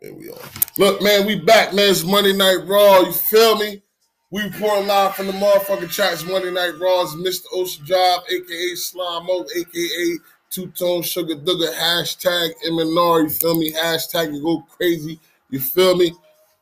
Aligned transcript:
There 0.00 0.12
we 0.12 0.28
are. 0.28 0.38
Look, 0.76 1.00
man, 1.00 1.26
we 1.26 1.40
back, 1.40 1.72
man. 1.72 1.90
It's 1.90 2.04
Monday 2.04 2.34
Night 2.34 2.66
Raw. 2.66 3.00
You 3.00 3.12
feel 3.12 3.56
me? 3.56 3.80
We 4.30 4.42
report 4.42 4.84
live 4.84 5.14
from 5.14 5.26
the 5.26 5.32
motherfucking 5.32 5.90
tracks. 5.90 6.22
Monday 6.22 6.50
Night 6.50 6.78
Raw 6.78 7.02
is 7.04 7.14
Mr. 7.14 7.46
Ocean 7.54 7.86
Job, 7.86 8.22
aka 8.30 8.74
Slime 8.74 9.26
aka 9.30 10.18
Two 10.50 10.66
Tone 10.68 11.00
Sugar 11.02 11.36
Dugger, 11.36 11.72
hashtag 11.74 12.50
MNR. 12.68 13.22
You 13.22 13.30
feel 13.30 13.58
me? 13.58 13.72
Hashtag 13.72 14.34
you 14.34 14.42
go 14.42 14.66
crazy. 14.76 15.18
You 15.48 15.60
feel 15.60 15.96
me? 15.96 16.12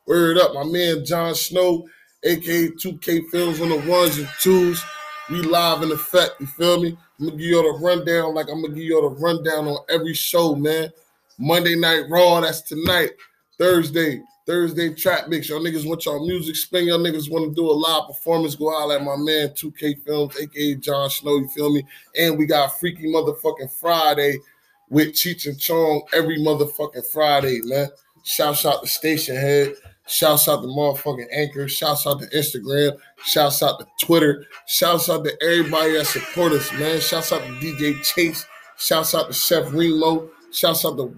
Word 0.05 0.37
up, 0.37 0.53
my 0.53 0.63
man 0.63 1.03
John 1.03 1.35
Snow, 1.35 1.89
aka 2.23 2.69
2K 2.69 3.29
Films 3.31 3.59
on 3.59 3.69
the 3.69 3.77
ones 3.89 4.17
and 4.17 4.29
twos. 4.39 4.81
We 5.29 5.41
live 5.41 5.81
in 5.81 5.91
effect. 5.91 6.39
You 6.39 6.47
feel 6.47 6.81
me? 6.81 6.97
I'm 7.19 7.25
gonna 7.25 7.37
give 7.37 7.47
you 7.47 7.57
all 7.57 7.77
the 7.77 7.85
rundown, 7.85 8.33
like 8.33 8.47
I'm 8.49 8.61
gonna 8.61 8.73
give 8.73 8.83
you 8.83 8.95
all 8.95 9.09
the 9.09 9.15
rundown 9.21 9.67
on 9.67 9.83
every 9.89 10.13
show, 10.13 10.55
man. 10.55 10.89
Monday 11.37 11.75
Night 11.75 12.03
Raw, 12.09 12.41
that's 12.41 12.61
tonight. 12.61 13.11
Thursday, 13.57 14.21
Thursday 14.45 14.93
trap 14.93 15.27
mix. 15.27 15.49
Y'all 15.49 15.59
niggas 15.59 15.87
want 15.87 16.05
y'all 16.05 16.25
music 16.25 16.55
spin. 16.55 16.87
Y'all 16.87 16.99
niggas 16.99 17.31
want 17.31 17.49
to 17.49 17.55
do 17.55 17.69
a 17.69 17.71
live 17.71 18.07
performance. 18.07 18.55
Go 18.55 18.69
holler 18.71 18.97
at 18.97 19.03
my 19.03 19.15
man 19.17 19.49
2K 19.49 20.03
Films, 20.03 20.37
aka 20.39 20.75
John 20.75 21.09
Snow. 21.09 21.37
You 21.37 21.47
feel 21.49 21.73
me? 21.73 21.85
And 22.17 22.37
we 22.37 22.45
got 22.45 22.79
Freaky 22.79 23.07
Motherfucking 23.07 23.71
Friday 23.71 24.37
with 24.89 25.09
Cheech 25.09 25.47
and 25.47 25.59
Chong 25.59 26.03
every 26.13 26.37
motherfucking 26.37 27.05
Friday, 27.07 27.61
man. 27.63 27.89
Shouts 28.23 28.65
out 28.65 28.83
to 28.83 28.87
Stationhead. 28.87 29.75
Shouts 30.07 30.47
out 30.47 30.61
to 30.61 30.67
motherfucking 30.67 31.27
Anchor. 31.31 31.67
Shouts 31.67 32.05
out 32.05 32.19
to 32.21 32.27
Instagram. 32.27 32.97
Shouts 33.23 33.63
out 33.63 33.79
to 33.79 33.87
Twitter. 33.99 34.45
Shouts 34.67 35.09
out 35.09 35.25
to 35.25 35.43
everybody 35.43 35.93
that 35.93 36.05
support 36.05 36.53
us, 36.53 36.71
man. 36.73 36.99
Shouts 36.99 37.31
out 37.31 37.41
to 37.41 37.51
DJ 37.53 38.01
Chase. 38.03 38.45
Shouts 38.77 39.15
out 39.15 39.27
to 39.27 39.33
Chef 39.33 39.73
Remo. 39.73 40.29
Shouts 40.51 40.85
out 40.85 40.97
to 40.97 41.17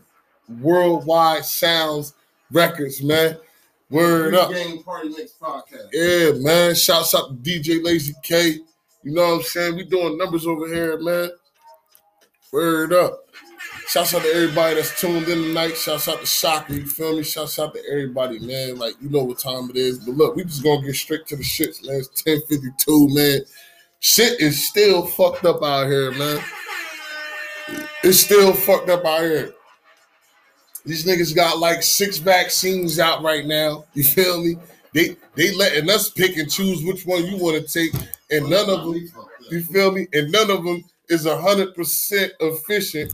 Worldwide 0.61 1.45
Sounds 1.45 2.13
Records, 2.51 3.03
man. 3.03 3.37
Word 3.89 4.35
up. 4.35 4.51
Game 4.51 4.83
Party 4.83 5.09
Mix 5.09 5.33
Podcast. 5.33 5.89
Yeah, 5.93 6.31
man. 6.41 6.75
Shouts 6.75 7.15
out 7.15 7.29
to 7.29 7.33
DJ 7.35 7.83
Lazy 7.83 8.13
K. 8.21 8.59
You 9.03 9.13
know 9.13 9.27
what 9.27 9.35
I'm 9.35 9.41
saying? 9.43 9.75
We 9.75 9.85
doing 9.85 10.17
numbers 10.17 10.45
over 10.45 10.67
here, 10.67 10.97
man. 10.99 11.29
Word 12.51 12.93
up. 12.93 13.23
Shouts 13.87 14.13
out 14.13 14.23
to 14.23 14.27
everybody 14.27 14.75
that's 14.75 14.99
tuned 14.99 15.29
in 15.29 15.43
tonight. 15.43 15.77
Shouts 15.77 16.09
out 16.09 16.19
to 16.19 16.25
Shocker, 16.25 16.73
you 16.73 16.85
feel 16.85 17.15
me? 17.15 17.23
Shouts 17.23 17.57
out 17.57 17.73
to 17.73 17.81
everybody, 17.89 18.39
man. 18.39 18.77
Like, 18.77 18.95
you 19.01 19.09
know 19.09 19.23
what 19.23 19.39
time 19.39 19.69
it 19.69 19.77
is. 19.77 19.99
But 19.99 20.15
look, 20.15 20.35
we 20.35 20.43
just 20.43 20.61
gonna 20.61 20.85
get 20.85 20.95
straight 20.95 21.25
to 21.27 21.37
the 21.37 21.43
shits, 21.43 21.85
man. 21.85 21.99
It's 21.99 22.25
1052, 22.25 23.07
man. 23.13 23.41
Shit 23.99 24.41
is 24.41 24.67
still 24.67 25.05
fucked 25.05 25.45
up 25.45 25.63
out 25.63 25.87
here, 25.87 26.11
man. 26.11 26.43
It's 28.03 28.19
still 28.19 28.53
fucked 28.53 28.89
up 28.89 29.05
out 29.05 29.21
here. 29.21 29.53
These 30.87 31.05
niggas 31.05 31.35
got 31.35 31.59
like 31.59 31.83
six 31.83 32.17
vaccines 32.17 32.97
out 32.97 33.21
right 33.21 33.45
now. 33.45 33.85
You 33.93 34.03
feel 34.03 34.41
me? 34.41 34.55
They 34.93 35.17
they 35.35 35.53
letting 35.53 35.89
us 35.89 36.09
pick 36.09 36.37
and 36.37 36.49
choose 36.49 36.83
which 36.83 37.05
one 37.05 37.25
you 37.25 37.37
want 37.37 37.57
to 37.61 37.71
take, 37.71 37.93
and 38.31 38.49
none 38.49 38.69
of 38.69 38.85
them, 38.85 39.07
you 39.51 39.61
feel 39.63 39.91
me? 39.91 40.07
And 40.13 40.31
none 40.31 40.49
of 40.49 40.63
them 40.63 40.83
is 41.09 41.27
hundred 41.27 41.75
percent 41.75 42.31
efficient. 42.39 43.11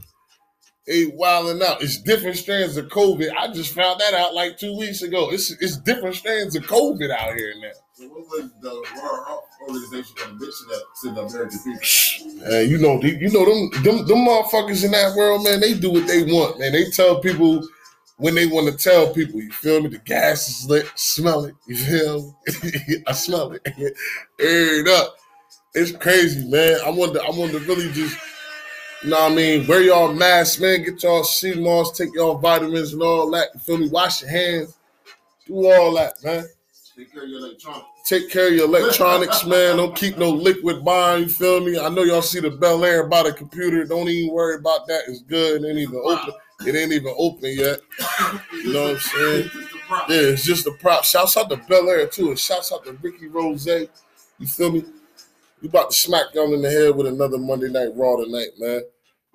They 0.86 1.06
wilding 1.06 1.66
out. 1.66 1.82
It's 1.82 1.98
different 1.98 2.36
strands 2.36 2.76
of 2.76 2.88
COVID. 2.88 3.32
I 3.38 3.48
just 3.54 3.74
found 3.74 4.02
that 4.02 4.14
out 4.14 4.34
like 4.34 4.58
two 4.58 4.78
weeks 4.78 5.02
ago. 5.02 5.32
It's 5.32 5.50
it's 5.62 5.78
different 5.78 6.16
strands 6.16 6.56
of 6.58 6.64
COVID 6.64 7.10
out 7.10 7.36
here 7.36 7.54
now. 7.62 7.70
So 7.94 8.08
what 8.08 8.28
was 8.28 8.50
the 8.60 8.70
World 9.02 9.28
Health 9.28 9.44
Organization 9.62 10.16
gonna 10.18 10.34
bitch 10.34 10.60
that 10.70 10.84
to 11.04 11.12
the 11.12 11.22
American 11.22 11.60
people? 11.60 12.50
Hey, 12.50 12.66
you 12.66 12.78
know, 12.80 13.00
you 13.02 13.30
know 13.32 13.46
them, 13.46 13.84
them 13.84 14.08
them 14.08 14.26
motherfuckers 14.28 14.84
in 14.84 14.92
that 14.92 15.16
world, 15.16 15.46
man. 15.46 15.62
They 15.62 15.74
do 15.74 15.92
what 15.92 16.06
they 16.06 16.24
want, 16.24 16.60
man. 16.60 16.74
They 16.74 16.90
tell 16.90 17.22
people 17.22 17.66
when 18.18 18.36
they 18.36 18.48
want 18.48 18.68
to 18.68 18.76
tell 18.76 19.14
people. 19.14 19.40
You 19.42 19.52
feel 19.52 19.82
me? 19.82 19.88
The 19.90 20.00
gas 20.00 20.50
is 20.50 20.70
lit. 20.70 20.92
Smell 20.96 21.46
it. 21.46 21.56
You 21.66 21.78
feel 21.78 22.38
me? 22.64 23.04
I 23.08 23.14
smell 23.14 23.54
it. 23.54 23.62
Air 24.40 24.80
it 24.82 24.88
up. 24.90 25.16
It's 25.74 25.92
crazy, 25.92 26.46
man. 26.50 26.80
I 26.86 26.90
want 26.90 27.14
to. 27.14 27.22
I 27.24 27.30
want 27.30 27.52
to 27.54 27.60
really 27.60 27.90
just. 27.94 28.18
You 29.04 29.10
know 29.10 29.24
what 29.24 29.34
I 29.34 29.36
mean? 29.36 29.68
Wear 29.68 29.82
y'all 29.82 30.14
masks, 30.14 30.62
man. 30.62 30.82
Get 30.84 31.04
y'all 31.04 31.26
sea 31.26 31.60
moss, 31.60 31.92
take 31.98 32.14
y'all 32.16 32.38
vitamins 32.38 32.94
and 32.94 33.02
all 33.02 33.30
that. 33.32 33.50
You 33.54 33.60
feel 33.60 33.78
me? 33.78 33.90
Wash 33.90 34.22
your 34.22 34.32
hands. 34.32 34.78
Do 35.46 35.70
all 35.70 35.94
that, 35.96 36.24
man. 36.24 36.46
Take 36.96 37.12
care 37.12 37.24
of 37.24 37.30
your 37.30 37.40
electronics. 37.40 37.86
Take 38.06 38.30
care 38.30 38.48
of 38.48 38.54
your 38.54 38.66
electronics, 38.66 39.46
man. 39.48 39.76
Don't 39.76 39.94
keep 39.94 40.18
no 40.18 40.30
liquid 40.30 40.86
buying. 40.86 41.24
You 41.24 41.30
feel 41.30 41.60
me? 41.60 41.78
I 41.78 41.90
know 41.90 42.04
y'all 42.04 42.22
see 42.22 42.40
the 42.40 42.50
Belaire 42.52 43.10
by 43.10 43.24
the 43.24 43.34
computer. 43.34 43.84
Don't 43.84 44.08
even 44.08 44.34
worry 44.34 44.56
about 44.56 44.88
that. 44.88 45.02
It's 45.10 45.22
good. 45.22 45.64
It 45.64 45.68
ain't 45.68 45.80
even 45.80 46.02
open. 46.02 46.34
It 46.66 46.76
ain't 46.76 46.94
even 46.94 47.14
open 47.18 47.52
yet. 47.58 47.82
You 48.54 48.74
know 48.74 48.84
what 48.84 48.92
I'm 48.92 49.00
saying? 49.00 49.50
Yeah, 50.08 50.32
it's 50.32 50.46
just 50.46 50.66
a 50.66 50.72
prop. 50.80 51.04
Shouts 51.04 51.36
out 51.36 51.50
to 51.50 51.58
Belaire 51.58 52.10
too, 52.10 52.30
and 52.30 52.40
shouts 52.40 52.72
out 52.72 52.86
to 52.86 52.94
Ricky 52.94 53.28
Rose. 53.28 53.66
You 53.66 54.48
feel 54.48 54.72
me? 54.72 54.86
We 55.62 55.68
about 55.68 55.92
to 55.92 55.96
smack 55.96 56.28
y'all 56.34 56.54
in 56.54 56.62
the 56.62 56.70
head 56.70 56.96
with 56.96 57.08
another 57.08 57.38
Monday 57.38 57.70
Night 57.70 57.92
Raw 57.96 58.16
tonight, 58.18 58.50
man. 58.60 58.82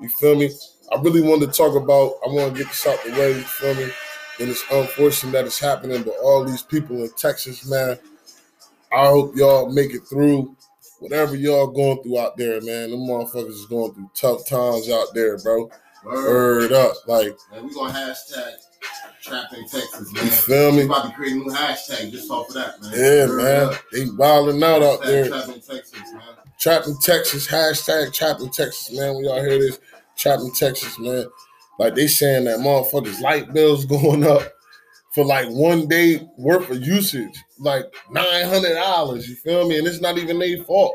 You 0.00 0.08
feel 0.08 0.36
me? 0.36 0.50
I 0.92 1.00
really 1.00 1.22
wanted 1.22 1.52
to 1.52 1.56
talk 1.56 1.74
about. 1.74 2.14
I 2.24 2.32
want 2.32 2.52
to 2.54 2.58
get 2.58 2.68
this 2.68 2.86
out 2.86 3.02
the 3.04 3.12
way. 3.12 3.30
You 3.30 3.42
feel 3.42 3.74
me? 3.74 3.90
And 4.40 4.48
it's 4.48 4.64
unfortunate 4.70 5.32
that 5.32 5.46
it's 5.46 5.58
happening, 5.58 6.02
but 6.02 6.14
all 6.22 6.44
these 6.44 6.62
people 6.62 7.02
in 7.02 7.10
Texas, 7.16 7.68
man. 7.68 7.98
I 8.92 9.06
hope 9.08 9.36
y'all 9.36 9.70
make 9.70 9.92
it 9.92 10.02
through 10.08 10.56
whatever 11.00 11.36
y'all 11.36 11.66
going 11.66 12.02
through 12.02 12.18
out 12.18 12.36
there, 12.36 12.60
man. 12.60 12.90
Them 12.90 13.00
motherfuckers 13.00 13.48
is 13.48 13.66
going 13.66 13.92
through 13.92 14.10
tough 14.14 14.46
times 14.48 14.88
out 14.88 15.08
there, 15.14 15.38
bro. 15.38 15.70
Word 16.04 16.72
up, 16.72 16.94
like. 17.06 17.36
And 17.52 17.66
we 17.66 17.74
gonna 17.74 17.92
hashtag 17.92 18.54
trapping 19.20 19.66
Texas, 19.68 20.12
man. 20.12 20.24
You 20.24 20.30
feel 20.30 20.70
me? 20.70 20.78
We 20.78 20.84
about 20.84 21.08
to 21.08 21.12
create 21.12 21.32
a 21.32 21.36
new 21.36 21.52
hashtag 21.52 22.12
just 22.12 22.30
off 22.30 22.48
of 22.48 22.54
that, 22.54 22.80
man. 22.80 22.92
Yeah, 22.94 23.26
Word 23.26 23.42
man. 23.42 23.62
up. 23.74 23.82
They 23.92 24.04
wilding 24.10 24.62
out 24.62 24.82
out 24.82 25.00
Hashtag 25.00 25.06
there. 25.06 25.28
Trapping 25.28 25.60
Texas, 25.60 26.12
man. 26.12 26.22
Trapping 26.60 26.98
Texas, 26.98 27.46
hashtag 27.46 28.12
Trapping 28.12 28.50
Texas, 28.50 28.92
man. 28.92 29.16
We 29.16 29.28
all 29.28 29.40
hear 29.40 29.58
this, 29.58 29.78
Trapping 30.16 30.52
Texas, 30.52 30.98
man. 30.98 31.26
Like 31.78 31.94
they 31.94 32.08
saying 32.08 32.44
that 32.44 32.58
motherfuckers 32.58 33.20
light 33.20 33.52
bills 33.52 33.84
going 33.86 34.26
up 34.26 34.42
for 35.14 35.24
like 35.24 35.48
one 35.50 35.86
day 35.88 36.20
worth 36.36 36.70
of 36.70 36.84
usage, 36.84 37.36
like 37.58 37.84
nine 38.10 38.46
hundred 38.46 38.74
dollars. 38.74 39.28
You 39.28 39.36
feel 39.36 39.68
me? 39.68 39.78
And 39.78 39.86
it's 39.86 40.00
not 40.00 40.18
even 40.18 40.38
their 40.38 40.62
fault. 40.64 40.94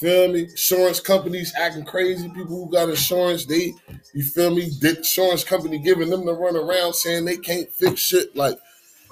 Feel 0.00 0.30
me? 0.30 0.42
Insurance 0.42 1.00
companies 1.00 1.54
acting 1.58 1.84
crazy. 1.84 2.28
People 2.28 2.64
who 2.64 2.70
got 2.70 2.90
insurance, 2.90 3.46
they, 3.46 3.72
you 4.14 4.22
feel 4.22 4.54
me? 4.54 4.70
The 4.80 4.98
insurance 4.98 5.42
company 5.42 5.78
giving 5.78 6.10
them 6.10 6.26
to 6.26 6.32
run 6.32 6.54
around 6.54 6.92
saying 6.94 7.24
they 7.24 7.38
can't 7.38 7.70
fix 7.72 8.00
shit. 8.00 8.36
Like 8.36 8.58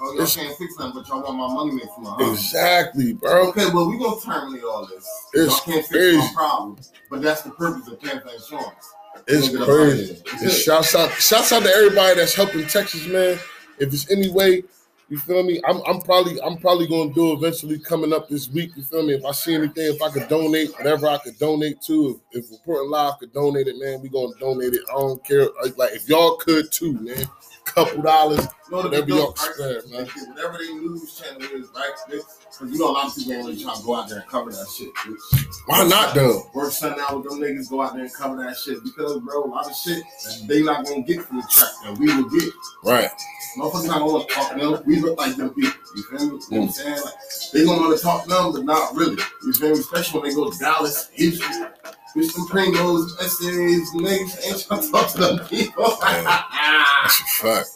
Oh, 0.05 0.11
y'all 0.13 0.21
It's- 0.21 0.35
can't 0.35 0.57
fix 0.57 0.77
nothing, 0.77 0.93
but 1.01 1.07
y'all 1.07 1.23
want 1.23 1.37
my 1.37 1.53
money 1.53 1.71
made 1.71 1.89
from 1.95 2.05
huh? 2.05 2.31
exactly, 2.31 3.13
bro. 3.13 3.49
Okay, 3.49 3.65
well, 3.73 3.89
we 3.89 3.97
gonna 3.97 4.21
terminate 4.21 4.63
all 4.63 4.85
this. 4.85 5.07
It's 5.33 5.51
y'all 5.51 5.59
can't 5.61 5.85
fix 5.85 5.89
crazy. 5.89 6.17
my 6.17 6.31
problem, 6.35 6.77
but 7.09 7.21
that's 7.21 7.41
the 7.41 7.51
purpose 7.51 7.87
of 7.87 7.99
for 7.99 8.07
insurance. 8.29 8.93
It's 9.27 9.47
it 9.47 9.61
crazy. 9.61 10.21
out 10.45 10.51
shouts 10.51 10.95
out, 10.95 11.11
shouts 11.13 11.51
out 11.51 11.63
to 11.63 11.69
everybody 11.69 12.15
that's 12.19 12.35
helping 12.35 12.67
Texas, 12.67 13.07
man. 13.07 13.39
If 13.79 13.93
it's 13.93 14.09
any 14.11 14.29
way, 14.29 14.63
you 15.09 15.19
feel 15.19 15.43
me? 15.43 15.61
I'm, 15.67 15.81
I'm 15.87 16.01
probably, 16.01 16.41
I'm 16.41 16.57
probably 16.57 16.87
gonna 16.87 17.13
do 17.13 17.33
eventually 17.33 17.77
coming 17.79 18.11
up 18.13 18.27
this 18.27 18.49
week. 18.49 18.71
You 18.75 18.83
feel 18.83 19.03
me? 19.05 19.13
If 19.13 19.25
I 19.25 19.31
see 19.31 19.53
anything, 19.53 19.93
if 19.95 20.01
I 20.01 20.09
could 20.09 20.27
donate, 20.27 20.71
whatever 20.77 21.07
I 21.07 21.17
could 21.19 21.37
donate 21.37 21.81
to, 21.83 22.19
if, 22.31 22.45
if 22.45 22.51
Reporting 22.51 22.89
Live 22.89 23.19
could 23.19 23.33
donate 23.33 23.67
it, 23.67 23.75
man, 23.77 24.01
we 24.01 24.09
gonna 24.09 24.33
donate 24.39 24.73
it. 24.73 24.81
I 24.89 24.93
don't 24.93 25.23
care. 25.23 25.47
Like, 25.63 25.77
like, 25.77 25.93
if 25.93 26.09
y'all 26.09 26.37
could 26.37 26.71
too, 26.71 26.93
man, 26.93 27.27
couple 27.75 28.01
dollars, 28.01 28.39
You 28.39 28.71
know 28.71 28.77
what 28.77 28.85
whatever 28.85 29.05
they 29.05 29.11
y'all 29.11 29.31
do, 29.31 29.41
right? 29.41 29.81
spare, 29.81 29.81
man. 29.91 30.07
Whatever 30.33 30.57
they 30.57 30.73
news 30.73 31.19
channel 31.19 31.41
is, 31.41 31.69
right? 31.75 31.91
Because 32.07 32.71
you 32.71 32.79
know 32.79 32.89
a 32.89 32.93
lot 32.93 33.07
of 33.07 33.15
people 33.15 33.33
ain't 33.33 33.45
really 33.45 33.61
trying 33.61 33.77
to 33.77 33.83
go 33.83 33.95
out 33.95 34.09
there 34.09 34.19
and 34.19 34.27
cover 34.29 34.51
that 34.51 34.67
shit. 34.69 34.93
bitch. 34.95 35.55
Why 35.65 35.85
not 35.87 36.15
though? 36.15 36.49
Work 36.53 36.71
something 36.71 37.01
out 37.01 37.17
with 37.17 37.29
them 37.29 37.39
niggas, 37.41 37.69
go 37.69 37.81
out 37.81 37.93
there 37.93 38.05
and 38.05 38.13
cover 38.13 38.37
that 38.37 38.57
shit. 38.57 38.81
Because, 38.81 39.19
bro, 39.19 39.43
a 39.43 39.45
lot 39.45 39.69
of 39.69 39.75
shit 39.75 40.03
that 40.23 40.47
they 40.47 40.63
not 40.63 40.85
gonna 40.85 41.01
get 41.01 41.21
from 41.23 41.37
the 41.37 41.43
track 41.51 41.71
that 41.83 41.97
we 41.97 42.07
will 42.07 42.29
get. 42.29 42.53
Right. 42.83 43.11
Motherfuckers 43.57 43.87
not 43.87 43.99
gonna 43.99 44.25
talk 44.25 44.53
to 44.53 44.59
them. 44.59 44.83
We 44.85 45.01
look 45.01 45.17
like 45.17 45.35
them 45.35 45.53
people. 45.53 45.79
You 45.95 46.03
feel 46.03 46.19
me? 46.19 46.25
You 46.25 46.31
know 46.31 46.37
what 46.37 46.51
I'm 46.51 46.67
mm. 46.67 46.71
saying? 46.71 47.01
Like, 47.03 47.13
they 47.53 47.65
gonna 47.65 47.81
want 47.81 47.97
to 47.97 48.03
talk 48.03 48.23
to 48.23 48.29
them, 48.29 48.51
but 48.53 48.63
not 48.63 48.95
really. 48.95 49.21
You 49.43 49.53
feel 49.53 49.73
me? 49.73 49.79
Especially 49.79 50.21
when 50.21 50.29
they 50.29 50.35
go 50.35 50.49
to 50.49 50.57
Dallas, 50.57 51.09
Houston. 51.13 51.67
With 52.15 52.31
some 52.31 52.47
primos, 52.47 53.11
essays, 53.19 53.91
niggas 53.91 54.47
ain't 54.47 54.65
trying 54.65 54.81
to 54.81 54.89
talk 54.89 55.11
to 55.11 55.17
them 55.17 55.39
people. 55.47 55.97
That's 55.99 57.19
a 57.19 57.43
fact. 57.43 57.74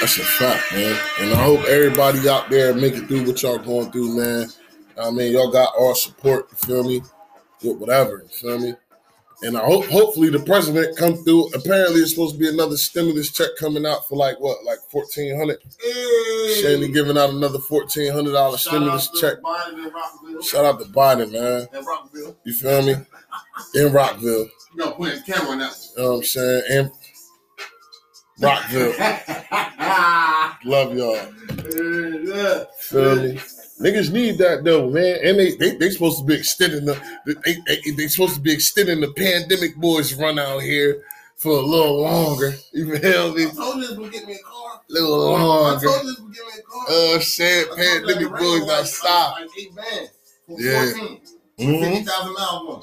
That's 0.00 0.18
a 0.18 0.24
fact, 0.24 0.72
man. 0.72 0.98
And 1.20 1.32
I 1.32 1.42
hope 1.42 1.60
everybody 1.64 2.28
out 2.28 2.50
there 2.50 2.74
make 2.74 2.94
it 2.94 3.06
through 3.06 3.26
what 3.26 3.42
y'all 3.42 3.58
going 3.58 3.90
through, 3.92 4.16
man. 4.16 4.48
I 5.00 5.10
mean, 5.10 5.32
y'all 5.32 5.50
got 5.50 5.72
our 5.78 5.94
support, 5.94 6.48
you 6.50 6.56
feel 6.56 6.84
me? 6.84 7.02
With 7.62 7.78
whatever, 7.78 8.24
you 8.24 8.28
feel 8.28 8.58
me? 8.58 8.74
And 9.44 9.58
I 9.58 9.64
hope 9.64 9.86
hopefully 9.86 10.30
the 10.30 10.38
president 10.38 10.96
come 10.96 11.16
through. 11.24 11.48
Apparently 11.48 12.00
it's 12.00 12.10
supposed 12.10 12.34
to 12.34 12.38
be 12.38 12.48
another 12.48 12.76
stimulus 12.76 13.32
check 13.32 13.48
coming 13.58 13.84
out 13.84 14.06
for 14.06 14.14
like 14.16 14.38
what, 14.38 14.64
like 14.64 14.78
fourteen 14.88 15.36
hundred? 15.36 15.58
Hey. 15.80 16.60
Shandy 16.62 16.92
giving 16.92 17.18
out 17.18 17.30
another 17.30 17.58
fourteen 17.58 18.12
hundred 18.12 18.32
dollar 18.32 18.56
stimulus 18.56 19.10
check. 19.20 19.38
Shout 20.44 20.64
out 20.64 20.78
to 20.78 20.86
Biden, 20.86 21.32
man. 21.32 21.66
And 21.72 21.86
Rockville. 21.86 22.36
You 22.44 22.52
feel 22.52 22.82
me? 22.82 22.94
In 23.74 23.92
Rockville. 23.92 24.48
You 24.74 24.78
gotta 24.78 24.92
put 24.92 25.26
camera 25.26 25.50
on 25.50 25.58
that 25.58 25.76
You 25.96 26.02
know 26.02 26.10
what 26.10 26.16
I'm 26.18 26.22
saying? 26.22 26.62
And 26.70 26.90
Rockville. 28.40 28.92
Love 30.64 30.96
y'all. 30.96 31.16
Feel 32.78 33.16
me? 33.22 33.40
Niggas 33.80 34.12
need 34.12 34.38
that 34.38 34.62
though, 34.64 34.88
man. 34.90 35.18
And 35.24 35.38
they 35.38 35.56
they, 35.56 35.76
they 35.76 35.90
supposed 35.90 36.18
to 36.18 36.24
be 36.24 36.34
extending 36.34 36.84
the 36.84 36.94
they, 37.26 37.56
they 37.66 37.90
they 37.96 38.06
supposed 38.08 38.34
to 38.36 38.40
be 38.40 38.52
extending 38.52 39.00
the 39.00 39.12
pandemic 39.12 39.74
boys 39.76 40.14
run 40.14 40.38
out 40.38 40.60
here 40.62 41.02
for 41.36 41.50
a 41.52 41.60
little 41.60 42.00
longer. 42.02 42.54
You 42.72 42.96
feel 42.98 43.34
me? 43.34 43.46
I 43.46 43.50
told 43.50 43.76
you 43.76 43.88
this 43.88 43.96
would 43.98 44.12
get 44.12 44.26
me 44.26 44.34
a 44.34 44.38
car. 44.48 44.80
A 44.88 44.92
little 44.92 45.34
I 45.34 45.42
longer. 45.42 45.86
told 45.86 46.02
you 46.04 46.10
this 46.10 46.20
would 46.20 46.34
get 46.34 46.44
me 46.46 46.52
a 46.58 46.62
car. 46.62 47.16
Uh 47.16 47.18
shit, 47.18 47.66
I 47.66 47.68
told 47.68 47.78
you 47.78 47.84
that 47.84 48.06
pandemic 48.06 48.30
boys 48.30 48.40
Range 48.52 48.66
not 48.66 48.78
like- 48.78 48.86
stop. 48.86 49.36
Eight 49.58 49.74
bands. 49.76 50.10
Yeah. 50.48 50.90
14. 50.92 51.20
Mhm. 51.58 51.94
50,000 51.96 52.34
miles 52.34 52.68
one. 52.68 52.82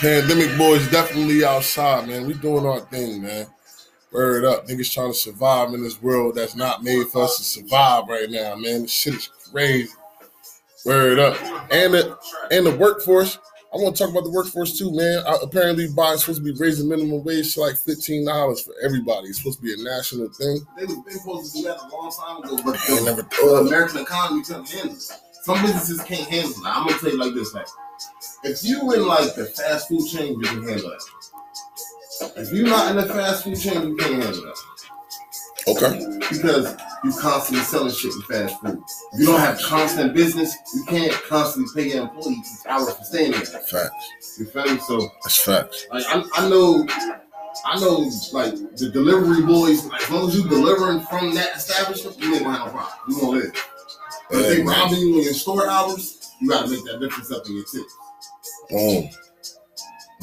Pandemic 0.00 0.58
boys 0.58 0.90
definitely 0.90 1.44
outside, 1.44 2.08
man. 2.08 2.26
We 2.26 2.34
doing 2.34 2.66
our 2.66 2.80
thing, 2.80 3.22
man. 3.22 3.46
Word 4.12 4.44
up. 4.44 4.66
Niggas 4.66 4.92
trying 4.92 5.12
to 5.12 5.18
survive 5.18 5.74
in 5.74 5.82
this 5.82 6.00
world 6.00 6.34
that's 6.34 6.56
not 6.56 6.82
made 6.82 7.08
for 7.08 7.24
us 7.24 7.36
to 7.36 7.44
survive 7.44 8.08
right 8.08 8.30
now, 8.30 8.54
man. 8.56 8.82
This 8.82 8.92
shit 8.92 9.14
is 9.14 9.28
crazy. 9.50 9.92
Word 10.84 11.18
up. 11.18 11.36
And 11.70 11.94
the 11.94 12.18
and 12.50 12.64
the 12.66 12.76
workforce. 12.76 13.38
I 13.70 13.76
want 13.76 13.94
to 13.94 14.02
talk 14.02 14.10
about 14.10 14.24
the 14.24 14.30
workforce 14.30 14.78
too, 14.78 14.90
man. 14.96 15.22
Uh, 15.26 15.36
apparently, 15.42 15.88
Biden's 15.88 16.20
supposed 16.20 16.42
to 16.42 16.52
be 16.52 16.58
raising 16.58 16.88
minimum 16.88 17.22
wage 17.22 17.52
to 17.52 17.60
like 17.60 17.76
fifteen 17.76 18.24
dollars 18.24 18.62
for 18.62 18.72
everybody. 18.82 19.28
It's 19.28 19.38
supposed 19.38 19.58
to 19.58 19.64
be 19.64 19.74
a 19.74 19.84
national 19.84 20.30
thing. 20.30 20.66
They 20.78 20.86
was 20.86 20.96
been 21.04 21.18
supposed 21.18 21.54
to 21.54 21.62
do 21.62 21.68
that 21.68 21.76
a 21.76 21.88
long 21.94 22.10
time 22.10 22.42
ago, 22.42 22.56
but 22.64 22.80
the, 22.86 23.02
never 23.04 23.22
the. 23.22 23.66
American 23.68 24.00
economy 24.00 24.42
couldn't 24.42 24.70
handle 24.70 24.96
it. 24.96 25.12
Some 25.42 25.60
businesses 25.60 26.02
can't 26.02 26.26
handle 26.30 26.52
it. 26.52 26.62
I'm 26.64 26.86
gonna 26.86 26.98
tell 26.98 27.10
you 27.10 27.18
like 27.18 27.34
this: 27.34 27.52
like, 27.52 27.66
if 28.44 28.64
you 28.64 28.90
in 28.94 29.06
like 29.06 29.34
the 29.34 29.44
fast 29.44 29.88
food 29.88 30.08
chain, 30.08 30.40
you 30.40 30.46
can 30.46 30.66
handle 30.66 30.88
that. 30.88 31.02
If 32.36 32.52
you're 32.52 32.66
not 32.66 32.90
in 32.90 32.96
the 32.96 33.06
fast 33.12 33.44
food 33.44 33.58
chain, 33.60 33.88
you 33.88 33.96
can't 33.96 34.22
handle 34.22 34.42
that 34.42 34.56
Okay. 35.68 36.18
because 36.30 36.76
you 37.04 37.12
constantly 37.12 37.62
selling 37.64 37.92
shit 37.92 38.12
in 38.14 38.22
fast 38.22 38.60
food. 38.60 38.82
If 39.12 39.20
you 39.20 39.26
don't 39.26 39.40
have 39.40 39.60
constant 39.60 40.14
business, 40.14 40.56
you 40.74 40.84
can't 40.84 41.12
constantly 41.28 41.70
pay 41.82 41.94
your 41.94 42.04
employees 42.04 42.60
each 42.60 42.66
hour 42.66 42.90
for 42.90 43.04
staying 43.04 43.32
there. 43.32 43.42
Facts. 43.42 44.36
You 44.38 44.46
feel 44.46 44.64
me? 44.64 44.78
So 44.80 45.00
That's 45.22 45.38
facts. 45.42 45.86
like 45.92 46.04
I, 46.08 46.24
I 46.36 46.48
know, 46.48 46.86
I 47.66 47.78
know, 47.80 48.10
like 48.32 48.54
the 48.76 48.90
delivery 48.92 49.44
boys. 49.44 49.84
Like, 49.86 50.02
as 50.02 50.10
long 50.10 50.28
as 50.28 50.36
you 50.36 50.48
delivering 50.48 51.00
from 51.00 51.34
that 51.34 51.56
establishment, 51.56 52.18
you 52.18 52.34
ain't 52.34 52.44
gonna 52.44 52.56
have 52.56 52.66
no 52.66 52.72
problem. 52.72 52.98
You 53.08 53.20
gonna 53.20 53.30
live. 53.38 53.68
But 54.30 54.38
if 54.40 54.56
they 54.56 54.62
robbing 54.62 54.98
you 55.00 55.18
in 55.18 55.24
your 55.24 55.34
store 55.34 55.68
hours, 55.68 56.32
you 56.40 56.48
gotta 56.48 56.68
make 56.68 56.84
that 56.84 57.00
difference 57.00 57.30
up 57.30 57.46
in 57.46 57.54
your 57.56 57.64
tips. 57.64 57.94
Boom. 58.70 59.08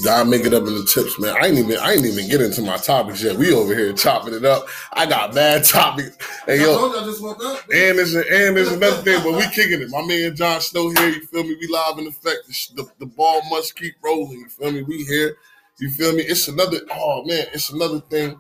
God 0.04 0.28
make 0.28 0.44
it 0.46 0.54
up 0.54 0.68
in 0.68 0.76
the 0.76 0.84
tips, 0.84 1.18
man. 1.20 1.36
I 1.40 1.48
ain't 1.48 1.58
even 1.58 1.78
I 1.78 1.94
ain't 1.94 2.06
even 2.06 2.28
get 2.28 2.42
into 2.42 2.62
my 2.62 2.76
topics 2.76 3.24
yet. 3.24 3.38
We 3.38 3.54
over 3.54 3.74
here 3.74 3.94
chopping 3.94 4.34
it 4.34 4.44
up. 4.44 4.68
I 4.92 5.06
got 5.06 5.34
mad 5.34 5.64
topics. 5.66 6.18
Hey 6.46 6.60
yo, 6.60 6.78
told 6.78 6.94
you 6.94 7.00
I 7.00 7.04
just 7.06 7.22
woke 7.24 7.44
up. 7.44 7.62
and 7.74 7.98
there's 7.98 8.14
a, 8.14 8.20
and 8.20 8.58
there's 8.58 8.72
another 8.74 9.02
thing, 9.04 9.24
but 9.24 9.34
we 9.34 9.48
kicking 9.52 9.82
it. 9.82 9.90
My 9.90 10.06
man 10.06 10.36
John 10.36 10.60
Snow 10.60 10.90
here. 10.90 11.10
You 11.10 11.22
feel 11.26 11.44
me? 11.44 11.56
We 11.60 11.68
live 11.68 11.98
in 11.98 12.08
effect. 12.08 12.40
The, 12.48 12.84
the, 12.84 12.90
the 13.00 13.06
ball 13.06 13.42
must 13.50 13.78
keep 13.78 13.96
rolling. 14.04 14.40
You 14.40 14.50
feel 14.50 14.72
me? 14.74 14.84
We 14.84 15.04
here. 15.06 15.38
You 15.80 15.90
feel 15.90 16.14
me? 16.14 16.24
It's 16.24 16.50
another. 16.50 16.80
Oh 16.92 17.24
man, 17.24 17.46
it's 17.54 17.70
another 17.72 18.02
thing. 18.02 18.40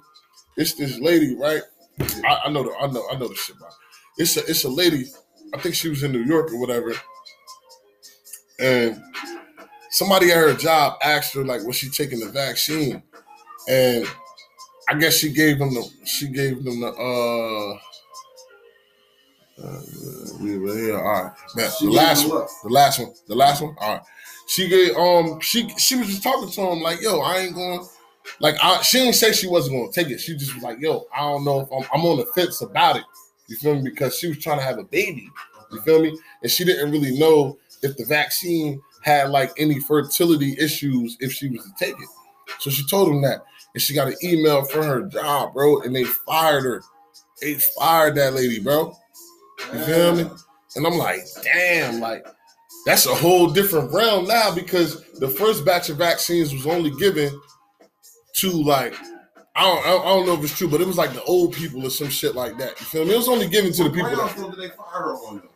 It's 0.57 0.73
this 0.73 0.99
lady, 0.99 1.35
right? 1.35 1.61
I, 2.25 2.41
I 2.45 2.49
know 2.49 2.63
the 2.63 2.75
I 2.81 2.87
know 2.87 3.05
I 3.11 3.17
know 3.17 3.29
the 3.29 3.35
shit 3.35 3.55
about. 3.55 3.69
It. 4.17 4.23
It's 4.23 4.35
a 4.35 4.41
it's 4.45 4.65
a 4.65 4.69
lady. 4.69 5.05
I 5.53 5.59
think 5.59 5.75
she 5.75 5.87
was 5.87 6.03
in 6.03 6.11
New 6.11 6.23
York 6.23 6.51
or 6.51 6.59
whatever, 6.59 6.93
and 8.59 9.01
somebody 9.95 10.29
at 10.29 10.37
her 10.37 10.53
job 10.53 10.97
asked 11.01 11.33
her 11.33 11.45
like, 11.45 11.63
was 11.63 11.77
she 11.77 11.89
taking 11.89 12.19
the 12.19 12.27
vaccine? 12.27 13.01
And 13.69 14.05
I 14.89 14.95
guess 14.95 15.15
she 15.17 15.31
gave 15.31 15.57
them 15.59 15.73
the 15.73 15.89
she 16.05 16.27
gave 16.27 16.63
them 16.63 16.81
the 16.81 16.89
uh. 16.89 17.79
Uh, 19.57 19.79
we 20.41 20.57
were 20.57 20.75
here. 20.75 20.97
All 20.97 21.23
right. 21.23 21.31
The 21.55 21.89
last 21.89 22.27
one, 22.27 22.45
the 22.63 22.69
last 22.69 22.99
one, 22.99 23.13
the 23.27 23.35
last 23.35 23.61
one. 23.61 23.73
All 23.79 23.93
right. 23.95 24.03
She 24.47 24.67
gave 24.67 24.95
um 24.97 25.39
she 25.39 25.69
she 25.77 25.95
was 25.95 26.07
just 26.07 26.23
talking 26.23 26.51
to 26.51 26.61
him 26.61 26.81
like, 26.81 27.01
yo, 27.01 27.21
I 27.21 27.37
ain't 27.39 27.55
going. 27.55 27.87
Like 28.39 28.55
I, 28.61 28.81
she 28.81 28.99
didn't 28.99 29.15
say 29.15 29.31
she 29.31 29.47
wasn't 29.47 29.77
going 29.77 29.91
to 29.91 30.03
take 30.03 30.11
it. 30.11 30.19
She 30.19 30.35
just 30.35 30.53
was 30.55 30.63
like, 30.63 30.79
yo, 30.81 31.05
I 31.15 31.21
don't 31.21 31.45
know 31.45 31.61
if 31.61 31.69
I'm, 31.71 31.89
I'm 31.93 32.05
on 32.05 32.17
the 32.17 32.25
fence 32.25 32.61
about 32.61 32.97
it. 32.97 33.03
You 33.47 33.55
feel 33.55 33.75
me? 33.75 33.89
Because 33.89 34.17
she 34.17 34.27
was 34.27 34.39
trying 34.39 34.57
to 34.57 34.63
have 34.65 34.77
a 34.77 34.83
baby. 34.83 35.29
You 35.71 35.79
feel 35.81 36.01
me? 36.01 36.19
And 36.41 36.51
she 36.51 36.65
didn't 36.65 36.91
really 36.91 37.17
know 37.17 37.57
if 37.81 37.95
the 37.95 38.05
vaccine 38.05 38.81
had 39.05 39.29
like 39.29 39.51
any 39.57 39.79
fertility 39.79 40.55
issues 40.59 41.15
if 41.19 41.31
she 41.31 41.47
was 41.47 41.63
to 41.63 41.71
take 41.77 41.93
it. 41.93 42.09
So 42.59 42.71
she 42.71 42.85
told 42.87 43.07
him 43.07 43.21
that, 43.21 43.45
and 43.73 43.81
she 43.81 43.93
got 43.93 44.07
an 44.07 44.15
email 44.23 44.65
from 44.65 44.83
her 44.83 45.03
job, 45.03 45.53
bro, 45.53 45.81
and 45.81 45.95
they 45.95 46.03
fired 46.03 46.63
her. 46.63 46.81
They 47.39 47.53
fired 47.53 48.15
that 48.15 48.33
lady, 48.33 48.59
bro. 48.59 48.97
You 49.71 49.79
feel 49.79 50.15
me? 50.15 50.25
And 50.75 50.87
I'm 50.87 50.97
like, 50.97 51.21
damn, 51.43 51.99
like 51.99 52.25
that's 52.87 53.05
a 53.05 53.13
whole 53.13 53.47
different 53.47 53.93
realm 53.93 54.25
now 54.25 54.53
because 54.53 55.07
the 55.19 55.29
first 55.29 55.63
batch 55.65 55.89
of 55.89 55.97
vaccines 55.97 56.51
was 56.51 56.65
only 56.65 56.89
given 56.97 57.39
to 58.33 58.49
like 58.49 58.95
I 59.55 59.61
don't, 59.61 59.85
I 59.85 60.03
don't 60.03 60.25
know 60.25 60.33
if 60.33 60.43
it's 60.43 60.57
true, 60.57 60.67
but 60.67 60.81
it 60.81 60.87
was 60.87 60.97
like 60.97 61.13
the 61.13 61.23
old 61.23 61.53
people 61.53 61.85
or 61.85 61.89
some 61.89 62.09
shit 62.09 62.35
like 62.35 62.57
that. 62.57 62.77
You 62.79 62.85
feel 62.87 63.05
me? 63.05 63.13
It 63.13 63.17
was 63.17 63.29
only 63.29 63.47
given 63.47 63.71
to 63.73 63.83
the 63.83 63.89
people. 63.89 64.09
Brown 64.09 64.27
That, 64.27 64.51
did 64.51 64.59
they 64.59 64.75
fire 64.75 65.01
her 65.03 65.13
on 65.13 65.37
them? 65.37 65.49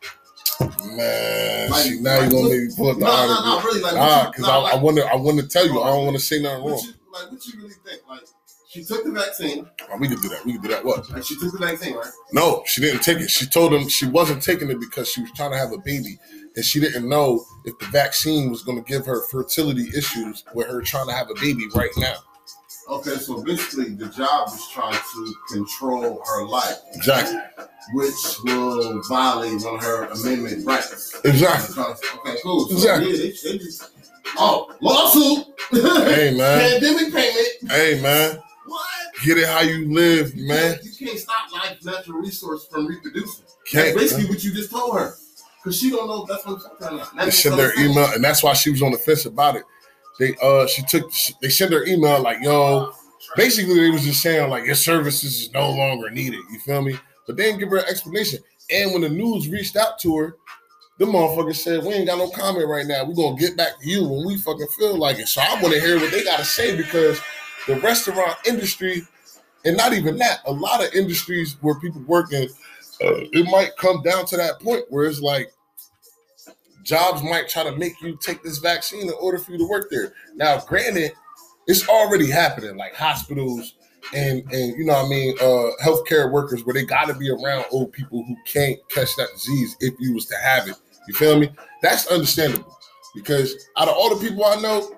Man, 0.59 1.69
Like- 1.69 1.83
see, 1.83 1.99
now 2.01 2.19
you're 2.19 2.29
gonna 2.29 2.49
make 2.49 2.61
me 2.69 2.69
pull 2.75 2.89
up 2.89 2.97
the 2.99 3.05
No, 3.05 3.11
no, 3.11 3.33
article. 3.33 3.45
no, 3.45 3.61
really. 3.61 3.81
Like, 3.81 3.93
Nah, 3.95 4.25
because 4.31 4.45
nah, 4.45 4.51
I, 4.51 4.57
like, 4.57 4.73
I 4.73 4.77
want 4.77 4.97
to. 4.97 5.05
I 5.05 5.15
want 5.15 5.39
to 5.39 5.47
tell 5.47 5.65
you. 5.65 5.81
I 5.81 5.87
don't 5.87 6.05
want 6.05 6.17
to 6.17 6.23
say 6.23 6.41
nothing 6.41 6.65
wrong. 6.65 6.79
you, 6.83 6.93
like, 7.13 7.31
what 7.31 7.45
you 7.47 7.53
really 7.61 7.73
think? 7.85 8.01
Like, 8.09 8.21
she 8.69 8.83
took 8.83 9.03
the 9.03 9.11
vaccine. 9.11 9.67
Oh, 9.91 9.97
we 9.97 10.07
could 10.07 10.21
do 10.21 10.29
that. 10.29 10.45
We 10.45 10.53
could 10.53 10.61
do 10.63 10.67
that. 10.69 10.85
What? 10.85 11.09
Like, 11.09 11.23
she 11.23 11.35
took 11.39 11.51
the 11.51 11.57
vaccine, 11.57 11.95
right? 11.95 12.07
No, 12.33 12.63
she 12.65 12.81
didn't 12.81 13.01
take 13.01 13.17
it. 13.19 13.29
She 13.31 13.45
told 13.47 13.73
him 13.73 13.87
she 13.89 14.05
wasn't 14.05 14.43
taking 14.43 14.69
it 14.69 14.79
because 14.79 15.09
she 15.09 15.21
was 15.21 15.31
trying 15.35 15.51
to 15.51 15.57
have 15.57 15.71
a 15.71 15.77
baby, 15.79 16.19
and 16.55 16.63
she 16.63 16.79
didn't 16.79 17.07
know 17.09 17.43
if 17.65 17.77
the 17.79 17.85
vaccine 17.87 18.49
was 18.51 18.63
going 18.63 18.77
to 18.83 18.87
give 18.87 19.05
her 19.05 19.23
fertility 19.27 19.89
issues 19.97 20.43
with 20.53 20.67
her 20.67 20.81
trying 20.81 21.07
to 21.07 21.13
have 21.13 21.29
a 21.31 21.35
baby 21.35 21.63
right 21.73 21.89
now. 21.97 22.15
Okay, 22.89 23.15
so 23.17 23.43
basically, 23.43 23.89
the 23.93 24.07
job 24.07 24.47
is 24.49 24.67
trying 24.73 24.93
to 25.13 25.35
control 25.53 26.21
her 26.25 26.45
life, 26.45 26.77
Exactly. 26.95 27.37
which 27.93 28.13
will 28.45 29.01
violate 29.07 29.61
one 29.63 29.75
of 29.75 29.81
her 29.83 30.05
amendment 30.05 30.65
rights. 30.65 31.15
Exactly. 31.23 31.67
Because- 31.75 32.01
Okay, 32.19 32.37
cool. 32.41 32.67
So, 32.67 32.73
Exactly. 32.73 33.11
Yeah, 33.11 33.17
they, 33.17 33.51
they 33.51 33.57
just, 33.59 33.91
oh, 34.37 34.73
lawsuit. 34.81 35.45
Hey 35.71 36.35
man. 36.35 36.79
Pandemic 36.79 37.13
payment. 37.13 37.71
Hey 37.71 38.01
man. 38.01 38.39
What? 38.65 38.87
Get 39.23 39.37
it 39.37 39.47
how 39.47 39.61
you 39.61 39.93
live, 39.93 40.35
man. 40.35 40.79
You 40.81 41.07
can't 41.07 41.19
stop 41.19 41.51
life, 41.53 41.77
natural 41.85 42.19
resource 42.19 42.65
from 42.71 42.87
reproducing. 42.87 43.45
Can't. 43.65 43.95
That's 43.95 44.13
basically 44.13 44.29
what 44.33 44.43
you 44.43 44.51
just 44.53 44.71
told 44.71 44.97
her. 44.97 45.13
Because 45.63 45.77
she 45.79 45.89
don't 45.91 46.07
know 46.07 46.23
if 46.23 46.29
that's 46.29 46.45
what 46.45 46.55
I'm 46.55 46.77
talking 46.79 46.99
about. 46.99 47.25
They 47.25 47.31
send 47.31 47.59
their 47.59 47.77
email, 47.79 48.09
and 48.13 48.23
that's 48.23 48.41
why 48.41 48.53
she 48.53 48.69
was 48.71 48.81
on 48.81 48.91
the 48.91 48.97
fence 48.97 49.25
about 49.25 49.57
it. 49.57 49.63
They 50.19 50.35
uh, 50.41 50.67
she 50.67 50.83
took, 50.83 51.11
they 51.41 51.49
sent 51.49 51.73
her 51.73 51.85
email 51.85 52.21
like, 52.21 52.39
yo, 52.41 52.91
basically 53.35 53.79
they 53.79 53.89
was 53.89 54.03
just 54.03 54.21
saying 54.21 54.49
like 54.49 54.65
your 54.65 54.75
services 54.75 55.41
is 55.41 55.53
no 55.53 55.71
longer 55.71 56.09
needed. 56.09 56.41
You 56.51 56.59
feel 56.59 56.81
me? 56.81 56.97
But 57.25 57.37
they 57.37 57.43
didn't 57.43 57.59
give 57.59 57.69
her 57.69 57.77
an 57.77 57.85
explanation. 57.87 58.39
And 58.69 58.91
when 58.91 59.01
the 59.01 59.09
news 59.09 59.47
reached 59.47 59.77
out 59.77 59.97
to 59.99 60.17
her, 60.17 60.35
the 60.97 61.05
motherfucker 61.05 61.55
said, 61.55 61.83
"We 61.83 61.93
ain't 61.93 62.07
got 62.07 62.17
no 62.17 62.29
comment 62.29 62.67
right 62.67 62.85
now. 62.85 63.05
We're 63.05 63.15
gonna 63.15 63.39
get 63.39 63.55
back 63.55 63.79
to 63.79 63.89
you 63.89 64.07
when 64.07 64.25
we 64.25 64.37
fucking 64.37 64.67
feel 64.77 64.97
like 64.97 65.17
it." 65.17 65.29
So 65.29 65.41
I 65.41 65.59
want 65.61 65.73
to 65.73 65.79
hear 65.79 65.97
what 65.97 66.11
they 66.11 66.23
gotta 66.23 66.43
say 66.43 66.75
because 66.75 67.21
the 67.67 67.79
restaurant 67.79 68.35
industry, 68.45 69.07
and 69.63 69.77
not 69.77 69.93
even 69.93 70.17
that, 70.17 70.41
a 70.45 70.51
lot 70.51 70.83
of 70.83 70.93
industries 70.93 71.55
where 71.61 71.79
people 71.79 72.01
work 72.01 72.33
in, 72.33 72.49
uh, 73.01 73.23
it 73.31 73.49
might 73.49 73.77
come 73.77 74.03
down 74.03 74.25
to 74.25 74.37
that 74.37 74.59
point 74.59 74.83
where 74.89 75.05
it's 75.05 75.21
like 75.21 75.53
jobs 76.83 77.23
might 77.23 77.49
try 77.49 77.63
to 77.63 77.75
make 77.75 78.01
you 78.01 78.17
take 78.21 78.43
this 78.43 78.59
vaccine 78.59 79.03
in 79.03 79.13
order 79.19 79.37
for 79.37 79.51
you 79.51 79.57
to 79.57 79.67
work 79.67 79.89
there. 79.89 80.13
Now, 80.35 80.59
granted, 80.59 81.11
it's 81.67 81.87
already 81.87 82.29
happening, 82.29 82.77
like 82.77 82.95
hospitals 82.95 83.75
and 84.13 84.41
and 84.51 84.77
you 84.77 84.85
know 84.85 84.93
what 84.93 85.05
I 85.05 85.09
mean, 85.09 85.35
uh 85.39 85.71
healthcare 85.83 86.31
workers 86.31 86.63
where 86.63 86.73
they 86.73 86.85
gotta 86.85 87.13
be 87.13 87.29
around 87.29 87.65
old 87.71 87.91
people 87.91 88.23
who 88.25 88.35
can't 88.45 88.77
catch 88.89 89.15
that 89.17 89.29
disease 89.33 89.75
if 89.79 89.93
you 89.99 90.13
was 90.13 90.25
to 90.27 90.35
have 90.37 90.67
it. 90.67 90.75
You 91.07 91.13
feel 91.13 91.39
me? 91.39 91.51
That's 91.81 92.07
understandable. 92.07 92.75
Because 93.15 93.67
out 93.77 93.87
of 93.87 93.95
all 93.95 94.15
the 94.15 94.27
people 94.27 94.45
I 94.45 94.55
know, 94.61 94.95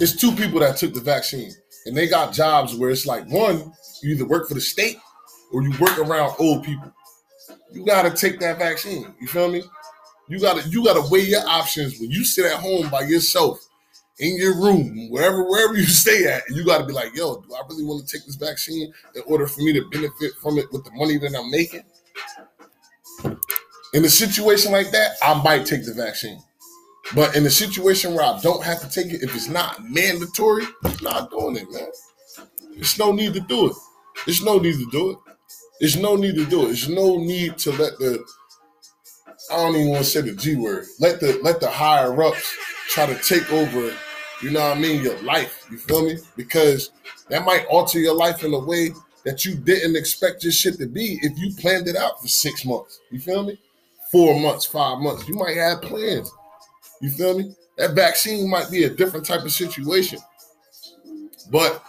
it's 0.00 0.16
two 0.16 0.32
people 0.32 0.60
that 0.60 0.76
took 0.76 0.94
the 0.94 1.00
vaccine. 1.00 1.52
And 1.86 1.96
they 1.96 2.08
got 2.08 2.32
jobs 2.32 2.74
where 2.74 2.90
it's 2.90 3.06
like 3.06 3.28
one, 3.28 3.72
you 4.02 4.14
either 4.14 4.24
work 4.24 4.48
for 4.48 4.54
the 4.54 4.60
state 4.60 4.96
or 5.52 5.62
you 5.62 5.70
work 5.78 5.98
around 5.98 6.34
old 6.38 6.64
people. 6.64 6.92
You 7.72 7.84
gotta 7.84 8.10
take 8.10 8.40
that 8.40 8.58
vaccine. 8.58 9.14
You 9.20 9.26
feel 9.26 9.50
me? 9.50 9.62
You 10.28 10.40
gotta 10.40 10.68
you 10.68 10.84
gotta 10.84 11.02
weigh 11.10 11.20
your 11.26 11.46
options 11.46 12.00
when 12.00 12.10
you 12.10 12.24
sit 12.24 12.46
at 12.46 12.58
home 12.60 12.88
by 12.90 13.02
yourself 13.02 13.58
in 14.18 14.36
your 14.38 14.54
room, 14.60 15.10
wherever 15.10 15.42
wherever 15.44 15.74
you 15.76 15.86
stay 15.86 16.26
at, 16.26 16.42
and 16.48 16.56
you 16.56 16.64
gotta 16.64 16.86
be 16.86 16.92
like, 16.92 17.14
yo, 17.14 17.36
do 17.36 17.54
I 17.54 17.62
really 17.68 17.84
want 17.84 18.06
to 18.06 18.16
take 18.16 18.26
this 18.26 18.36
vaccine 18.36 18.92
in 19.14 19.22
order 19.26 19.46
for 19.46 19.60
me 19.60 19.72
to 19.74 19.84
benefit 19.90 20.32
from 20.40 20.58
it 20.58 20.72
with 20.72 20.84
the 20.84 20.92
money 20.92 21.18
that 21.18 21.34
I'm 21.34 21.50
making? 21.50 21.82
In 23.92 24.04
a 24.04 24.08
situation 24.08 24.72
like 24.72 24.90
that, 24.90 25.16
I 25.22 25.40
might 25.42 25.66
take 25.66 25.84
the 25.84 25.94
vaccine. 25.94 26.40
But 27.14 27.36
in 27.36 27.46
a 27.46 27.50
situation 27.50 28.14
where 28.14 28.24
I 28.24 28.40
don't 28.40 28.64
have 28.64 28.80
to 28.80 28.88
take 28.90 29.12
it, 29.12 29.22
if 29.22 29.34
it's 29.34 29.48
not 29.48 29.84
mandatory, 29.84 30.64
I'm 30.84 30.96
not 31.02 31.30
doing 31.30 31.56
it, 31.56 31.70
man. 31.70 31.88
There's 32.74 32.98
no 32.98 33.12
need 33.12 33.34
to 33.34 33.40
do 33.40 33.70
it. 33.70 33.76
There's 34.26 34.42
no 34.42 34.58
need 34.58 34.76
to 34.76 34.90
do 34.90 35.10
it. 35.10 35.18
There's 35.80 35.96
no 35.96 36.16
need 36.16 36.34
to 36.36 36.46
do 36.46 36.62
it. 36.62 36.66
There's 36.66 36.88
no 36.88 37.18
need 37.18 37.58
to 37.58 37.70
let 37.72 37.98
the 37.98 38.24
I 39.50 39.56
don't 39.56 39.76
even 39.76 39.90
want 39.90 40.04
to 40.04 40.10
say 40.10 40.20
the 40.22 40.32
G 40.32 40.56
word. 40.56 40.86
Let 41.00 41.20
the 41.20 41.38
let 41.42 41.60
the 41.60 41.68
higher 41.68 42.22
ups 42.22 42.56
try 42.88 43.06
to 43.06 43.14
take 43.22 43.50
over, 43.52 43.94
you 44.42 44.50
know 44.50 44.60
what 44.60 44.76
I 44.76 44.80
mean, 44.80 45.02
your 45.02 45.20
life. 45.22 45.66
You 45.70 45.78
feel 45.78 46.04
me? 46.04 46.18
Because 46.36 46.90
that 47.28 47.44
might 47.44 47.66
alter 47.66 47.98
your 47.98 48.14
life 48.14 48.42
in 48.44 48.54
a 48.54 48.58
way 48.58 48.90
that 49.24 49.44
you 49.44 49.54
didn't 49.54 49.96
expect 49.96 50.44
your 50.44 50.52
shit 50.52 50.78
to 50.78 50.86
be 50.86 51.18
if 51.22 51.38
you 51.38 51.54
planned 51.56 51.88
it 51.88 51.96
out 51.96 52.20
for 52.20 52.28
six 52.28 52.64
months. 52.64 53.00
You 53.10 53.20
feel 53.20 53.42
me? 53.42 53.58
Four 54.12 54.38
months, 54.40 54.66
five 54.66 54.98
months. 54.98 55.26
You 55.28 55.34
might 55.34 55.56
have 55.56 55.82
plans. 55.82 56.30
You 57.00 57.10
feel 57.10 57.38
me? 57.38 57.54
That 57.76 57.94
vaccine 57.94 58.48
might 58.48 58.70
be 58.70 58.84
a 58.84 58.90
different 58.90 59.26
type 59.26 59.42
of 59.42 59.50
situation. 59.52 60.20
But 61.50 61.82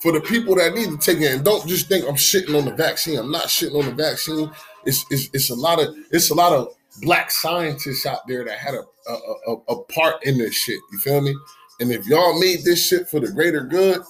for 0.00 0.12
the 0.12 0.20
people 0.20 0.54
that 0.56 0.74
need 0.74 0.90
to 0.90 0.98
take 0.98 1.22
it, 1.22 1.32
and 1.32 1.44
don't 1.44 1.66
just 1.66 1.88
think 1.88 2.06
I'm 2.06 2.16
shitting 2.16 2.56
on 2.56 2.64
the 2.64 2.74
vaccine. 2.74 3.18
I'm 3.18 3.30
not 3.30 3.44
shitting 3.44 3.78
on 3.78 3.86
the 3.86 3.94
vaccine. 3.94 4.50
It's 4.84 5.04
it's, 5.10 5.28
it's 5.32 5.50
a 5.50 5.54
lot 5.54 5.80
of 5.80 5.94
it's 6.10 6.30
a 6.30 6.34
lot 6.34 6.52
of 6.52 6.74
black 7.00 7.30
scientists 7.30 8.06
out 8.06 8.26
there 8.26 8.44
that 8.44 8.58
had 8.58 8.74
a 8.74 8.82
a, 9.08 9.52
a, 9.52 9.52
a 9.68 9.82
part 9.84 10.24
in 10.24 10.38
this 10.38 10.54
shit. 10.54 10.80
You 10.92 10.98
feel 10.98 11.20
me? 11.20 11.34
And 11.80 11.90
if 11.90 12.06
y'all 12.06 12.38
made 12.38 12.64
this 12.64 12.86
shit 12.86 13.08
for 13.08 13.20
the 13.20 13.30
greater 13.30 13.62
good, 13.62 14.02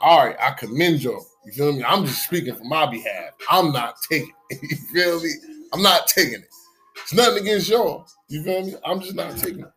all 0.00 0.26
right, 0.26 0.36
I 0.40 0.52
commend 0.52 1.02
y'all. 1.02 1.26
You 1.44 1.52
feel 1.52 1.72
me? 1.72 1.84
I'm 1.84 2.04
just 2.04 2.24
speaking 2.24 2.54
for 2.54 2.64
my 2.64 2.86
behalf. 2.86 3.34
I'm 3.50 3.72
not 3.72 3.96
taking 4.10 4.32
it. 4.50 4.58
You 4.62 4.76
feel 4.92 5.22
me? 5.22 5.30
I'm 5.72 5.82
not 5.82 6.06
taking 6.06 6.40
it. 6.40 6.48
It's 7.02 7.14
nothing 7.14 7.42
against 7.42 7.68
y'all. 7.68 8.06
You 8.28 8.42
feel 8.42 8.66
me? 8.66 8.74
I'm 8.84 9.00
just 9.00 9.14
not 9.14 9.36
taking 9.36 9.60
it. 9.60 9.72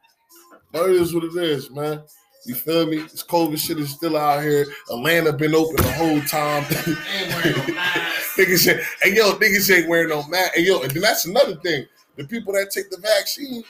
But 0.72 0.90
it 0.90 0.96
is 0.96 1.14
what 1.14 1.24
it 1.24 1.36
is, 1.36 1.70
man. 1.70 2.02
You 2.46 2.56
feel 2.56 2.86
me? 2.86 3.00
This 3.00 3.24
COVID 3.24 3.58
shit 3.58 3.80
is 3.80 3.92
still 3.92 4.18
out 4.18 4.42
here. 4.42 4.66
Atlanta 4.90 5.34
been 5.34 5.54
open 5.54 5.76
the 5.76 5.92
whole 5.92 6.22
time. 6.22 6.64
niggas 6.64 8.60
say, 8.60 8.82
hey 9.02 9.16
yo, 9.16 9.34
niggas 9.34 9.76
ain't 9.76 9.90
wearing 9.90 10.10
no 10.10 10.24
mask. 10.28 10.54
Hey 10.56 10.64
yo, 10.64 10.82
and 10.82 10.92
then 10.92 11.02
that's 11.02 11.26
another 11.26 11.56
thing. 11.58 11.86
The 12.20 12.28
people 12.28 12.52
that 12.52 12.70
take 12.70 12.90
the 12.90 12.98
vaccine, 12.98 13.64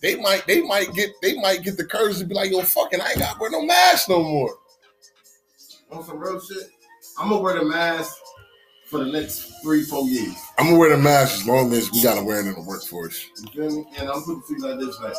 they 0.00 0.14
might 0.14 0.46
they 0.46 0.62
might 0.62 0.94
get 0.94 1.10
they 1.20 1.34
might 1.40 1.64
get 1.64 1.76
the 1.76 1.84
courage 1.84 2.20
to 2.20 2.24
be 2.24 2.32
like, 2.32 2.52
yo, 2.52 2.62
fucking, 2.62 3.00
I 3.00 3.08
ain't 3.08 3.18
got 3.18 3.32
to 3.32 3.40
wear 3.40 3.50
no 3.50 3.66
mask 3.66 4.08
no 4.08 4.22
more. 4.22 4.54
On 5.90 6.04
some 6.04 6.20
real 6.20 6.40
shit, 6.40 6.68
I'm 7.18 7.30
gonna 7.30 7.40
wear 7.42 7.58
the 7.58 7.64
mask 7.64 8.16
for 8.86 9.02
the 9.02 9.10
next 9.10 9.60
three, 9.60 9.82
four 9.82 10.06
years. 10.06 10.36
I'm 10.56 10.66
gonna 10.66 10.78
wear 10.78 10.96
the 10.96 11.02
mask 11.02 11.40
as 11.40 11.48
long 11.48 11.72
as 11.72 11.90
we 11.90 12.00
gotta 12.00 12.22
wear 12.22 12.38
it 12.38 12.46
in 12.46 12.54
the 12.54 12.62
workforce. 12.62 13.26
You 13.42 13.48
feel 13.50 13.76
me? 13.76 13.86
And 13.98 14.08
I'm 14.08 14.22
putting 14.22 14.42
things 14.42 14.62
like 14.62 14.78
this, 14.78 15.00
like 15.00 15.14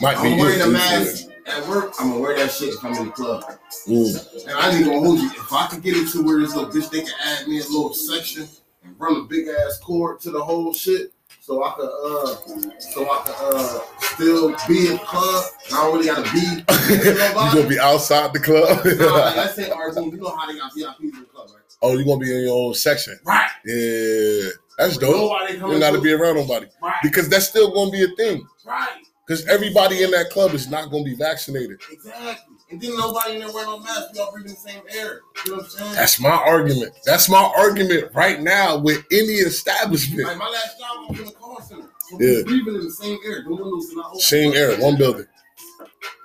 Might 0.00 0.18
I'm 0.18 0.36
be 0.36 0.40
wearing 0.40 0.60
you, 0.60 0.66
you 0.66 0.72
mask 0.72 1.30
at 1.46 1.68
work. 1.68 1.94
I'm 1.98 2.10
gonna 2.10 2.20
wear 2.20 2.36
that 2.36 2.52
shit 2.52 2.74
if 2.74 2.84
I'm 2.84 2.94
in 2.94 3.06
the 3.06 3.10
club. 3.10 3.42
Mm. 3.88 4.46
And 4.46 4.52
I 4.52 4.70
ain't 4.70 4.84
gonna 4.84 5.00
hold 5.00 5.18
you. 5.18 5.30
If 5.30 5.52
I 5.52 5.66
could 5.66 5.82
get 5.82 5.96
it 5.96 6.12
to 6.12 6.22
where 6.22 6.38
this 6.38 6.54
little 6.54 6.70
bitch, 6.70 6.88
they 6.90 7.00
can 7.00 7.14
add 7.24 7.48
me 7.48 7.58
a 7.58 7.64
little 7.64 7.92
section 7.92 8.48
and 8.84 8.94
run 9.00 9.16
a 9.16 9.24
big 9.24 9.48
ass 9.48 9.80
cord 9.82 10.20
to 10.20 10.30
the 10.30 10.44
whole 10.44 10.72
shit, 10.72 11.12
so 11.42 11.64
I 11.64 11.72
could 11.72 11.90
uh, 11.90 12.78
so 12.78 13.02
I 13.10 13.22
could 13.26 13.34
uh, 13.56 13.80
still 13.98 14.48
be 14.68 14.86
in 14.86 14.92
the 14.92 14.98
club. 15.04 15.44
And 15.66 15.74
I 15.74 15.82
don't 15.82 15.94
really 15.94 16.06
gotta 16.06 16.22
be. 16.32 16.38
you 16.94 17.62
gonna 17.62 17.68
be 17.68 17.80
outside 17.80 18.32
the 18.32 18.38
club? 18.38 18.84
Nah, 18.84 19.06
like, 19.06 19.36
let's 19.36 19.56
say 19.56 19.68
our 19.70 19.92
room. 19.92 20.10
You 20.14 20.18
know 20.18 20.36
how 20.36 20.46
they 20.46 20.56
got 20.56 20.70
VIPs 20.70 21.00
in 21.00 21.10
the 21.10 21.26
club, 21.26 21.48
right? 21.52 21.62
oh, 21.82 21.98
you 21.98 22.04
gonna 22.04 22.20
be 22.20 22.32
in 22.32 22.44
your 22.44 22.56
own 22.56 22.74
section? 22.74 23.18
Right. 23.26 23.50
Yeah, 23.64 24.50
that's 24.78 24.98
dope. 24.98 25.16
Nobody 25.16 25.54
You 25.54 25.60
don't 25.60 25.80
gotta 25.80 26.00
be 26.00 26.12
around 26.12 26.36
nobody 26.36 26.66
right. 26.80 26.94
because 27.02 27.28
that's 27.28 27.48
still 27.48 27.74
gonna 27.74 27.90
be 27.90 28.04
a 28.04 28.08
thing. 28.16 28.46
Right. 28.64 29.02
Because 29.26 29.44
everybody 29.48 30.04
in 30.04 30.12
that 30.12 30.30
club 30.30 30.54
is 30.54 30.68
not 30.70 30.92
gonna 30.92 31.02
be 31.02 31.16
vaccinated. 31.16 31.80
Exactly. 31.90 32.51
And 32.72 32.80
then 32.80 32.96
nobody 32.96 33.34
in 33.34 33.40
there 33.40 33.52
wearing 33.52 33.68
no 33.70 33.78
mask. 33.80 34.12
We 34.14 34.18
all 34.20 34.32
breathing 34.32 34.52
the 34.52 34.58
same 34.58 34.82
air. 34.96 35.20
You 35.44 35.50
know 35.52 35.56
what 35.58 35.64
I'm 35.64 35.70
saying? 35.70 35.92
That's 35.94 36.18
my 36.18 36.30
argument. 36.30 36.94
That's 37.04 37.28
my 37.28 37.52
argument 37.56 38.10
right 38.14 38.40
now 38.40 38.78
with 38.78 39.04
any 39.12 39.34
establishment. 39.34 40.24
like 40.26 40.38
my 40.38 40.48
last 40.48 40.78
job 40.78 41.10
was 41.10 41.20
in 41.20 41.26
the 41.26 41.32
call 41.32 41.60
center. 41.60 41.88
So 42.08 42.18
Yeah. 42.18 42.42
breathing 42.44 42.74
in 42.76 42.84
the 42.84 42.90
same 42.90 43.18
air. 43.26 43.42
The 43.42 43.50
windows 43.50 43.90
were 43.90 44.00
not 44.00 44.06
open. 44.08 44.20
Same 44.20 44.52
air, 44.54 44.76
one 44.78 44.96
building. 44.96 45.22
It 45.22 45.28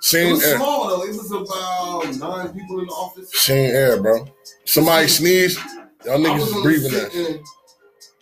Same 0.00 0.32
was 0.32 0.44
air. 0.44 0.56
small 0.56 0.88
though. 0.88 1.02
It 1.04 1.08
was 1.16 1.30
about 1.32 2.16
nine 2.18 2.48
people 2.58 2.80
in 2.80 2.86
the 2.86 2.92
office. 2.92 3.30
Same 3.32 3.74
air, 3.74 4.00
bro. 4.00 4.26
Somebody 4.64 5.08
sneezed. 5.08 5.58
y'all 6.06 6.18
niggas 6.18 6.46
is 6.56 6.62
breathing 6.62 6.92
that. 6.92 7.44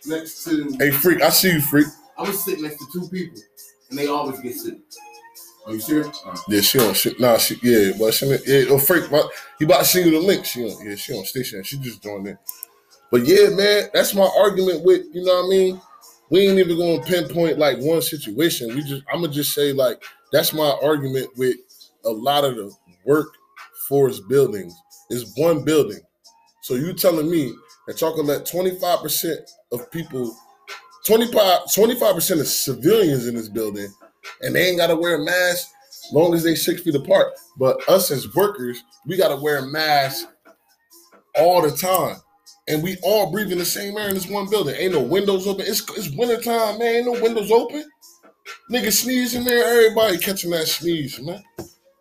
next 0.05 0.43
to. 0.43 0.75
Hey, 0.79 0.91
freak, 0.91 1.21
I 1.21 1.29
see 1.29 1.53
you, 1.53 1.61
freak. 1.61 1.87
I 2.17 2.23
was 2.23 2.43
sitting 2.43 2.63
next 2.63 2.77
to 2.79 2.85
two 2.91 3.07
people, 3.07 3.39
and 3.89 3.97
they 3.97 4.07
always 4.07 4.39
get 4.41 4.53
sick. 4.55 4.75
You 5.69 5.79
serious? 5.79 6.23
Yeah, 6.47 6.61
she 6.61 6.79
on 6.79 6.93
shit. 6.93 7.19
Nah, 7.19 7.37
she 7.37 7.59
yeah, 7.61 7.91
but 7.99 8.13
she 8.13 8.25
yeah, 8.45 8.65
oh 8.69 8.79
freak, 8.79 9.09
but 9.09 9.29
he 9.59 9.65
about 9.65 9.79
to 9.79 9.85
send 9.85 10.05
you 10.05 10.19
the 10.19 10.25
link. 10.25 10.45
She 10.45 10.63
on 10.63 10.87
yeah, 10.87 10.95
she 10.95 11.13
on 11.13 11.25
station. 11.25 11.63
She 11.63 11.77
just 11.77 12.01
joined 12.01 12.27
in. 12.27 12.37
But 13.11 13.25
yeah, 13.25 13.49
man, 13.49 13.89
that's 13.93 14.13
my 14.13 14.29
argument 14.37 14.83
with 14.83 15.05
you 15.13 15.23
know 15.23 15.35
what 15.35 15.45
I 15.45 15.49
mean. 15.49 15.81
We 16.29 16.47
ain't 16.47 16.59
even 16.59 16.77
gonna 16.77 17.03
pinpoint 17.03 17.57
like 17.57 17.79
one 17.79 18.01
situation. 18.01 18.75
We 18.75 18.83
just 18.83 19.03
I'm 19.11 19.21
gonna 19.21 19.33
just 19.33 19.53
say 19.53 19.73
like 19.73 20.03
that's 20.31 20.53
my 20.53 20.77
argument 20.83 21.29
with 21.37 21.57
a 22.05 22.09
lot 22.09 22.43
of 22.43 22.55
the 22.55 22.71
workforce 23.05 24.19
buildings 24.21 24.73
is 25.09 25.33
one 25.37 25.63
building. 25.63 25.99
So 26.63 26.75
you 26.75 26.93
telling 26.93 27.29
me 27.31 27.53
that 27.87 28.01
y'all 28.01 28.15
can 28.15 28.25
let 28.25 28.45
25% 28.45 29.37
of 29.71 29.91
people, 29.91 30.35
25 31.05 32.15
percent 32.15 32.41
of 32.41 32.47
civilians 32.47 33.27
in 33.27 33.35
this 33.35 33.49
building, 33.49 33.87
and 34.41 34.55
they 34.55 34.67
ain't 34.67 34.77
gotta 34.77 34.95
wear 34.95 35.15
a 35.15 35.25
mask 35.25 35.69
long 36.11 36.33
as 36.33 36.43
they 36.43 36.55
six 36.55 36.81
feet 36.81 36.95
apart. 36.95 37.33
But 37.57 37.87
us 37.89 38.11
as 38.11 38.33
workers, 38.35 38.83
we 39.05 39.17
gotta 39.17 39.35
wear 39.41 39.59
a 39.59 39.67
mask 39.67 40.27
all 41.35 41.61
the 41.61 41.75
time. 41.75 42.17
And 42.69 42.83
we 42.83 42.97
all 43.01 43.31
breathing 43.31 43.57
the 43.57 43.65
same 43.65 43.97
air 43.97 44.09
in 44.09 44.15
this 44.15 44.27
one 44.27 44.49
building. 44.49 44.75
Ain't 44.77 44.93
no 44.93 45.01
windows 45.01 45.47
open. 45.47 45.65
It's 45.65 45.81
it's 45.95 46.09
winter 46.11 46.41
time, 46.41 46.79
man. 46.79 46.95
Ain't 46.95 47.05
no 47.05 47.21
windows 47.21 47.49
open. 47.49 47.89
Nigga 48.71 48.91
sneezing 48.91 49.45
there. 49.45 49.63
Everybody 49.65 50.17
catching 50.17 50.51
that 50.51 50.67
sneeze, 50.67 51.19
man. 51.21 51.41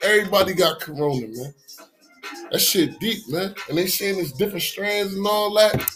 Everybody 0.03 0.55
got 0.55 0.81
corona, 0.81 1.27
man. 1.29 1.55
That 2.51 2.59
shit 2.61 2.99
deep, 2.99 3.29
man. 3.29 3.55
And 3.69 3.79
they 3.79 3.87
saying 3.87 4.17
there's 4.17 4.33
different 4.33 4.63
strands 4.63 5.15
and 5.15 5.27
all 5.27 5.55
that. 5.55 5.89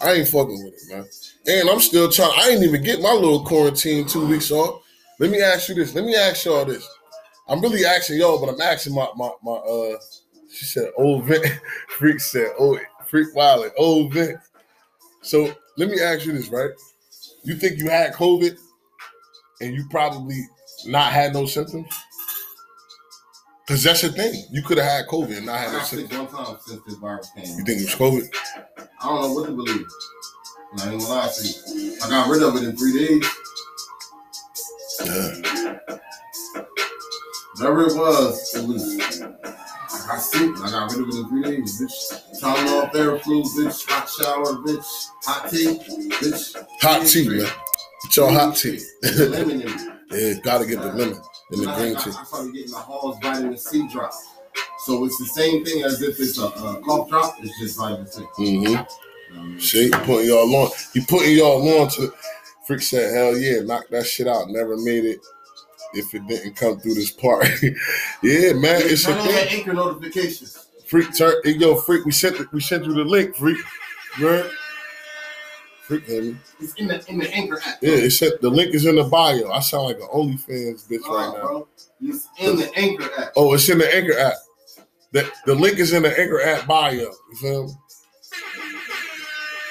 I 0.00 0.12
ain't 0.12 0.28
fucking 0.28 0.64
with 0.64 0.74
it, 0.74 0.94
man. 0.96 1.06
And 1.48 1.70
I'm 1.70 1.80
still 1.80 2.10
trying. 2.10 2.32
I 2.36 2.50
ain't 2.50 2.62
even 2.62 2.82
get 2.82 3.00
my 3.00 3.12
little 3.12 3.44
quarantine 3.44 4.06
two 4.06 4.26
weeks 4.26 4.50
off. 4.50 4.82
Let 5.18 5.30
me 5.30 5.40
ask 5.40 5.68
you 5.68 5.74
this. 5.74 5.94
Let 5.94 6.04
me 6.04 6.14
ask 6.14 6.44
y'all 6.44 6.64
this. 6.64 6.86
I'm 7.48 7.60
really 7.62 7.84
asking 7.84 8.18
y'all, 8.18 8.38
but 8.38 8.52
I'm 8.52 8.60
asking 8.60 8.94
my 8.94 9.08
my 9.16 9.30
my 9.42 9.52
uh 9.52 9.96
she 10.52 10.66
said 10.66 10.90
old 10.96 11.24
Vent. 11.24 11.46
Freak 11.88 12.20
said, 12.20 12.48
oh 12.58 12.78
freak 13.06 13.34
Wiley, 13.34 13.70
old 13.76 14.12
Vent. 14.12 14.38
So 15.22 15.52
let 15.76 15.88
me 15.88 16.00
ask 16.00 16.26
you 16.26 16.32
this, 16.32 16.48
right? 16.48 16.70
You 17.44 17.54
think 17.54 17.78
you 17.78 17.88
had 17.88 18.12
COVID 18.12 18.58
and 19.60 19.74
you 19.74 19.86
probably 19.90 20.40
not 20.86 21.12
had 21.12 21.32
no 21.32 21.46
symptoms? 21.46 21.88
Cause 23.66 23.82
that's 23.82 24.02
the 24.02 24.10
thing. 24.10 24.44
You 24.50 24.62
could 24.62 24.78
have 24.78 24.86
had 24.86 25.06
COVID 25.06 25.36
and 25.36 25.46
not 25.46 25.58
had 25.60 25.72
no 25.72 25.80
symptoms. 25.80 26.32
one 26.32 26.44
time 26.44 26.56
since 26.60 26.82
this 26.86 26.94
virus 26.94 27.30
came. 27.34 27.44
You 27.44 27.64
think 27.64 27.80
it 27.80 27.84
was 27.84 27.94
COVID? 27.94 28.28
I 29.00 29.06
don't 29.06 29.20
know 29.20 29.32
what 29.34 29.46
to 29.46 29.52
believe. 29.52 29.86
Not 30.74 30.86
even 30.86 30.98
gonna 30.98 31.10
lie 31.10 31.28
to 31.28 31.46
you. 31.46 31.96
I 32.04 32.08
got 32.10 32.28
rid 32.30 32.42
of 32.42 32.56
it 32.56 32.64
in 32.64 32.76
three 32.76 32.92
days. 32.92 33.26
Yeah. 35.04 35.78
Whatever 37.56 37.86
it 37.86 37.96
was, 37.96 38.54
it 38.54 38.66
was. 38.68 39.00
I 39.20 40.06
got 40.06 40.18
sick. 40.18 40.42
and 40.42 40.64
I 40.64 40.70
got 40.70 40.92
rid 40.92 41.00
of 41.00 41.08
it 41.08 41.14
in 41.16 41.28
three 41.28 41.42
days, 41.42 41.80
bitch. 41.80 42.40
Tylenol, 42.40 42.90
Theraflu, 42.92 43.44
bitch. 43.44 43.88
Hot 43.88 44.08
shower, 44.08 44.54
bitch. 44.62 45.06
Hot 45.24 45.50
tea, 45.50 45.78
bitch. 46.20 46.64
Hot 46.82 47.06
tea, 47.06 47.28
man. 47.28 47.50
Get 48.04 48.16
your 48.16 48.30
hot 48.30 48.56
tea. 48.56 48.80
Lemon 49.02 49.62
in 49.62 49.68
it. 49.68 49.80
yeah, 50.10 50.40
gotta 50.42 50.66
get 50.66 50.80
the 50.80 50.92
lemon 50.92 51.20
and 51.50 51.62
the 51.62 51.70
I, 51.70 51.78
green 51.78 51.96
I, 51.96 52.00
tea. 52.00 52.10
I 52.16 52.24
started 52.24 52.52
getting 52.54 52.70
the 52.70 52.76
Hall's 52.76 53.18
vitamin 53.20 53.56
C 53.58 53.88
drop. 53.88 54.12
So 54.84 55.04
it's 55.04 55.18
the 55.18 55.26
same 55.26 55.64
thing 55.64 55.82
as 55.82 56.00
if 56.02 56.20
it's 56.20 56.38
a, 56.38 56.46
a 56.46 56.80
cough 56.84 57.08
drop. 57.08 57.34
It's 57.40 57.58
just 57.58 57.78
vitamin 57.78 58.06
C. 58.06 58.22
Mm-hmm. 58.38 59.07
See, 59.58 59.90
putting 59.90 60.28
y'all 60.28 60.54
on. 60.54 60.70
He 60.94 61.00
putting 61.04 61.36
y'all 61.36 61.80
on 61.80 61.88
to. 61.90 62.12
Freak 62.66 62.82
said, 62.82 63.14
"Hell 63.14 63.36
yeah, 63.36 63.60
knock 63.60 63.88
that 63.90 64.06
shit 64.06 64.28
out. 64.28 64.48
Never 64.50 64.76
made 64.76 65.04
it 65.04 65.20
if 65.94 66.14
it 66.14 66.26
didn't 66.26 66.54
come 66.54 66.78
through 66.80 66.94
this 66.94 67.10
part." 67.10 67.46
yeah, 68.22 68.52
man, 68.52 68.80
it's 68.84 69.04
a 69.04 69.12
turn 69.12 69.18
that 69.18 69.48
thing. 69.48 69.60
anchor 69.60 69.72
notifications. 69.74 70.66
Freak, 70.86 71.16
turn, 71.16 71.34
hey, 71.44 71.52
yo, 71.52 71.76
freak. 71.76 72.04
We 72.04 72.12
sent. 72.12 72.52
We 72.52 72.60
sent 72.60 72.84
you 72.84 72.94
the 72.94 73.04
link, 73.04 73.34
freak. 73.36 73.58
Right? 74.20 74.50
Freak, 75.82 76.06
me? 76.08 76.36
It's 76.60 76.74
in 76.74 76.86
the 76.86 77.02
in 77.08 77.18
the 77.18 77.34
anchor 77.34 77.58
app. 77.64 77.78
Yeah, 77.80 77.94
it 77.94 78.10
said 78.10 78.32
the 78.42 78.50
link 78.50 78.74
is 78.74 78.84
in 78.84 78.96
the 78.96 79.04
bio. 79.04 79.50
I 79.50 79.60
sound 79.60 79.84
like 79.84 79.96
an 79.96 80.08
OnlyFans 80.14 80.86
bitch 80.88 81.00
Oh, 81.06 81.14
right 81.16 81.34
now. 81.34 81.40
bro. 81.40 81.68
It's 82.02 82.28
in 82.38 82.56
the 82.56 82.70
anchor 82.76 83.10
app. 83.18 83.32
Oh, 83.36 83.54
it's 83.54 83.68
in 83.68 83.78
the 83.78 83.94
Anchor 83.94 84.18
app. 84.18 84.34
The, 85.12 85.30
the 85.46 85.54
link 85.54 85.78
is 85.78 85.92
in 85.94 86.02
the 86.02 86.20
Anchor 86.20 86.40
app 86.42 86.66
bio. 86.66 86.92
You 86.92 87.14
feel 87.40 87.64
me? 87.66 87.72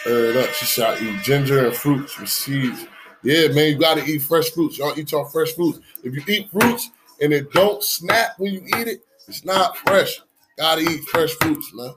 Heard 0.08 0.38
up. 0.38 0.50
She 0.54 0.66
shot 0.66 1.02
eat 1.02 1.22
ginger 1.22 1.66
and 1.68 1.76
fruits 1.76 2.18
with 2.20 2.30
seeds. 2.30 2.86
Yeah, 3.24 3.48
man, 3.50 3.74
you 3.74 3.78
gotta 3.78 4.06
eat 4.06 4.20
fresh 4.20 4.50
fruits. 4.52 4.78
Y'all 4.78 4.98
eat 4.98 5.12
y'all 5.12 5.26
fresh 5.26 5.54
fruits. 5.54 5.80
If 6.04 6.14
you 6.16 6.24
eat 6.28 6.50
fruits 6.52 6.90
and 7.22 7.34
it 7.34 7.52
don't 7.52 7.84
snap 7.84 8.32
when 8.38 8.54
you 8.54 8.62
eat 8.78 8.88
it, 8.88 9.04
it's 9.28 9.44
not 9.44 9.76
fresh. 9.78 10.22
Gotta 10.58 10.82
eat 10.82 11.04
fresh 11.06 11.32
fruits, 11.42 11.74
man. 11.74 11.94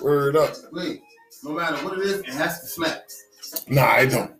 Word 0.00 0.36
up. 0.36 0.54
Wait, 0.72 1.02
no 1.44 1.50
matter 1.52 1.76
what 1.84 1.98
it 1.98 2.04
is, 2.06 2.20
it 2.20 2.26
has 2.28 2.60
to 2.60 2.66
snap. 2.66 3.02
Nah, 3.68 3.84
I 3.84 4.06
don't. 4.06 4.32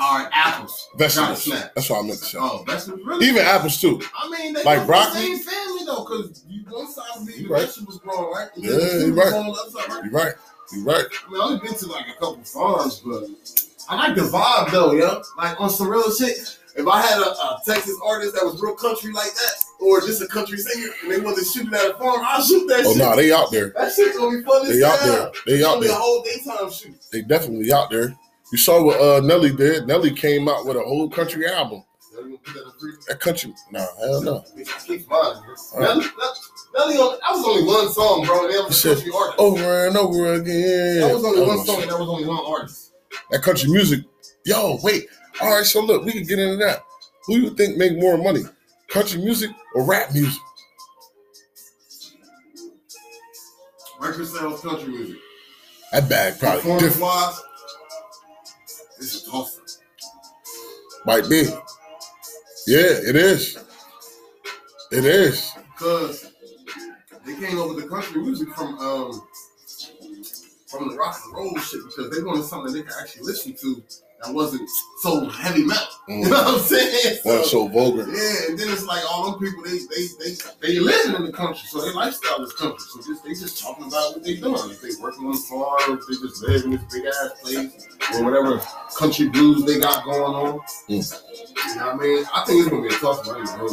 All 0.00 0.18
right, 0.18 0.28
apples. 0.32 0.88
Vegetables. 0.96 1.44
snap. 1.44 1.72
That's 1.74 1.88
what 1.88 2.00
I 2.00 2.02
meant 2.06 2.18
to 2.18 2.24
say. 2.24 2.38
Oh, 2.40 2.64
vegetables, 2.66 3.02
really? 3.04 3.26
Even 3.28 3.42
apples 3.42 3.80
too. 3.80 4.00
I 4.18 4.28
mean, 4.28 4.54
they 4.54 4.64
Like 4.64 4.86
broccoli? 4.86 5.20
the 5.20 5.36
same 5.36 5.38
family 5.38 5.84
though, 5.86 6.04
because 6.04 6.42
you 6.48 6.62
one 6.68 6.90
side 6.90 7.04
You 7.36 7.44
the 7.44 7.48
right. 7.48 7.62
vegetables 7.66 8.00
growing, 8.00 8.32
right? 8.34 8.48
And 8.56 8.64
Yeah, 8.64 8.70
you 8.72 8.78
fruit 8.78 9.14
right. 9.14 9.28
growing 9.30 9.46
on 9.46 9.52
the 9.52 9.60
other 9.60 9.70
side, 9.70 9.88
right? 9.88 10.04
You're 10.04 10.12
right. 10.12 10.34
You're 10.72 10.84
right. 10.84 11.04
I 11.26 11.30
mean, 11.30 11.40
I've 11.40 11.46
only 11.50 11.60
been 11.60 11.74
to 11.78 11.86
like 11.86 12.06
a 12.08 12.12
couple 12.12 12.42
farms, 12.44 13.00
but 13.04 13.24
I 13.88 13.96
like 13.96 14.14
the 14.16 14.22
vibe 14.22 14.70
though, 14.70 14.92
yo. 14.92 15.22
Like 15.36 15.60
on 15.60 15.70
some 15.70 15.88
real 15.88 16.10
shit. 16.14 16.58
If 16.76 16.88
I 16.88 17.00
had 17.02 17.18
a, 17.20 17.30
a 17.30 17.60
Texas 17.64 17.96
artist 18.04 18.34
that 18.34 18.44
was 18.44 18.60
real 18.60 18.74
country 18.74 19.12
like 19.12 19.32
that, 19.32 19.64
or 19.80 20.00
just 20.00 20.20
a 20.22 20.26
country 20.26 20.58
singer, 20.58 20.88
and 21.04 21.12
they 21.12 21.20
wasn't 21.20 21.46
shooting 21.46 21.72
at 21.72 21.90
a 21.90 21.94
farm, 21.94 22.20
I'll 22.24 22.42
shoot 22.42 22.66
that 22.66 22.78
shit. 22.78 22.86
Oh 22.86 22.92
shit. 22.94 22.98
no, 22.98 23.14
they 23.16 23.32
out 23.32 23.52
there. 23.52 23.68
That 23.76 23.92
shit's 23.92 24.16
gonna 24.18 24.38
be 24.38 24.42
fun 24.44 24.68
They 24.68 24.82
out 24.82 24.98
there. 25.00 25.30
They 25.46 25.52
It's 25.60 25.64
out 25.64 25.74
gonna 25.74 25.80
be 25.82 25.86
a 25.86 25.90
there. 25.90 25.98
whole 26.00 26.22
daytime 26.24 26.70
shoot. 26.72 26.96
They 27.12 27.22
definitely 27.22 27.72
out 27.72 27.90
there. 27.90 28.16
You 28.50 28.58
saw 28.58 28.82
what 28.82 29.00
uh, 29.00 29.20
Nelly 29.24 29.54
did. 29.54 29.86
Nelly 29.86 30.12
came 30.12 30.48
out 30.48 30.66
with 30.66 30.76
a 30.76 30.80
whole 30.82 31.08
country 31.08 31.46
album. 31.46 31.84
That 32.24 32.56
in 32.56 32.64
the 32.64 32.72
freezer? 32.78 32.98
That 33.08 33.20
country, 33.20 33.54
no, 33.70 33.86
hell 34.00 34.22
no. 34.22 34.44
Nelly, 34.56 35.04
Nelly, 36.74 36.96
on, 36.96 37.18
that 37.20 37.30
was 37.30 37.44
only 37.46 37.64
one 37.64 37.88
song, 37.90 38.24
bro. 38.26 38.44
And 38.46 38.54
that 38.54 38.64
was 38.68 38.84
a 38.84 38.94
country 38.94 39.12
artist. 39.14 39.38
Over 39.38 39.86
and 39.86 39.96
over 39.96 40.32
again. 40.34 41.00
That 41.00 41.14
was 41.14 41.24
only 41.24 41.40
Oh, 41.42 41.48
one 41.48 41.64
song, 41.66 41.82
and 41.82 41.90
that 41.90 41.98
was 41.98 42.08
only 42.08 42.26
one 42.26 42.44
artist. 42.46 42.92
That 43.30 43.42
country 43.42 43.70
music. 43.70 44.00
Yo, 44.44 44.78
wait. 44.82 45.06
All 45.40 45.50
right, 45.54 45.64
so 45.64 45.80
look, 45.84 46.04
we 46.04 46.12
can 46.12 46.24
get 46.24 46.38
into 46.38 46.56
that. 46.64 46.82
Who 47.26 47.36
you 47.38 47.50
think 47.54 47.76
make 47.76 47.98
more 47.98 48.16
money, 48.18 48.42
country 48.88 49.20
music 49.20 49.50
or 49.74 49.84
rap 49.84 50.12
music? 50.12 50.40
Record 54.00 54.26
sales, 54.26 54.60
country 54.60 54.88
music. 54.92 55.16
That 55.92 56.08
bag 56.08 56.38
probably 56.38 56.60
Performance 56.60 56.82
different. 56.82 57.02
wise, 57.02 57.42
it's 58.98 59.26
a 59.26 59.30
toss. 59.30 59.60
Might 61.06 61.28
be. 61.28 61.44
Yeah, 62.66 62.80
it 62.80 63.16
is. 63.16 63.58
It 64.92 65.04
is. 65.04 65.52
Because 65.72 66.32
they 67.26 67.34
came 67.36 67.58
over 67.58 67.80
the 67.80 67.88
country 67.88 68.22
music 68.22 68.48
from 68.50 68.78
um 68.78 69.22
from 70.76 70.88
the 70.88 70.96
rock 70.96 71.18
and 71.24 71.34
roll 71.34 71.56
shit 71.58 71.80
because 71.84 72.10
they 72.16 72.22
wanted 72.22 72.44
something 72.44 72.72
they 72.72 72.82
could 72.82 72.94
actually 73.00 73.22
listen 73.22 73.54
to 73.54 73.82
that 74.22 74.32
wasn't 74.32 74.68
so 75.02 75.28
heavy 75.28 75.64
metal. 75.64 75.86
You 76.08 76.20
know 76.24 76.30
what 76.30 76.54
I'm 76.54 76.60
saying? 76.60 77.18
Well, 77.24 77.42
Mm. 77.42 77.46
so 77.46 77.66
vulgar. 77.68 78.02
Yeah, 78.06 78.48
and 78.50 78.58
then 78.58 78.68
it's 78.70 78.84
like 78.84 79.02
all 79.10 79.30
them 79.30 79.40
people 79.40 79.62
they 79.64 79.78
they 79.88 80.06
they 80.20 80.36
they 80.60 80.78
living 80.78 81.14
in 81.14 81.24
the 81.24 81.32
country, 81.32 81.66
so 81.66 81.80
their 81.80 81.94
lifestyle 81.94 82.42
is 82.44 82.52
country. 82.52 82.78
So 82.92 83.00
just 83.00 83.24
they 83.24 83.30
just 83.30 83.62
talking 83.62 83.86
about 83.86 84.12
what 84.14 84.22
they're 84.24 84.36
doing. 84.36 84.70
If 84.70 84.82
they 84.82 84.90
working 85.00 85.26
on 85.26 85.36
farms, 85.38 86.06
they 86.06 86.14
just 86.16 86.42
live 86.42 86.64
in 86.64 86.70
this 86.72 86.82
big 86.92 87.06
ass 87.06 87.30
place 87.42 87.88
or 88.14 88.24
whatever 88.24 88.60
country 88.98 89.28
blues 89.28 89.64
they 89.64 89.78
got 89.80 90.04
going 90.04 90.22
on. 90.22 90.60
Mm. 90.90 91.22
You 91.68 91.76
know 91.76 91.86
what 91.86 91.94
I 91.94 91.96
mean? 91.98 92.24
I 92.34 92.44
think 92.44 92.60
it's 92.60 92.68
gonna 92.68 92.82
be 92.86 92.94
a 92.94 92.98
tough 92.98 93.26
money, 93.26 93.44
bro. 93.56 93.68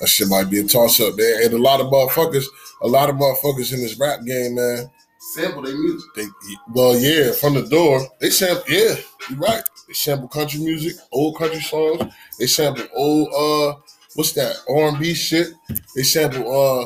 That 0.00 0.06
shit 0.08 0.28
might 0.28 0.48
be 0.48 0.60
a 0.60 0.64
toss 0.64 1.00
up 1.00 1.16
there. 1.16 1.44
And 1.44 1.52
a 1.52 1.58
lot 1.58 1.80
of 1.82 1.88
motherfuckers, 1.88 2.44
a 2.82 2.88
lot 2.88 3.10
of 3.10 3.16
motherfuckers 3.16 3.72
in 3.74 3.80
this 3.80 3.98
rap 3.98 4.24
game, 4.24 4.54
man. 4.54 4.90
Sample 5.34 5.62
their 5.62 5.76
music. 5.76 6.08
They 6.14 6.26
well, 6.72 6.98
yeah, 6.98 7.32
from 7.32 7.54
the 7.54 7.62
door. 7.68 8.06
They 8.20 8.30
sample 8.30 8.64
yeah, 8.68 8.94
you're 9.28 9.38
right. 9.38 9.62
They 9.86 9.94
sample 9.94 10.28
country 10.28 10.60
music, 10.60 10.96
old 11.12 11.36
country 11.36 11.60
songs. 11.60 12.02
They 12.38 12.46
sample 12.46 12.86
old 12.94 13.28
uh 13.34 13.80
what's 14.14 14.32
that? 14.32 14.56
R 14.68 14.88
and 14.88 14.98
B 14.98 15.14
shit. 15.14 15.48
They 15.94 16.02
sample 16.02 16.42
uh 16.48 16.84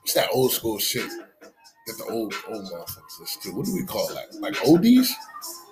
what's 0.00 0.14
that 0.14 0.28
old 0.32 0.52
school 0.52 0.78
shit 0.78 1.08
that 1.08 1.98
the 1.98 2.04
old 2.10 2.34
old 2.48 2.64
motherfuckers 2.64 3.20
listen. 3.20 3.56
What 3.56 3.66
do 3.66 3.74
we 3.74 3.84
call 3.84 4.08
that? 4.14 4.34
Like 4.40 4.54
oldies? 4.56 5.08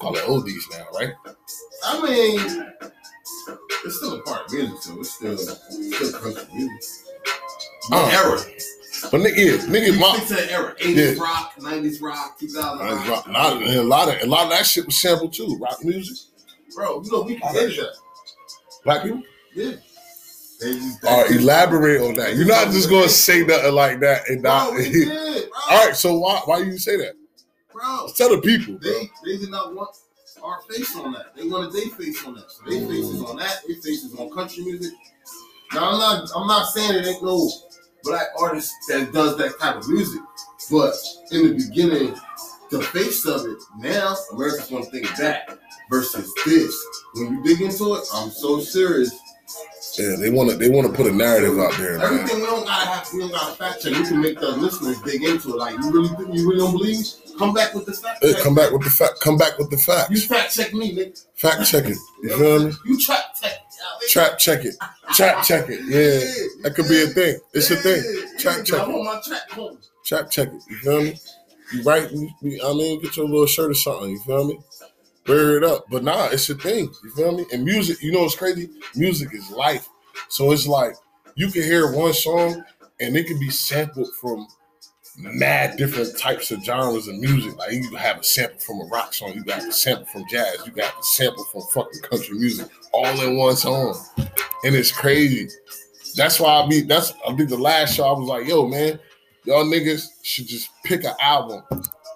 Call 0.00 0.16
it 0.16 0.25
oldies 0.25 0.62
now, 0.73 0.87
right? 0.95 1.14
I 1.84 2.02
mean, 2.02 2.67
it's 3.84 3.97
still 3.97 4.15
a 4.15 4.23
part 4.23 4.47
of 4.47 4.52
music, 4.52 4.82
so 4.82 5.00
it's 5.00 5.10
still 5.15 5.36
still 5.39 6.21
country 6.21 6.45
music. 6.54 7.06
Uh, 7.93 8.06
The 8.10 8.17
era. 8.17 8.41
But 9.10 9.21
nigga, 9.21 9.36
yeah, 9.36 9.67
nigga, 9.67 9.91
We 9.93 9.99
my, 9.99 10.19
to 10.26 10.34
the 10.34 10.52
era. 10.52 10.75
80s 10.78 11.17
Yeah. 11.17 11.23
rock, 11.23 11.54
90s 11.58 12.00
rock, 12.02 12.39
2000 12.39 12.86
a 12.86 12.95
rock. 13.10 13.26
lot, 13.28 13.63
a 13.63 13.82
lot 13.82 14.08
of 14.08 14.23
a 14.23 14.26
lot 14.26 14.45
of 14.45 14.50
that 14.50 14.67
shit 14.67 14.86
was 14.86 14.97
sampled 14.97 15.32
too. 15.32 15.56
Rock 15.60 15.84
music, 15.84 16.17
Bro, 16.75 17.02
you 17.04 17.10
know, 17.13 17.23
we 17.23 17.36
can 17.36 17.52
get 17.52 17.76
that. 17.76 17.95
black 18.84 19.02
people. 19.04 19.23
Yeah. 19.54 19.73
They 20.60 20.75
just, 20.75 21.04
Uh, 21.04 21.25
elaborate 21.30 22.02
on 22.02 22.15
that. 22.15 22.36
You're 22.36 22.47
not 22.47 22.71
just 22.71 22.91
gonna 22.91 23.08
say 23.08 23.45
nothing 23.45 23.73
like 23.73 24.00
that 24.00 24.28
and 24.28 24.43
Bro, 24.43 24.50
not. 24.50 24.75
we 24.75 24.91
did, 24.91 25.08
bro. 25.08 25.50
All 25.71 25.86
right, 25.86 25.97
so 25.97 26.19
why 26.19 26.41
why 26.45 26.58
you 26.58 26.76
say 26.78 26.97
that? 26.99 27.15
Bro, 27.73 28.08
Tell 28.17 28.28
the 28.30 28.41
people, 28.43 28.75
bro. 28.75 28.91
they, 28.93 29.10
they 29.25 29.39
did 29.39 29.50
not 29.50 29.75
want 29.75 29.91
our 30.43 30.60
face 30.71 30.95
on 30.97 31.13
that. 31.13 31.34
They 31.36 31.47
wanted 31.47 31.73
their 31.73 31.89
face 31.97 32.25
on 32.26 32.34
that. 32.34 32.50
So 32.50 32.63
their 32.69 32.80
face 32.89 33.04
is 33.06 33.23
on 33.23 33.36
that. 33.36 33.60
Their 33.67 33.76
face 33.76 34.04
is 34.04 34.15
on 34.17 34.30
country 34.30 34.65
music. 34.65 34.93
Now 35.73 35.93
I'm 35.93 35.99
not 35.99 36.28
I'm 36.34 36.47
not 36.47 36.67
saying 36.73 36.95
it 36.95 37.06
ain't 37.06 37.23
no 37.23 37.50
black 38.04 38.28
artist 38.39 38.73
that 38.89 39.13
does 39.13 39.36
that 39.39 39.58
type 39.60 39.76
of 39.76 39.89
music, 39.89 40.21
but 40.71 40.95
in 41.32 41.49
the 41.49 41.54
beginning, 41.54 42.15
the 42.71 42.82
face 42.82 43.26
of 43.26 43.47
it. 43.47 43.58
Now 43.78 44.17
America's 44.32 44.69
gonna 44.71 44.84
think 44.86 45.08
that 45.17 45.58
versus 45.91 46.32
this. 46.47 46.75
When 47.15 47.32
you 47.34 47.43
dig 47.43 47.60
into 47.60 47.95
it, 47.95 48.04
I'm 48.15 48.30
so 48.30 48.60
serious. 48.60 49.13
Yeah, 49.99 50.15
they 50.19 50.30
want 50.30 50.50
to 50.50 50.56
they 50.56 50.69
want 50.71 50.86
to 50.86 50.93
put 50.93 51.06
a 51.10 51.15
narrative 51.15 51.58
out 51.58 51.76
there, 51.76 51.99
man. 51.99 52.06
Everything 52.06 52.41
we 52.41 52.47
don't 52.47 52.65
gotta 52.65 52.86
have, 52.86 53.08
we 53.13 53.19
don't 53.21 53.32
gotta 53.32 53.56
fact 53.56 53.82
check. 53.82 53.93
We 53.93 54.04
can 54.04 54.21
make 54.21 54.39
the 54.39 54.50
listeners 54.52 55.00
dig 55.02 55.25
into 55.25 55.50
it. 55.50 55.56
Like 55.56 55.75
you 55.75 55.91
really, 55.91 56.08
think- 56.08 56.34
you 56.34 56.49
really 56.49 56.58
don't 56.60 56.73
believe? 56.73 57.04
Come 57.39 57.54
back 57.54 57.73
with 57.75 57.86
the 57.86 57.95
fact 57.95 58.23
come 58.43 58.54
back 58.54 58.71
with 58.71 58.84
the 58.84 58.91
fact. 58.91 59.19
Come 59.21 59.39
back 59.39 59.58
with 59.58 59.71
the 59.71 59.78
facts. 59.78 60.10
You 60.10 60.21
fact 60.21 60.54
check 60.54 60.75
me, 60.75 60.95
nigga. 60.95 61.25
Fact 61.34 61.65
check 61.67 61.86
it. 61.86 61.97
You 62.23 62.36
feel 62.36 62.67
me? 62.67 62.73
You 62.84 62.99
it. 62.99 63.29
Trap 64.08 64.39
check 64.39 64.65
it. 64.65 64.75
Trap 65.15 65.45
check 65.45 65.69
it. 65.69 65.80
Yeah, 65.86 66.63
that 66.63 66.75
could 66.75 66.89
be 66.89 67.02
a 67.02 67.06
thing. 67.06 67.39
It's 67.52 67.71
a 67.71 67.76
thing. 67.76 68.02
Trap 68.39 68.65
check 68.65 68.89
it. 68.89 69.89
trap 70.04 70.30
check 70.30 70.49
it. 70.49 70.63
You 70.69 70.76
feel 70.78 71.02
me? 71.02 71.19
You 71.73 71.82
right? 71.82 72.10
You, 72.10 72.30
you- 72.43 72.60
I 72.65 72.73
mean, 72.75 73.00
get 73.02 73.17
your 73.17 73.26
little 73.28 73.47
shirt 73.47 73.71
or 73.71 73.75
something. 73.75 74.10
You 74.10 74.21
feel 74.21 74.45
me? 74.47 74.58
Wear 75.26 75.58
it 75.58 75.65
up. 75.65 75.86
But 75.91 76.04
nah, 76.04 76.28
it's 76.32 76.50
a 76.50 76.54
thing. 76.56 76.91
You 77.04 77.10
feel 77.17 77.32
me? 77.36 77.47
And 77.52 77.65
music, 77.65 78.02
you 78.02 78.13
know 78.13 78.23
what's 78.23 78.36
crazy? 78.36 78.71
Music 78.97 79.34
is 79.34 79.50
life. 79.50 79.89
So 80.28 80.52
it's 80.52 80.67
like 80.67 80.95
you 81.36 81.49
can 81.49 81.63
hear 81.63 81.93
one 81.95 82.13
song 82.15 82.65
and 83.00 83.17
it 83.17 83.26
can 83.26 83.39
be 83.41 83.50
sampled 83.50 84.10
from 84.21 84.47
mad 85.23 85.76
different 85.76 86.17
types 86.19 86.50
of 86.50 86.65
genres 86.65 87.09
of 87.09 87.17
music. 87.17 87.56
Like 87.56 87.73
you 87.73 87.95
have 87.97 88.19
a 88.21 88.25
sample 88.25 88.59
from 88.61 88.80
a 88.80 88.85
rock 88.85 89.15
song, 89.15 89.33
you 89.35 89.45
got 89.45 89.65
a 89.65 89.73
sample 89.73 90.06
from 90.06 90.25
jazz, 90.30 90.63
you 90.67 90.73
got 90.73 90.99
a 90.99 91.02
sample 91.02 91.45
from 91.45 91.63
fucking 91.73 92.00
country 92.02 92.39
music, 92.39 92.69
all 92.93 93.21
in 93.21 93.37
one 93.37 93.56
song. 93.56 93.99
And 94.65 94.75
it's 94.75 94.93
crazy. 94.93 95.49
That's 96.17 96.41
why 96.41 96.63
I 96.63 96.67
be 96.69 96.83
that's 96.83 97.13
I 97.26 97.35
think 97.35 97.49
the 97.49 97.56
last 97.56 97.95
show 97.95 98.04
I 98.04 98.19
was 98.19 98.28
like, 98.28 98.47
yo, 98.47 98.67
man, 98.67 98.99
y'all 99.45 99.65
niggas 99.65 100.06
should 100.23 100.47
just 100.47 100.71
pick 100.85 101.04
an 101.04 101.15
album. 101.21 101.63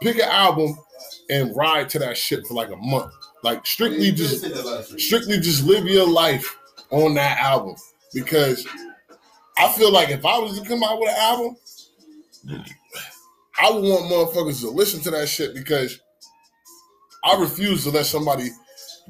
Pick 0.01 0.17
an 0.17 0.29
album 0.29 0.77
and 1.31 1.55
ride 1.57 1.89
to 1.91 1.99
that 2.01 2.17
shit 2.17 2.47
for 2.47 2.55
like 2.55 2.71
a 2.71 2.77
month. 2.77 3.13
Like 3.43 3.67
strictly 3.67 4.11
just 4.11 4.41
said 4.41 4.53
that 4.53 4.65
last 4.65 4.93
week. 4.93 5.01
strictly 5.01 5.39
just 5.39 5.65
live 5.65 5.87
your 5.87 6.09
life 6.09 6.59
on 6.91 7.15
that 7.15 7.39
album 7.39 7.77
because 8.13 8.67
I 9.59 9.71
feel 9.73 9.93
like 9.93 10.11
if 10.11 10.25
I 10.25 10.39
was 10.39 10.59
to 10.61 10.67
come 10.67 10.83
out 10.83 11.01
with 11.01 11.11
an 11.11 11.17
album, 11.19 11.57
I 13.61 13.71
would 13.71 13.85
want 13.85 14.11
motherfuckers 14.11 14.61
to 14.61 14.71
listen 14.71 15.01
to 15.03 15.11
that 15.13 15.29
shit 15.29 15.55
because 15.55 16.01
I 17.25 17.41
refuse 17.41 17.85
to 17.85 17.91
let 17.91 18.07
somebody 18.07 18.51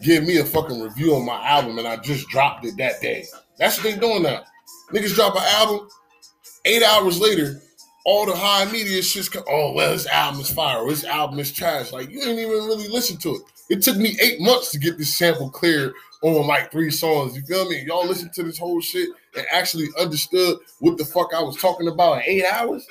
give 0.02 0.24
me 0.24 0.38
a 0.38 0.44
fucking 0.44 0.80
review 0.80 1.14
on 1.14 1.24
my 1.24 1.44
album 1.46 1.78
and 1.78 1.88
I 1.88 1.96
just 1.96 2.28
dropped 2.28 2.64
it 2.64 2.76
that 2.78 3.00
day. 3.00 3.24
That's 3.58 3.76
what 3.76 3.84
they 3.84 3.98
doing 3.98 4.22
now. 4.22 4.44
Niggas 4.92 5.14
drop 5.14 5.34
an 5.34 5.42
album, 5.46 5.88
eight 6.64 6.82
hours 6.82 7.20
later, 7.20 7.60
all 8.04 8.26
the 8.26 8.36
high 8.36 8.70
media 8.70 9.02
shit's 9.02 9.28
come, 9.28 9.44
oh 9.48 9.72
well, 9.72 9.92
this 9.92 10.06
album 10.06 10.40
is 10.40 10.50
fire, 10.50 10.78
or 10.78 10.90
this 10.90 11.04
album 11.04 11.38
is 11.38 11.52
trash. 11.52 11.92
Like 11.92 12.10
you 12.10 12.20
ain't 12.20 12.38
even 12.38 12.50
really 12.50 12.88
listen 12.88 13.16
to 13.18 13.36
it. 13.36 13.42
It 13.70 13.82
took 13.82 13.96
me 13.96 14.16
eight 14.20 14.40
months 14.40 14.70
to 14.72 14.78
get 14.78 14.98
this 14.98 15.16
sample 15.16 15.48
cleared 15.48 15.94
on 16.22 16.46
like 16.46 16.70
three 16.70 16.90
songs. 16.90 17.34
You 17.34 17.42
feel 17.42 17.68
me? 17.68 17.82
Y'all 17.86 18.06
listen 18.06 18.30
to 18.34 18.42
this 18.42 18.58
whole 18.58 18.80
shit 18.80 19.08
and 19.36 19.46
actually 19.50 19.88
understood 19.98 20.58
what 20.80 20.98
the 20.98 21.04
fuck 21.04 21.32
I 21.34 21.42
was 21.42 21.56
talking 21.56 21.88
about 21.88 22.18
in 22.18 22.22
eight 22.26 22.44
hours. 22.44 22.86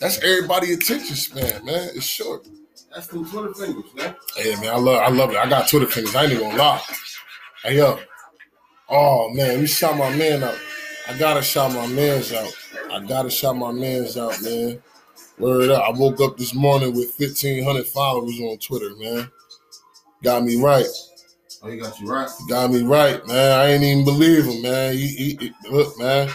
That's 0.00 0.18
everybody 0.22 0.72
attention 0.72 1.14
span, 1.16 1.64
man. 1.64 1.90
It's 1.94 2.06
short. 2.06 2.46
That's 2.92 3.06
them 3.08 3.28
Twitter 3.28 3.54
fingers, 3.54 3.84
man. 3.94 4.16
Hey 4.36 4.54
man, 4.56 4.70
I 4.70 4.76
love 4.78 5.02
I 5.02 5.08
love 5.10 5.30
it. 5.30 5.36
I 5.36 5.48
got 5.48 5.68
Twitter 5.68 5.86
fingers. 5.86 6.14
I 6.16 6.24
ain't 6.24 6.32
even 6.32 6.48
gonna 6.48 6.58
lie. 6.58 6.80
Hey 7.62 7.76
yo. 7.76 7.98
Oh 8.88 9.28
man, 9.34 9.60
let 9.60 9.68
shot 9.68 9.96
my 9.96 10.14
man 10.16 10.42
out. 10.42 10.58
I 11.08 11.16
gotta 11.18 11.42
shout 11.42 11.72
my 11.72 11.86
mans 11.86 12.32
out. 12.32 12.52
I 12.90 13.04
gotta 13.04 13.30
shout 13.30 13.56
my 13.56 13.72
mans 13.72 14.16
out, 14.16 14.40
man. 14.42 14.82
Word 15.38 15.70
up. 15.70 15.82
I 15.82 15.90
woke 15.98 16.20
up 16.20 16.36
this 16.36 16.54
morning 16.54 16.94
with 16.94 17.14
1,500 17.18 17.86
followers 17.86 18.38
on 18.40 18.58
Twitter, 18.58 18.94
man. 18.96 19.30
Got 20.22 20.44
me 20.44 20.56
right. 20.56 20.86
Oh, 21.62 21.70
he 21.70 21.76
got 21.78 21.98
you 22.00 22.10
right. 22.10 22.28
Got 22.48 22.70
me 22.72 22.82
right, 22.82 23.24
man. 23.26 23.58
I 23.58 23.66
ain't 23.72 23.82
even 23.82 24.04
believe 24.04 24.44
him, 24.46 24.62
man. 24.62 24.94
He, 24.94 25.06
he, 25.08 25.36
he- 25.40 25.70
look, 25.70 25.98
man. 25.98 26.30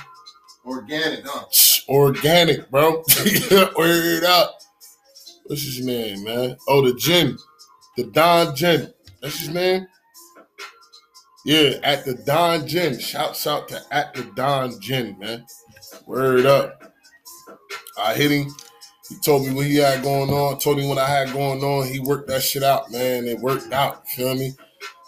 Organic, 0.65 1.25
huh? 1.25 1.45
Organic, 1.88 2.69
bro. 2.71 3.04
Word 3.78 4.24
up. 4.24 4.60
What's 5.45 5.63
his 5.63 5.86
name, 5.86 6.24
man? 6.24 6.58
Oh, 6.67 6.82
the 6.82 6.95
gin. 6.95 7.38
The 7.98 8.06
Don 8.06 8.56
Gin. 8.56 8.91
That's 9.21 9.39
his 9.39 9.50
name? 9.50 9.88
Yeah, 11.45 11.80
at 11.84 12.04
the 12.04 12.15
Don 12.15 12.67
Gin. 12.67 13.00
Shouts 13.00 13.45
out 13.45 13.67
to 13.69 13.82
at 13.91 14.13
the 14.15 14.24
Don 14.36 14.80
Gin, 14.82 15.17
man. 15.19 15.45
Word 16.08 16.45
up. 16.48 16.91
I 17.98 18.15
hit 18.15 18.32
him. 18.32 18.48
He 19.08 19.15
told 19.17 19.45
me 19.45 19.54
what 19.54 19.67
he 19.67 19.76
had 19.76 20.02
going 20.02 20.32
on. 20.32 20.60
Told 20.60 20.80
him 20.80 20.89
what 20.89 20.98
I 20.98 21.08
had 21.08 21.32
going 21.32 21.63
on. 21.63 21.88
He 21.88 22.00
worked 22.00 22.28
that 22.30 22.41
shit 22.41 22.63
out, 22.63 22.91
man. 22.91 23.28
It 23.28 23.39
worked 23.39 23.71
out. 23.71 24.08
Feel 24.10 24.34
me? 24.34 24.54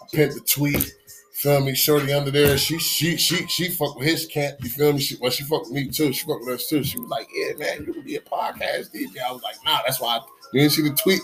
I 0.00 0.06
pinned 0.14 0.32
the 0.32 0.40
tweet. 0.40 0.94
Feel 1.38 1.60
me? 1.60 1.72
Shorty 1.72 2.12
under 2.12 2.32
there. 2.32 2.58
She 2.58 2.78
she 2.80 3.16
she 3.16 3.46
she 3.46 3.68
fuck 3.68 3.96
with 3.96 4.08
his 4.08 4.26
camp. 4.26 4.56
You 4.60 4.68
feel 4.68 4.92
me? 4.92 4.98
She 5.00 5.16
well, 5.20 5.30
she 5.30 5.44
fuck 5.44 5.62
with 5.62 5.70
me 5.70 5.86
too. 5.86 6.12
She 6.12 6.26
fuck 6.26 6.40
with 6.40 6.48
us 6.56 6.68
too. 6.68 6.82
She 6.82 6.98
was 6.98 7.08
like, 7.08 7.28
Yeah, 7.32 7.54
man, 7.56 7.84
you 7.86 7.92
can 7.92 8.02
be 8.02 8.16
a 8.16 8.20
podcast 8.20 8.92
DJ. 8.92 9.22
I 9.24 9.30
was 9.30 9.40
like, 9.42 9.54
nah, 9.64 9.78
that's 9.86 10.00
why 10.00 10.16
I, 10.16 10.20
you 10.52 10.60
didn't 10.62 10.72
see 10.72 10.82
the 10.82 10.96
tweet. 10.96 11.20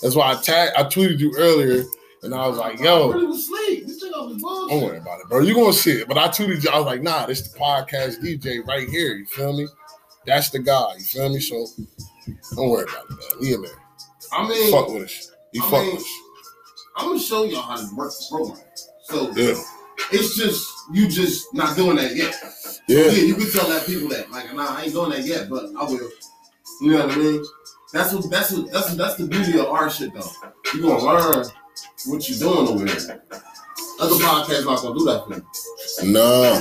That's 0.00 0.16
why 0.16 0.32
I 0.32 0.34
tagged 0.42 0.72
I 0.76 0.82
tweeted 0.82 1.20
you 1.20 1.32
earlier 1.38 1.84
and 2.24 2.34
I 2.34 2.48
was 2.48 2.58
like, 2.58 2.80
I 2.80 2.84
yo, 2.84 3.12
really 3.12 3.26
was 3.26 3.38
asleep. 3.44 3.84
You 3.86 3.94
think 3.94 4.16
I 4.16 4.18
was 4.18 4.42
don't 4.42 4.82
worry 4.82 4.98
about 4.98 5.20
it, 5.20 5.28
bro. 5.28 5.38
You 5.42 5.54
gonna 5.54 5.72
see 5.72 5.92
it. 5.92 6.08
But 6.08 6.18
I 6.18 6.26
tweeted 6.26 6.64
you, 6.64 6.70
I 6.70 6.78
was 6.78 6.86
like, 6.86 7.02
nah, 7.02 7.26
this 7.26 7.48
the 7.48 7.56
podcast 7.56 8.20
DJ 8.20 8.66
right 8.66 8.88
here. 8.88 9.14
You 9.14 9.26
feel 9.26 9.56
me? 9.56 9.68
That's 10.26 10.50
the 10.50 10.58
guy. 10.58 10.94
You 10.98 11.04
feel 11.04 11.28
me? 11.28 11.38
So 11.38 11.66
don't 12.56 12.68
worry 12.68 12.82
about 12.82 13.04
it, 13.04 13.10
man. 13.10 13.44
He 13.44 13.54
in 13.54 13.62
there. 13.62 13.70
I 14.32 14.48
mean, 14.48 14.72
fuck 14.72 14.88
with 14.88 15.04
us. 15.04 15.30
He 15.52 15.60
I 15.60 15.62
fuck 15.62 15.82
mean- 15.82 15.94
with 15.94 16.02
us. 16.02 16.08
I'm 16.96 17.06
gonna 17.06 17.20
show 17.20 17.44
y'all 17.44 17.62
how 17.62 17.76
to 17.76 17.94
work 17.96 18.10
the 18.10 18.26
program. 18.28 18.58
So 19.04 19.30
Yeah. 19.36 19.54
it's 20.12 20.36
just 20.36 20.68
you 20.92 21.08
just 21.08 21.52
not 21.54 21.76
doing 21.76 21.96
that 21.96 22.14
yet. 22.14 22.34
Yeah. 22.88 23.06
Yeah, 23.06 23.22
you 23.22 23.34
can 23.34 23.50
tell 23.50 23.68
that 23.68 23.86
people 23.86 24.08
that 24.08 24.30
like, 24.30 24.52
nah, 24.54 24.76
I 24.76 24.82
ain't 24.84 24.92
doing 24.92 25.10
that 25.10 25.24
yet, 25.24 25.48
but 25.48 25.66
I 25.78 25.84
will. 25.84 26.10
You 26.80 26.90
know 26.92 27.06
what 27.06 27.16
I 27.16 27.18
mean? 27.18 27.44
That's 27.92 28.12
what 28.12 28.30
that's 28.30 28.50
what 28.52 28.72
that's 28.72 28.94
that's 28.94 29.16
the 29.16 29.26
beauty 29.26 29.58
of 29.58 29.66
our 29.66 29.90
shit 29.90 30.12
though. 30.14 30.30
You 30.74 30.82
gonna 30.82 31.04
learn 31.04 31.46
what 32.06 32.28
you're 32.28 32.38
doing 32.38 32.68
over 32.68 32.84
there. 32.84 33.22
Other 34.00 34.16
podcasts 34.16 34.64
not 34.64 34.82
gonna 34.82 34.98
do 34.98 35.04
that 35.04 35.24
for 35.26 35.34
you. 36.06 36.12
Nah. 36.12 36.58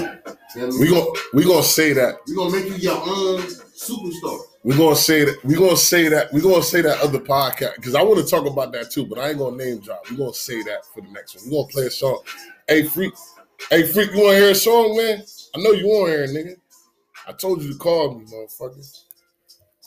You 0.56 0.62
know 0.62 0.68
I 0.68 0.70
mean? 0.70 0.80
We 0.82 0.90
gonna 0.90 1.06
we 1.34 1.44
gonna 1.46 1.64
say 1.64 1.94
that. 1.94 2.18
we 2.28 2.36
gonna 2.36 2.52
make 2.52 2.66
you 2.66 2.76
your 2.76 2.98
own 2.98 3.40
superstar. 3.76 4.40
We're 4.64 4.78
gonna 4.78 4.96
say 4.96 5.26
that 5.26 5.44
we're 5.44 5.58
gonna 5.58 5.76
say 5.76 6.08
that 6.10 6.32
we're 6.32 6.42
gonna 6.44 6.62
say 6.62 6.82
that 6.82 7.00
other 7.02 7.18
podcast 7.18 7.78
because 7.78 7.96
I 7.96 8.04
want 8.04 8.20
to 8.20 8.30
talk 8.30 8.46
about 8.46 8.72
that 8.74 8.92
too, 8.92 9.08
but 9.08 9.18
I 9.18 9.30
ain't 9.30 9.40
gonna 9.40 9.58
name 9.58 9.80
drop. 9.80 10.06
We're 10.12 10.18
gonna 10.18 10.34
say 10.34 10.62
that 10.64 10.86
for 10.94 11.02
the 11.02 11.10
next 11.10 11.36
one. 11.36 11.46
We're 11.46 11.62
gonna 11.62 11.74
play 11.74 11.86
a 11.88 11.92
song. 11.92 12.22
Hey 12.68 12.84
freak, 12.84 13.14
hey 13.72 13.92
freak, 13.92 14.12
you 14.14 14.22
wanna 14.22 14.38
hear 14.38 14.52
a 14.52 14.56
song, 14.56 14.96
man? 14.96 15.24
I 15.56 15.62
know 15.62 15.72
you 15.72 15.88
wanna 15.88 16.12
hear 16.12 16.28
nigga. 16.28 16.56
I 17.28 17.32
told 17.34 17.64
you 17.64 17.72
to 17.72 17.78
call 17.80 18.20
me, 18.20 18.26
motherfucker. 18.26 19.04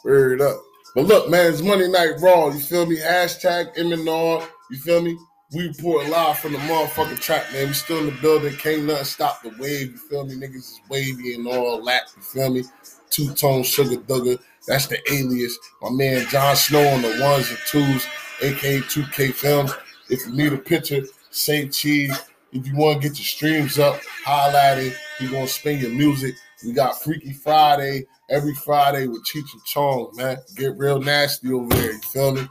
Word 0.05 0.41
up. 0.41 0.61
But 0.95 1.07
look, 1.07 1.31
man, 1.31 1.53
it's 1.53 1.63
Monday 1.63 1.89
Night 1.89 2.21
Raw. 2.21 2.49
You 2.49 2.61
feel 2.61 2.87
me? 2.87 2.99
Hashtag 2.99 3.77
MNR. 3.77 4.47
You 4.71 4.79
feel 4.79 5.03
me? 5.03 5.17
We 5.53 5.69
report 5.69 6.09
live 6.09 6.39
from 6.39 6.53
the 6.53 6.59
motherfucking 6.59 7.21
track, 7.21 7.53
man. 7.53 7.69
We 7.69 7.75
still 7.75 7.99
in 7.99 8.07
the 8.07 8.21
building. 8.21 8.57
Can't 8.57 8.85
nothing 8.85 9.05
stop 9.05 9.43
the 9.43 9.51
wave. 9.51 9.93
You 9.93 9.99
feel 9.99 10.27
me? 10.27 10.35
Niggas 10.35 10.57
is 10.57 10.81
wavy 10.89 11.35
and 11.35 11.47
all 11.47 11.85
that. 11.85 12.05
You 12.17 12.23
feel 12.23 12.51
me? 12.51 12.65
Two 13.11 13.33
tone 13.35 13.63
sugar 13.63 13.97
dugger. 13.97 14.39
That's 14.67 14.87
the 14.87 14.99
alias. 15.13 15.59
My 15.83 15.91
man 15.91 16.27
John 16.29 16.57
Snow 16.57 16.87
on 16.89 17.03
the 17.03 17.19
ones 17.23 17.49
and 17.51 17.59
twos, 17.69 18.07
aka 18.43 18.81
2K 18.81 19.33
Films. 19.35 19.73
If 20.09 20.27
you 20.27 20.33
need 20.35 20.53
a 20.53 20.59
picture, 20.59 21.03
say 21.31 21.69
cheese. 21.69 22.19
If 22.53 22.67
you 22.67 22.77
want 22.77 23.03
to 23.03 23.09
get 23.09 23.19
your 23.19 23.25
streams 23.25 23.79
up, 23.79 24.01
holla 24.25 24.61
at 24.63 24.79
him. 24.79 24.93
He 25.19 25.29
gonna 25.29 25.47
spin 25.49 25.81
your 25.81 25.91
music. 25.91 26.35
We 26.65 26.73
got 26.73 27.03
Freaky 27.03 27.33
Friday 27.33 28.07
every 28.31 28.55
Friday 28.55 29.07
with 29.07 29.25
Cheech 29.27 29.53
and 29.53 29.65
Chong, 29.67 30.11
man. 30.15 30.39
Get 30.57 30.77
real 30.79 31.01
nasty 31.01 31.53
over 31.53 31.69
there. 31.75 31.93
You 31.93 31.99
feel 32.01 32.33
me? 32.33 32.47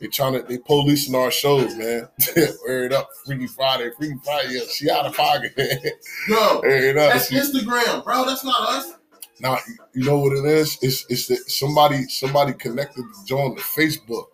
They 0.00 0.08
trying 0.08 0.32
to 0.34 0.42
they 0.42 0.58
policing 0.58 1.14
our 1.14 1.30
shows, 1.30 1.74
man. 1.76 2.08
Wear 2.66 2.84
it 2.84 2.92
up, 2.92 3.08
Freaky 3.24 3.46
Friday, 3.46 3.90
Freaky 3.96 4.16
Friday. 4.24 4.54
Yeah, 4.54 4.64
she 4.70 4.90
out 4.90 5.06
of 5.06 5.14
pocket. 5.16 5.52
Wear 6.28 6.84
it 6.90 6.96
up. 6.98 7.12
that's 7.12 7.28
She- 7.28 7.36
Instagram, 7.36 8.04
bro. 8.04 8.24
That's 8.26 8.44
not 8.44 8.60
us. 8.70 8.92
Now 9.40 9.58
you 9.94 10.04
know 10.04 10.18
what 10.18 10.32
it 10.36 10.44
is. 10.44 10.78
It's 10.82 11.04
it's 11.08 11.26
that 11.26 11.48
somebody 11.50 12.04
somebody 12.08 12.52
connected 12.54 13.02
to 13.02 13.24
join 13.26 13.54
the 13.54 13.60
Facebook 13.60 14.26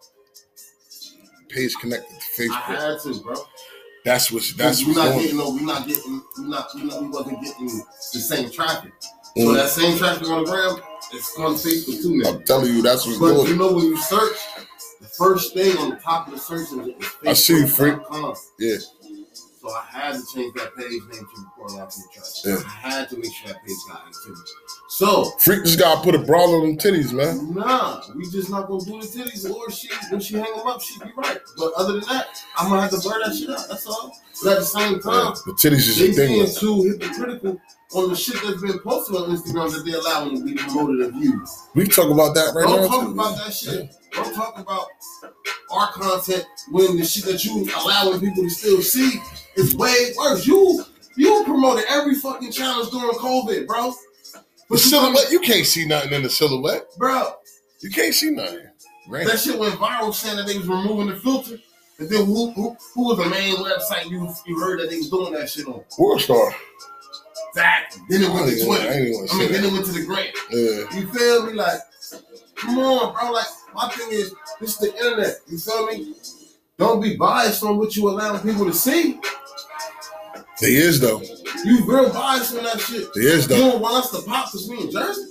page 1.49 1.75
connected 1.77 2.09
to 2.11 2.17
I 2.17 2.49
Facebook. 2.49 2.63
had 2.63 3.01
to, 3.03 3.21
bro. 3.23 3.35
That's 4.05 4.31
what 4.33 4.43
that's 4.57 4.83
we're 4.85 4.95
what's 4.95 4.99
not 4.99 5.09
going. 5.11 5.21
getting 5.23 5.37
no, 5.39 5.51
we're 5.51 5.61
not 5.63 5.87
getting, 5.87 6.23
we're 6.39 6.47
not, 6.49 6.69
We're 6.75 6.85
not, 6.85 7.03
we 7.03 7.09
wasn't 7.09 7.43
getting 7.45 7.67
the 7.67 8.19
same 8.21 8.51
traffic. 8.51 8.93
So 9.37 9.43
Mm. 9.45 9.55
that 9.55 9.69
same 9.69 9.97
traffic 9.97 10.29
on 10.29 10.43
the 10.45 10.51
ground, 10.51 10.83
it's 11.13 11.39
on 11.39 11.55
Facebook 11.55 12.03
too 12.03 12.17
now. 12.17 12.31
I'm 12.31 12.43
telling 12.45 12.75
you, 12.75 12.83
that's 12.83 13.07
what's 13.07 13.19
But 13.19 13.47
you 13.49 13.57
know 13.57 13.73
when 13.73 13.85
you 13.87 13.97
search, 13.97 14.37
the 15.01 15.07
first 15.07 15.55
thing 15.55 15.77
on 15.79 15.91
the 15.91 15.97
top 15.97 16.27
of 16.27 16.33
the 16.35 16.41
search 16.41 16.73
engine 16.73 16.95
is 16.99 17.07
I 17.27 17.33
see. 17.35 17.53
Facebook.com. 17.63 18.35
Yeah, 18.59 18.77
So 19.61 19.71
I 19.71 19.85
had 19.89 20.15
to 20.17 20.23
change 20.35 20.53
that 20.55 20.75
page 20.77 20.91
name 20.91 21.11
to 21.11 21.43
Report 21.45 21.73
Live 21.75 21.93
from 21.93 22.03
the 22.03 22.09
Trap. 22.13 22.27
Yeah. 22.45 22.57
I 22.67 22.91
had 22.91 23.09
to 23.11 23.17
make 23.19 23.33
sure 23.33 23.53
that 23.53 23.65
page 23.65 23.77
got 23.89 24.07
activity. 24.09 24.51
So 24.93 25.31
freak 25.39 25.63
just 25.65 25.79
gotta 25.79 26.01
put 26.03 26.17
a 26.17 26.19
bra 26.19 26.43
on 26.43 26.67
them 26.67 26.77
titties, 26.77 27.13
man. 27.13 27.55
Nah, 27.55 28.03
we 28.17 28.29
just 28.29 28.51
not 28.51 28.67
gonna 28.67 28.85
do 28.85 29.01
the 29.01 29.07
titties, 29.07 29.49
or 29.49 29.71
she 29.71 29.89
when 30.11 30.21
she 30.21 30.35
hang 30.35 30.53
them 30.57 30.67
up, 30.67 30.81
she 30.83 30.99
be 30.99 31.05
right. 31.17 31.39
But 31.57 31.73
other 31.77 31.93
than 31.93 32.09
that, 32.09 32.27
I'm 32.59 32.69
gonna 32.71 32.83
have 32.83 32.91
to 32.91 33.09
burn 33.09 33.21
that 33.25 33.37
shit 33.37 33.51
out. 33.51 33.69
That's 33.69 33.87
all. 33.87 34.13
But 34.43 34.53
at 34.55 34.59
the 34.59 34.65
same 34.65 34.99
time, 35.01 35.35
The 35.47 35.53
titties 35.53 35.87
is 35.87 35.97
they 35.99 36.11
a 36.11 36.13
thing. 36.13 36.29
being 36.29 36.43
man. 36.43 36.55
too 36.55 36.83
hypocritical 36.83 37.61
on 37.95 38.09
the 38.11 38.17
shit 38.17 38.35
that's 38.43 38.61
been 38.61 38.81
posted 38.81 39.15
on 39.17 39.31
Instagram 39.31 39.73
that 39.73 39.85
they 39.85 39.93
allowing 39.93 40.37
to 40.39 40.45
be 40.45 40.55
promoted 40.55 41.07
and 41.07 41.21
viewed. 41.21 41.41
We 41.77 41.85
can 41.85 41.93
talk 41.93 42.11
about 42.11 42.35
that 42.35 42.53
right 42.55 42.67
Don't 42.67 42.81
now. 42.83 42.89
talk 42.89 43.05
too, 43.07 43.13
about 43.13 43.37
man. 43.37 43.47
that 43.47 43.55
shit. 43.55 43.91
Don't 44.11 44.35
talk 44.35 44.59
about 44.59 44.89
our 45.71 45.93
content 45.93 46.45
when 46.73 46.97
the 46.97 47.05
shit 47.05 47.27
that 47.27 47.45
you 47.45 47.69
allowing 47.79 48.19
people 48.19 48.43
to 48.43 48.51
still 48.51 48.83
see 48.83 49.21
is 49.57 49.77
way 49.77 50.13
worse. 50.19 50.45
You 50.49 50.85
you 51.17 51.45
promoted 51.45 51.85
every 51.89 52.17
fucking 52.17 52.51
challenge 52.51 52.91
during 52.91 53.11
COVID, 53.11 53.69
bro. 53.69 53.95
But 54.71 54.79
silhouette, 54.79 55.31
you 55.33 55.41
can't 55.41 55.67
see 55.67 55.85
nothing 55.85 56.13
in 56.13 56.23
the 56.23 56.31
silhouette. 56.31 56.87
bro, 56.97 57.35
You 57.81 57.91
can't 57.91 58.15
see 58.15 58.31
nothing. 58.31 58.67
Right? 59.09 59.27
That 59.27 59.41
shit 59.41 59.59
went 59.59 59.75
viral 59.75 60.15
saying 60.15 60.37
that 60.37 60.47
they 60.47 60.57
was 60.57 60.69
removing 60.69 61.09
the 61.09 61.17
filter. 61.17 61.59
And 61.99 62.09
then 62.09 62.25
who, 62.25 62.53
who, 62.53 62.77
who 62.95 63.09
was 63.09 63.19
the 63.19 63.27
main 63.29 63.57
website 63.57 64.09
you 64.09 64.33
you 64.47 64.59
heard 64.59 64.81
that 64.81 64.89
they 64.89 64.99
was 64.99 65.11
doing 65.11 65.33
that 65.35 65.51
shit 65.51 65.67
on? 65.67 65.83
WorldStar. 65.99 66.53
Exactly. 67.51 68.03
Then 68.09 68.23
it 68.23 68.33
went 68.33 68.49
to 68.49 68.63
I 68.63 68.65
Twitter. 68.65 68.89
I 68.89 68.93
say 69.27 69.39
mean, 69.39 69.53
then 69.53 69.63
that. 69.63 69.69
it 69.69 69.73
went 69.73 69.87
to 69.87 69.93
the 69.93 70.05
gram. 70.07 70.27
Yeah. 70.51 70.99
You 71.01 71.07
feel 71.13 71.47
me? 71.47 71.53
Like, 71.55 71.81
come 72.55 72.79
on, 72.79 73.13
bro. 73.13 73.33
Like, 73.33 73.47
my 73.75 73.89
thing 73.91 74.13
is, 74.13 74.33
this 74.61 74.71
is 74.71 74.79
the 74.79 74.97
internet. 74.97 75.35
You 75.49 75.59
feel 75.59 75.87
me? 75.89 76.15
Don't 76.79 77.03
be 77.03 77.17
biased 77.17 77.63
on 77.65 77.77
what 77.77 77.97
you 77.97 78.09
allowing 78.09 78.41
people 78.41 78.65
to 78.67 78.73
see. 78.73 79.19
They 80.61 80.69
is 80.75 81.01
though. 81.01 81.21
You 81.65 81.85
real 81.85 82.13
biased 82.13 82.57
on 82.57 82.65
that 82.65 82.81
shit. 82.81 83.13
They 83.15 83.23
is 83.23 83.49
You 83.49 83.57
don't 83.57 83.81
want 83.81 83.97
us 84.05 84.11
to 84.13 84.23
pop 84.29 84.47
because 84.51 84.69
we 84.69 84.81
in 84.81 84.91
Jersey. 84.91 85.23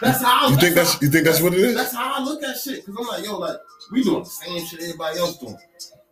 That's 0.00 0.22
how. 0.22 0.46
I, 0.46 0.50
you 0.50 0.56
think 0.56 0.74
that's 0.74 1.00
you 1.00 1.08
think 1.08 1.24
that's 1.24 1.40
what 1.40 1.54
it 1.54 1.60
is? 1.60 1.74
That's 1.74 1.94
how 1.94 2.14
I 2.16 2.22
look 2.22 2.42
at 2.42 2.56
shit. 2.58 2.84
Cause 2.84 2.94
I'm 2.98 3.06
like, 3.06 3.24
yo, 3.24 3.38
like 3.38 3.56
we 3.92 4.02
doing 4.02 4.24
the 4.24 4.28
same 4.28 4.64
shit 4.66 4.80
everybody 4.82 5.18
else 5.18 5.38
doing. 5.38 5.56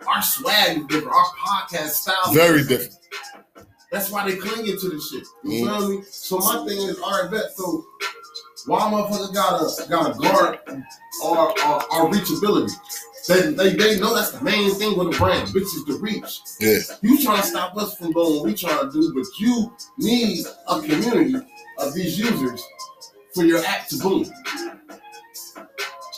Our 0.07 0.22
swag 0.22 0.78
is 0.78 0.87
different. 0.87 1.14
Our 1.14 1.24
podcast 1.38 1.88
style. 1.90 2.14
is 2.28 2.35
Very 2.35 2.62
different. 2.62 2.92
different. 3.11 3.68
That's 3.92 4.11
why 4.11 4.28
they 4.28 4.37
clinging 4.37 4.78
to 4.78 4.88
this 4.88 5.11
shit. 5.11 5.24
You 5.44 5.66
Mm. 5.66 5.78
feel 5.78 5.88
me? 5.90 6.02
So 6.11 6.38
my 6.38 6.64
thing 6.66 6.78
is, 6.78 6.98
all 6.98 7.22
right, 7.22 7.30
bet. 7.30 7.52
So 7.57 7.85
why 8.66 8.80
motherfucker 8.80 9.35
gotta 9.35 9.88
gotta 9.90 10.18
guard 10.18 10.59
our 11.22 11.37
our, 11.61 11.85
our 11.90 12.09
reachability? 12.11 12.72
They, 13.26 13.40
they, 13.52 13.70
they 13.70 13.98
know 14.00 14.14
that's 14.14 14.32
the 14.32 14.42
main 14.44 14.70
thing 14.74 14.98
with 14.98 15.14
a 15.14 15.18
brand, 15.18 15.48
which 15.54 15.62
is 15.64 15.84
the 15.87 15.94
reach. 15.94 16.40
Yeah. 16.60 16.78
You 17.00 17.22
trying 17.22 17.40
to 17.40 17.46
stop 17.46 17.76
us 17.76 17.96
from 17.96 18.12
doing 18.12 18.34
what 18.37 18.44
we 18.44 18.54
trying 18.54 18.84
to 18.87 18.92
do, 18.92 19.14
but 19.14 19.24
you 19.38 19.72
need 19.98 20.44
a 20.68 20.80
community 20.80 21.34
of 21.78 21.94
these 21.94 22.18
users 22.18 22.62
for 23.34 23.44
your 23.44 23.64
app 23.64 23.88
to 23.88 23.96
boom. 23.98 24.30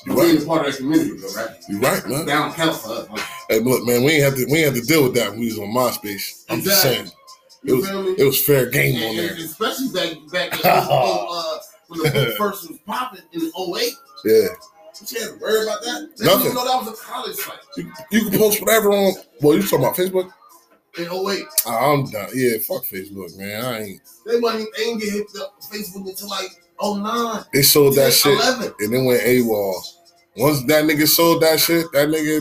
You 0.05 0.15
Being 0.15 0.35
right. 0.37 0.43
a 0.43 0.47
part 0.47 0.67
of 0.67 0.73
that 0.73 0.79
community, 0.79 1.17
though, 1.19 1.33
right? 1.35 1.51
You 1.69 1.81
right, 1.81 2.07
man. 2.07 2.27
That 2.27 2.35
don't 2.39 2.55
count 2.55 2.77
for 2.77 2.91
us. 2.93 3.21
Hey, 3.49 3.59
look, 3.61 3.85
man, 3.87 4.05
we 4.05 4.13
ain't 4.13 4.25
have 4.25 4.35
to 4.37 4.45
we 4.47 4.59
ain't 4.59 4.75
have 4.75 4.83
to 4.83 4.87
deal 4.89 5.03
with 5.05 5.15
that 5.15 5.31
when 5.31 5.41
we 5.41 5.47
was 5.47 5.59
on 5.59 5.67
MySpace. 5.69 6.45
I'm 6.49 6.61
just 6.61 6.83
saying. 6.83 7.07
It 7.07 7.13
You 7.65 7.77
was 7.79 7.89
it 8.19 8.25
was 8.25 8.45
fair 8.45 8.67
game 8.71 8.97
And- 8.97 9.05
on 9.05 9.17
there. 9.17 9.35
especially 9.35 9.89
back 9.89 10.17
back 10.31 10.53
in, 10.55 10.61
uh, 10.65 11.59
when 11.89 12.01
the 12.03 12.11
book 12.11 12.37
first 12.37 12.69
was 12.69 12.79
popping 12.87 13.23
in 13.33 13.51
08. 13.57 13.93
Yeah. 14.25 14.47
You 15.11 15.21
had 15.21 15.29
to 15.31 15.37
worry 15.41 15.63
about 15.65 15.83
that. 15.83 16.09
They 16.17 16.25
Nothing. 16.25 16.43
didn't 16.43 16.43
even 16.43 16.55
know 16.55 16.65
that 16.67 16.91
was 16.91 16.99
a 17.01 17.05
college 17.05 17.37
site 17.37 17.59
You, 17.77 17.93
you 18.11 18.31
can 18.31 18.39
post 18.39 18.61
whatever 18.61 18.91
on 18.91 19.15
well, 19.43 19.57
you 19.57 19.63
talking 19.63 19.81
about 19.81 19.97
Facebook? 19.97 20.33
in 20.99 21.05
08. 21.05 21.45
Ah, 21.67 21.93
I'm 21.93 22.09
done. 22.11 22.29
Yeah, 22.35 22.57
fuck 22.67 22.85
Facebook, 22.85 23.37
man. 23.37 23.65
I 23.65 23.81
ain't 23.83 24.01
They 24.25 24.41
wasn't 24.41 24.69
they 24.77 24.85
didn't 24.85 25.01
get 25.01 25.13
hit 25.13 25.27
up 25.41 25.61
Facebook 25.63 26.09
until 26.09 26.29
like 26.29 26.49
09. 26.83 27.45
they 27.53 27.63
sold 27.63 27.95
that 27.97 28.13
shit 28.15 28.33
11. 28.39 28.73
and 28.81 28.93
then 28.95 29.05
went 29.05 29.21
AWOL. 29.23 29.75
Once 30.39 30.63
that 30.65 30.85
nigga 30.85 31.07
sold 31.07 31.43
that 31.43 31.61
shit, 31.61 31.87
that 31.93 32.09
nigga 32.09 32.41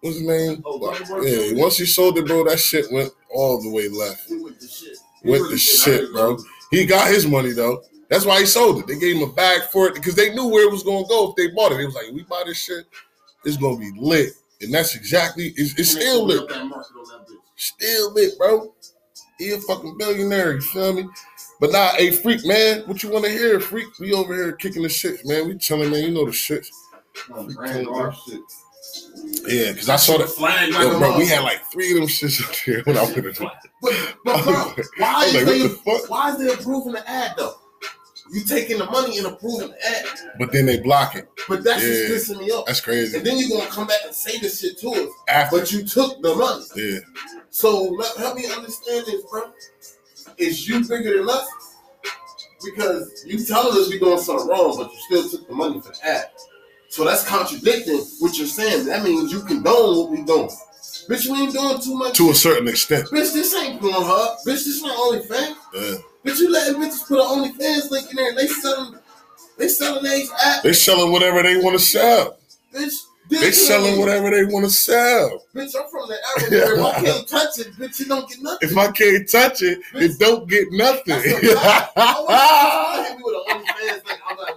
what's 0.00 0.18
his 0.18 0.26
name? 0.26 0.62
Oh, 0.64 1.22
Yeah, 1.22 1.60
once 1.60 1.78
he 1.78 1.86
sold 1.86 2.16
it, 2.18 2.26
bro, 2.26 2.44
that 2.44 2.60
shit 2.60 2.86
went 2.92 3.12
all 3.34 3.60
the 3.60 3.70
way 3.70 3.88
left. 3.88 4.28
He 4.28 4.36
went 4.40 4.60
to 4.60 4.68
shit. 4.68 4.96
Went 5.24 5.42
really. 5.42 5.54
I 5.54 5.56
shit, 5.58 6.12
bro. 6.12 6.36
He 6.70 6.86
got 6.86 7.08
his 7.08 7.26
money 7.26 7.52
though. 7.52 7.82
That's 8.08 8.24
why 8.24 8.40
he 8.40 8.46
sold 8.46 8.78
it. 8.80 8.86
They 8.86 8.98
gave 8.98 9.16
him 9.16 9.28
a 9.28 9.32
bag 9.32 9.62
for 9.72 9.88
it 9.88 9.94
because 9.94 10.14
they 10.14 10.32
knew 10.34 10.46
where 10.46 10.66
it 10.66 10.70
was 10.70 10.82
gonna 10.82 11.06
go 11.06 11.30
if 11.30 11.36
they 11.36 11.48
bought 11.48 11.72
it. 11.72 11.80
It 11.80 11.86
was 11.86 11.94
like, 11.94 12.12
we 12.12 12.22
buy 12.22 12.42
this 12.46 12.58
shit, 12.58 12.86
It's 13.44 13.56
gonna 13.56 13.78
be 13.78 13.92
lit, 13.96 14.32
and 14.60 14.72
that's 14.72 14.94
exactly 14.94 15.52
it's, 15.56 15.78
it's 15.78 15.90
still 15.90 16.24
lit, 16.24 16.42
up 16.42 16.48
that 16.48 16.66
market 16.66 16.92
on 16.96 17.08
that 17.08 17.28
bitch. 17.28 17.38
still 17.56 18.12
lit, 18.12 18.38
bro. 18.38 18.74
He 19.38 19.50
a 19.52 19.58
fucking 19.58 19.98
billionaire, 19.98 20.54
you 20.54 20.60
feel 20.60 20.94
me? 20.94 21.08
But 21.60 21.72
nah, 21.72 21.90
hey, 21.90 22.10
freak, 22.10 22.46
man, 22.46 22.82
what 22.86 23.02
you 23.02 23.10
want 23.10 23.24
to 23.24 23.30
hear, 23.30 23.60
freak? 23.60 23.86
We 23.98 24.12
over 24.12 24.34
here 24.34 24.52
kicking 24.52 24.82
the 24.82 24.88
shit, 24.88 25.26
man. 25.26 25.48
We 25.48 25.56
chilling, 25.58 25.90
man. 25.90 26.04
You 26.04 26.10
know 26.10 26.26
the 26.26 26.32
shit. 26.32 26.66
No, 27.30 27.44
brand 27.44 27.86
raw 27.86 28.12
shit. 28.12 28.40
Yeah, 29.46 29.72
because 29.72 29.88
I 29.88 29.96
saw 29.96 30.18
that. 30.18 30.28
Flag 30.28 30.72
like 30.72 30.82
Yo, 30.82 30.96
a 30.96 30.98
bro, 30.98 31.18
we 31.18 31.26
had 31.26 31.42
like 31.42 31.64
three 31.70 31.90
of 31.92 31.96
them 31.98 32.06
shits 32.06 32.46
up 32.46 32.54
here 32.54 32.82
when 32.84 32.96
I 32.96 33.02
went 33.02 33.36
to 33.36 33.50
But, 33.82 34.16
but 34.24 34.44
bro, 34.44 34.74
why 34.98 35.24
is 35.24 35.34
like, 35.34 35.46
they 35.46 35.68
why 36.08 36.30
is 36.30 36.38
they 36.38 36.52
approving 36.52 36.92
the 36.92 37.08
ad 37.08 37.34
though? 37.36 37.56
You 38.32 38.42
taking 38.44 38.78
the 38.78 38.86
money 38.86 39.18
and 39.18 39.26
approving 39.28 39.68
the 39.68 39.86
ad, 39.88 40.04
But 40.38 40.50
then 40.52 40.66
they 40.66 40.80
block 40.80 41.14
it. 41.14 41.28
but 41.48 41.62
that's 41.62 41.82
Yeah. 41.82 42.08
just 42.08 42.30
pissing 42.32 42.40
me 42.40 42.50
off. 42.50 42.66
That's 42.66 42.80
crazy. 42.80 43.16
And 43.16 43.24
then 43.26 43.38
you're 43.38 43.56
gonna 43.58 43.70
come 43.70 43.86
back 43.86 44.00
and 44.04 44.14
say 44.14 44.38
this 44.38 44.60
shit 44.60 44.78
to 44.80 44.88
us, 44.90 45.10
After, 45.28 45.58
but 45.58 45.72
you 45.72 45.84
took 45.84 46.20
the 46.22 46.34
money. 46.34 46.64
yeah, 46.74 46.98
So 47.50 47.82
let, 47.84 48.16
help 48.16 48.36
me 48.36 48.46
understand 48.46 49.06
this, 49.06 49.22
bro. 49.30 49.42
Is 50.38 50.68
you 50.68 50.80
bigger 50.86 51.18
than 51.18 51.28
us? 51.30 51.46
Because 52.64 53.22
you 53.26 53.44
telling 53.44 53.78
us 53.80 53.88
we're 53.88 53.98
doing 54.00 54.18
something 54.18 54.48
wrong, 54.48 54.76
but 54.76 54.90
you 54.92 54.98
still 55.06 55.28
took 55.38 55.48
the 55.48 55.54
money 55.54 55.80
for 55.80 55.90
the 55.92 56.06
ad. 56.06 56.30
So 56.88 57.04
that's 57.04 57.24
contradicting 57.26 57.98
what 58.18 58.36
you're 58.38 58.46
saying. 58.46 58.86
That 58.86 59.04
means 59.04 59.32
you 59.32 59.40
condone 59.42 59.96
what 59.98 60.10
we 60.10 60.22
doing. 60.24 60.50
Bitch, 61.08 61.26
we 61.30 61.42
ain't 61.42 61.52
doing 61.52 61.80
too 61.80 61.94
much. 61.96 62.16
to 62.16 62.30
a 62.30 62.34
certain 62.34 62.66
extent. 62.68 63.06
Bitch, 63.10 63.32
this 63.34 63.54
ain't 63.54 63.80
Pornhub. 63.80 64.36
Bitch, 64.46 64.64
this 64.64 64.82
not 64.82 64.96
OnlyFans. 64.96 65.56
Yeah. 65.74 65.94
Bitch, 66.26 66.40
you 66.40 66.50
letting 66.50 66.82
bitches 66.82 67.06
put 67.06 67.20
an 67.20 67.26
OnlyFans 67.26 67.90
link 67.92 68.10
in 68.10 68.16
there 68.16 68.30
and 68.30 68.38
they 68.38 68.48
selling, 68.48 68.98
they 69.58 69.68
selling 69.68 70.02
these 70.02 70.28
app. 70.44 70.64
They 70.64 70.72
selling 70.72 71.12
whatever 71.12 71.40
they 71.40 71.56
want 71.56 71.78
to 71.78 71.84
sell. 71.84 72.36
Bitch, 72.74 72.94
They 73.30 73.52
selling 73.52 74.00
whatever 74.00 74.30
they 74.30 74.44
want 74.44 74.64
to 74.64 74.70
sell. 74.72 75.44
Bitch, 75.54 75.72
I'm 75.78 75.88
from 75.88 76.08
the 76.08 76.18
area 76.50 76.66
where 76.66 76.78
if 76.78 76.96
I 76.96 77.00
can't 77.04 77.28
touch 77.28 77.58
it, 77.60 77.72
bitch, 77.74 78.00
you 78.00 78.06
don't 78.06 78.28
get 78.28 78.42
nothing. 78.42 78.68
If 78.68 78.76
I 78.76 78.90
can't 78.90 79.30
touch 79.30 79.62
it, 79.62 79.78
it 79.94 80.18
don't 80.18 80.48
get 80.48 80.72
nothing. 80.72 81.02
That's 81.06 81.26
a 81.26 81.54
fact. 81.54 81.92
I 81.96 82.20
want 82.26 82.98
you 82.98 83.06
to 83.06 83.08
hit 83.08 83.18
me 83.18 83.22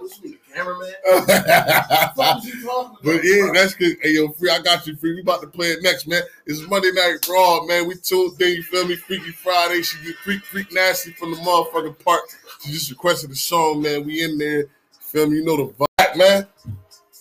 with 0.00 0.29
an 0.60 0.66
OnlyFans 0.66 0.78
link. 0.78 0.96
I'm 1.06 1.24
like, 1.24 1.24
what 1.24 1.24
you 1.24 1.24
mean, 1.24 1.34
cameraman? 1.34 2.14
What 2.14 2.16
the 2.16 2.22
fuck 2.22 2.38
is 2.38 2.46
you 2.46 2.62
talking 2.66 2.90
about? 2.90 3.02
But 3.02 3.24
yeah, 3.24 3.50
that's 3.52 3.74
good. 3.74 3.96
Hey, 4.02 4.10
yo, 4.10 4.28
free, 4.28 4.50
I 4.50 4.58
got 4.60 4.86
you, 4.86 4.96
free. 4.96 5.14
We 5.14 5.20
about 5.22 5.40
to 5.42 5.46
play 5.46 5.68
it 5.68 5.82
next, 5.82 6.06
man. 6.06 6.22
It's 6.46 6.66
Monday 6.68 6.92
Night 6.92 7.26
Raw, 7.28 7.64
man. 7.64 7.86
We 7.86 7.94
in, 8.38 8.56
you 8.56 8.62
feel 8.62 8.86
me? 8.86 8.96
Freaky 8.96 9.30
Friday. 9.30 9.82
She 9.82 10.04
get 10.04 10.16
freak, 10.16 10.42
freak 10.44 10.72
nasty 10.72 11.12
from 11.12 11.32
the 11.32 11.38
motherfucking 11.38 12.02
park. 12.04 12.22
She 12.64 12.72
just 12.72 12.90
requested 12.90 13.30
a 13.30 13.36
song, 13.36 13.82
man. 13.82 14.04
We 14.04 14.22
in 14.22 14.38
there, 14.38 14.66
feel 15.00 15.28
me? 15.28 15.36
You 15.38 15.44
know 15.44 15.56
the 15.56 15.72
vibe, 15.72 16.16
man. 16.16 16.46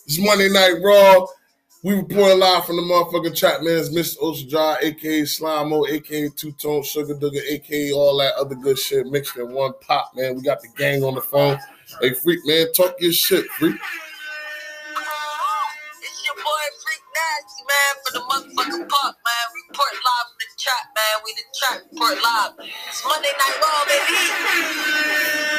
It's 0.06 0.20
Monday 0.20 0.50
Night 0.50 0.82
Raw. 0.84 1.26
We 1.82 1.94
reporting 1.94 2.40
live 2.40 2.66
from 2.66 2.76
the 2.76 2.82
motherfucking 2.82 3.38
chat, 3.38 3.64
man. 3.64 3.78
It's 3.78 3.90
Mr. 3.90 4.18
Ocean 4.22 4.50
Drive, 4.50 4.84
aka 4.84 5.22
Slimo, 5.22 5.88
aka 5.88 6.28
Two 6.36 6.52
Tone 6.52 6.84
Sugar 6.84 7.16
Dugger, 7.16 7.42
aka 7.48 7.94
all 7.94 8.18
that 8.18 8.34
other 8.36 8.56
good 8.56 8.78
shit 8.78 9.08
mixed 9.08 9.38
in 9.38 9.54
one 9.54 9.72
pop, 9.80 10.12
man. 10.14 10.36
We 10.36 10.42
got 10.42 10.62
the 10.62 10.68
gang 10.76 11.06
on 11.06 11.16
the 11.16 11.22
phone. 11.22 11.58
Hey, 11.98 12.14
freak, 12.14 12.40
man, 12.46 12.72
talk 12.74 12.96
your 13.00 13.12
shit, 13.12 13.46
freak. 13.58 13.76
It's 16.02 16.26
your 16.26 16.36
boy 16.36 16.64
Freak 16.86 17.02
Nasty, 17.18 17.64
man, 17.66 17.94
for 18.06 18.12
the 18.14 18.20
motherfucking 18.20 18.80
man. 18.80 19.46
Report 19.68 19.94
live 19.94 20.28
from 20.30 20.38
the 20.40 20.46
trap, 20.60 20.86
man. 20.96 21.16
We 21.26 21.34
the 21.34 21.42
trap 21.58 21.78
report 21.92 22.18
live. 22.24 22.54
It's 22.88 23.04
Monday 23.06 23.34
Night 23.40 23.58
Raw, 23.62 23.82
baby. 23.88 24.18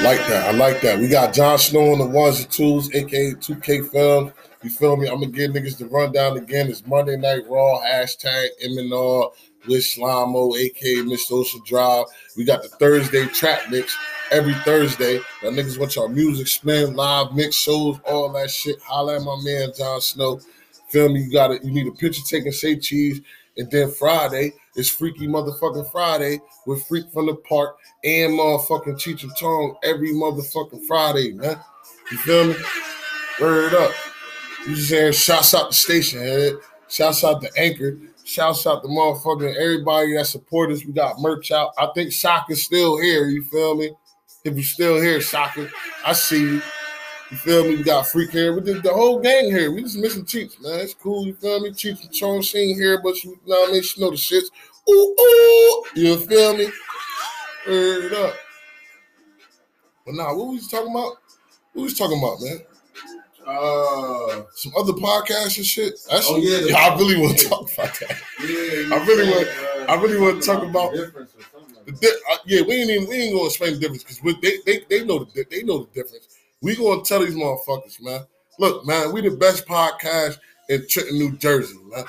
Like 0.04 0.22
that. 0.28 0.42
I 0.48 0.56
like 0.56 0.80
that. 0.82 0.98
We 1.00 1.08
got 1.08 1.34
John 1.34 1.58
Snow 1.58 1.92
on 1.92 1.98
the 1.98 2.06
ones 2.06 2.40
and 2.40 2.50
twos, 2.50 2.94
aka 2.94 3.32
2K 3.32 3.90
Film. 3.90 4.32
You 4.62 4.70
feel 4.70 4.96
me? 4.96 5.08
I'm 5.08 5.20
gonna 5.20 5.32
give 5.32 5.50
niggas 5.50 5.78
the 5.78 5.86
rundown 5.86 6.36
again. 6.36 6.68
It's 6.68 6.86
Monday 6.86 7.16
Night 7.16 7.42
Raw, 7.48 7.80
hashtag 7.82 8.48
MNR 8.64 9.32
with 9.66 9.82
Slimo, 9.82 10.56
aka 10.56 10.96
Mr. 10.96 11.32
Ocean 11.32 11.60
Drive. 11.66 12.06
We 12.36 12.44
got 12.44 12.62
the 12.62 12.68
Thursday 12.68 13.26
trap 13.26 13.70
mix 13.70 13.96
every 14.30 14.54
Thursday. 14.64 15.18
Now 15.42 15.50
niggas 15.50 15.78
want 15.78 15.96
y'all 15.96 16.08
music 16.08 16.46
spin, 16.46 16.94
live 16.94 17.34
mix 17.34 17.56
shows, 17.56 17.98
all 18.06 18.32
that 18.32 18.50
shit. 18.50 18.80
Holla 18.82 19.16
at 19.16 19.22
my 19.22 19.36
man 19.44 19.70
John 19.76 20.00
Snow. 20.00 20.40
Feel 20.88 21.08
me? 21.08 21.22
You 21.22 21.32
got 21.32 21.52
it. 21.52 21.64
You 21.64 21.70
need 21.70 21.86
a 21.86 21.92
picture 21.92 22.22
taken, 22.28 22.52
say 22.52 22.76
cheese. 22.76 23.20
And 23.56 23.70
then 23.70 23.90
Friday 23.90 24.52
is 24.76 24.88
Freaky 24.88 25.26
Motherfucking 25.26 25.90
Friday 25.90 26.40
with 26.66 26.86
Freak 26.86 27.10
from 27.12 27.26
the 27.26 27.34
Park 27.34 27.76
and 28.04 28.32
motherfucking 28.32 28.94
Cheech 28.94 29.22
and 29.22 29.76
every 29.84 30.12
motherfucking 30.12 30.86
Friday, 30.86 31.32
man. 31.32 31.58
You 32.10 32.18
feel 32.18 32.46
me? 32.46 32.56
Word 33.40 33.74
up. 33.74 33.92
You 34.66 34.74
just 34.74 34.88
saying 34.88 35.12
shouts 35.12 35.54
out 35.54 35.70
the 35.70 35.74
station, 35.74 36.20
head. 36.20 36.54
Shouts 36.88 37.24
out 37.24 37.40
the 37.40 37.50
anchor. 37.56 37.98
Shouts 38.30 38.64
out 38.64 38.80
the 38.84 38.88
motherfucking 38.88 39.56
everybody 39.56 40.14
that 40.14 40.24
support 40.24 40.70
us. 40.70 40.84
We 40.84 40.92
got 40.92 41.20
merch 41.20 41.50
out. 41.50 41.72
I 41.76 41.88
think 41.96 42.12
Shaka's 42.12 42.62
still 42.62 42.96
here. 42.96 43.26
You 43.26 43.42
feel 43.42 43.74
me? 43.74 43.90
If 44.44 44.56
you 44.56 44.62
still 44.62 45.02
here, 45.02 45.20
Shaka, 45.20 45.68
I 46.06 46.12
see 46.12 46.40
you. 46.40 46.62
You 47.32 47.36
feel 47.38 47.64
me? 47.64 47.74
We 47.74 47.82
got 47.82 48.06
Freak 48.06 48.30
here. 48.30 48.54
We 48.54 48.60
did 48.60 48.84
the 48.84 48.92
whole 48.92 49.18
gang 49.18 49.50
here. 49.50 49.72
We 49.72 49.82
just 49.82 49.98
missing 49.98 50.24
Cheech, 50.24 50.62
man. 50.62 50.78
It's 50.78 50.94
cool. 50.94 51.26
You 51.26 51.34
feel 51.34 51.58
me? 51.58 51.70
Cheech 51.70 52.02
and 52.02 52.12
Chong, 52.12 52.36
ain't 52.54 52.78
here, 52.78 53.00
but 53.02 53.20
you 53.24 53.30
know 53.46 53.62
what 53.62 53.70
I 53.70 53.72
mean? 53.72 53.82
She 53.82 54.00
know 54.00 54.10
the 54.10 54.16
shits. 54.16 54.46
Ooh, 54.88 55.16
ooh. 55.20 55.84
You 55.96 56.16
feel 56.18 56.56
me? 56.56 56.70
Word 57.66 58.12
up. 58.12 58.34
But 60.06 60.14
nah, 60.14 60.36
what 60.36 60.46
we 60.50 60.54
was 60.54 60.68
talking 60.68 60.92
about? 60.92 61.16
What 61.72 61.74
we 61.74 61.82
was 61.82 61.98
talking 61.98 62.18
about, 62.18 62.40
man? 62.40 62.60
Uh, 63.46 64.42
Some 64.54 64.72
other 64.76 64.92
podcasts 64.92 65.56
and 65.56 65.66
shit. 65.66 65.94
That's 66.10 66.26
Oh, 66.28 66.36
yeah, 66.36 66.60
the- 66.60 66.72
I 66.78 66.94
really 66.96 67.18
want 67.20 67.38
to 67.38 67.48
talk 67.48 67.72
about 67.72 67.98
that. 68.00 68.16
yeah, 68.40 68.94
I 68.96 69.04
really 69.06 69.30
want- 69.30 69.46
said, 69.48 69.88
I 69.88 69.94
really 70.00 70.18
want 70.20 70.40
to 70.42 70.46
talk 70.46 70.62
about- 70.62 70.94
like 70.96 71.12
The 71.86 71.92
di- 71.92 72.08
uh, 72.30 72.36
yeah, 72.46 72.60
we 72.62 72.74
ain't 72.74 72.90
even 72.90 73.08
we 73.08 73.16
ain't 73.16 73.34
gonna 73.34 73.46
explain 73.46 73.72
the 73.74 73.78
difference 73.80 74.04
because 74.04 74.40
they, 74.42 74.58
they 74.66 74.84
they 74.88 75.04
know 75.04 75.24
the 75.24 75.44
they 75.50 75.62
know 75.62 75.78
the 75.84 76.02
difference. 76.02 76.28
We 76.60 76.76
gonna 76.76 77.02
tell 77.02 77.20
these 77.20 77.34
motherfuckers, 77.34 78.00
man. 78.02 78.26
Look, 78.58 78.86
man, 78.86 79.12
we 79.12 79.22
the 79.22 79.30
best 79.36 79.66
podcast 79.66 80.38
in 80.68 80.86
Trenton, 80.86 81.18
New 81.18 81.36
Jersey, 81.38 81.78
man. 81.86 82.04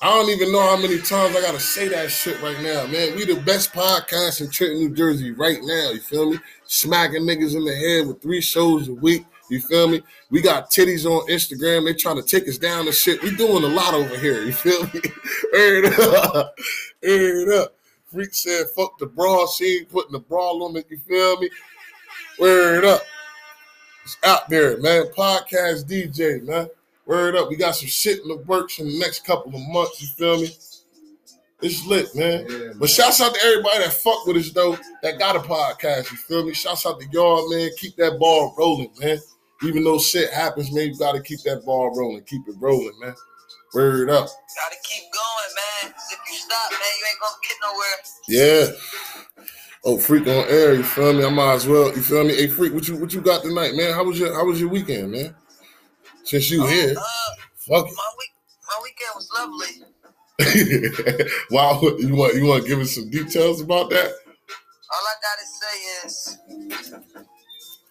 I 0.00 0.10
don't 0.10 0.30
even 0.30 0.52
know 0.52 0.60
how 0.60 0.76
many 0.76 0.98
times 0.98 1.34
I 1.36 1.40
gotta 1.40 1.58
say 1.60 1.88
that 1.88 2.10
shit 2.10 2.40
right 2.40 2.60
now, 2.62 2.86
man. 2.86 3.16
We 3.16 3.24
the 3.24 3.40
best 3.40 3.72
podcast 3.72 4.40
in 4.40 4.50
Trenton, 4.50 4.78
New 4.78 4.94
Jersey 4.94 5.32
right 5.32 5.58
now. 5.62 5.90
You 5.90 6.00
feel 6.00 6.30
me? 6.30 6.38
Smacking 6.66 7.22
niggas 7.22 7.54
in 7.56 7.64
the 7.64 7.74
head 7.74 8.06
with 8.06 8.22
three 8.22 8.40
shows 8.40 8.88
a 8.88 8.94
week. 8.94 9.24
You 9.48 9.60
feel 9.60 9.88
me? 9.88 10.02
We 10.30 10.40
got 10.40 10.70
titties 10.70 11.04
on 11.04 11.28
Instagram. 11.28 11.84
They 11.84 11.94
trying 11.94 12.16
to 12.16 12.22
take 12.22 12.48
us 12.48 12.58
down 12.58 12.86
and 12.86 12.94
shit. 12.94 13.22
We 13.22 13.34
doing 13.36 13.62
a 13.62 13.68
lot 13.68 13.94
over 13.94 14.16
here. 14.16 14.42
You 14.44 14.52
feel 14.52 14.82
me? 14.84 15.00
Up. 16.24 16.54
Heard 17.02 17.48
up. 17.50 17.76
Freak 18.10 18.32
said, 18.32 18.66
fuck 18.74 18.98
the 18.98 19.06
bra. 19.06 19.46
She 19.46 19.78
ain't 19.78 19.88
putting 19.90 20.12
the 20.12 20.20
bra 20.20 20.52
on 20.52 20.76
it. 20.76 20.86
You 20.88 20.98
feel 20.98 21.40
me? 21.40 21.50
Word 22.38 22.84
up. 22.84 23.02
It's 24.04 24.16
out 24.24 24.48
there, 24.48 24.78
man. 24.78 25.04
Podcast 25.16 25.84
DJ, 25.84 26.42
man. 26.42 26.68
Word 27.06 27.36
up. 27.36 27.48
We 27.48 27.56
got 27.56 27.76
some 27.76 27.88
shit 27.88 28.20
in 28.22 28.28
the 28.28 28.36
works 28.38 28.78
in 28.78 28.86
the 28.86 28.98
next 28.98 29.24
couple 29.24 29.54
of 29.54 29.68
months. 29.68 30.00
You 30.00 30.08
feel 30.08 30.40
me? 30.40 30.48
It's 31.64 31.86
lit, 31.86 32.14
man. 32.14 32.46
Yeah, 32.48 32.72
But 32.76 32.90
shouts 32.90 33.22
out 33.22 33.34
to 33.34 33.40
everybody 33.42 33.78
that 33.84 33.92
fuck 33.94 34.26
with 34.26 34.36
us 34.36 34.50
though, 34.50 34.76
that 35.02 35.18
got 35.18 35.34
a 35.34 35.38
podcast. 35.38 36.10
You 36.10 36.18
feel 36.18 36.44
me? 36.44 36.52
Shouts 36.52 36.84
out 36.84 37.00
to 37.00 37.06
y'all, 37.10 37.48
man. 37.50 37.70
Keep 37.78 37.96
that 37.96 38.18
ball 38.18 38.54
rolling, 38.58 38.90
man. 39.00 39.18
Even 39.62 39.82
though 39.82 39.98
shit 39.98 40.30
happens, 40.30 40.70
man, 40.72 40.88
you 40.88 40.98
gotta 40.98 41.22
keep 41.22 41.40
that 41.44 41.64
ball 41.64 41.96
rolling. 41.96 42.22
Keep 42.24 42.42
it 42.48 42.56
rolling, 42.58 42.92
man. 43.00 43.14
Word 43.72 44.10
up. 44.10 44.26
Gotta 44.26 44.76
keep 44.84 45.04
going, 45.10 45.54
man. 45.56 45.94
If 46.12 46.18
you 46.30 46.36
stop, 46.36 46.70
man, 46.70 46.80
you 47.00 47.06
ain't 47.08 47.20
gonna 47.20 47.40
get 47.48 47.56
nowhere. 47.62 48.76
Yeah. 48.76 49.44
Oh, 49.86 49.98
freak 49.98 50.26
on 50.26 50.48
air. 50.50 50.74
You 50.74 50.82
feel 50.82 51.12
me? 51.14 51.24
I 51.24 51.30
might 51.30 51.54
as 51.54 51.66
well. 51.66 51.86
You 51.88 52.02
feel 52.02 52.24
me? 52.24 52.34
Hey, 52.34 52.46
freak, 52.48 52.74
what 52.74 52.86
you 52.88 52.96
what 52.96 53.14
you 53.14 53.22
got 53.22 53.42
tonight, 53.42 53.74
man? 53.74 53.94
How 53.94 54.04
was 54.04 54.18
your 54.18 54.34
How 54.34 54.44
was 54.44 54.60
your 54.60 54.68
weekend, 54.68 55.12
man? 55.12 55.34
Since 56.24 56.50
you 56.50 56.66
here, 56.66 56.94
Uh, 56.96 57.02
fuck 57.56 57.84
my 57.84 58.10
week, 58.18 58.34
my 58.68 58.82
weekend 58.82 59.12
was 59.14 59.28
lovely. 59.34 59.93
wow, 61.50 61.80
you 61.98 62.14
want 62.16 62.34
you 62.36 62.46
want 62.46 62.62
to 62.64 62.68
give 62.68 62.80
us 62.80 62.94
some 62.94 63.10
details 63.10 63.60
about 63.60 63.90
that? 63.90 64.06
All 64.92 65.04
I 65.06 65.14
gotta 65.22 65.46
say 65.46 66.06
is, 66.06 66.38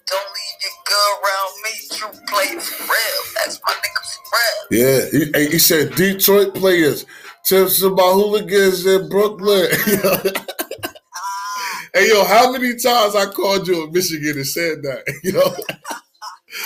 don't 0.08 0.30
leave 0.38 0.60
your 0.64 0.78
girl 0.88 1.20
around 1.24 1.54
me. 1.64 1.72
True 1.92 2.26
play 2.30 2.60
for 2.60 2.84
real. 2.84 3.24
That's 3.36 3.60
my 3.66 3.74
nigga 3.74 4.04
for 4.16 4.38
real. 4.80 4.82
Yeah, 5.34 5.42
he, 5.42 5.52
he 5.52 5.60
said 5.60 5.96
Detroit 5.96 6.56
players, 6.56 7.06
tips 7.46 7.82
about 7.84 8.14
hooligans 8.14 8.86
in 8.86 9.10
Brooklyn. 9.10 9.68
Ah, 11.16 11.88
hey, 11.96 12.10
yo, 12.10 12.26
how 12.26 12.52
many 12.52 12.72
times 12.78 13.16
I 13.16 13.26
called 13.34 13.68
you 13.68 13.86
in 13.86 13.92
Michigan 13.92 14.38
and 14.38 14.48
said 14.48 14.84
that? 14.84 15.04
You 15.24 15.34
know, 15.34 15.56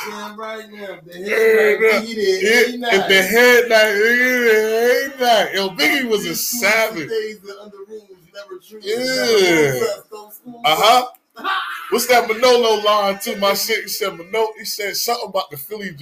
Yeah, 0.10 0.36
right 0.36 0.72
now. 0.72 1.00
The 1.06 1.20
Yeah, 1.20 1.36
head 1.36 1.82
right, 1.82 2.04
he 2.04 2.14
did. 2.16 2.44
it, 2.44 2.76
if 2.82 3.08
the 3.08 3.22
head 3.24 3.70
night, 3.70 5.12
ain't 5.12 5.20
that? 5.20 5.54
Yo, 5.54 5.70
Biggie 5.70 6.10
was 6.10 6.26
a 6.26 6.36
savage. 6.36 7.10
Days 7.10 7.40
under 7.62 7.78
rules 7.88 8.04
never 8.34 8.60
true. 8.60 8.80
Yeah. 8.84 9.90
Uh 10.66 10.76
huh. 10.78 11.08
What's 11.92 12.08
that 12.08 12.28
Manolo 12.28 12.84
line 12.84 13.20
too? 13.20 13.38
My 13.38 13.54
shit. 13.54 13.84
He 13.84 13.90
said 13.90 14.18
Manolo. 14.18 14.50
He 14.58 14.66
said 14.66 14.96
something 14.98 15.30
about 15.30 15.52
the 15.52 15.58
Philly. 15.58 15.96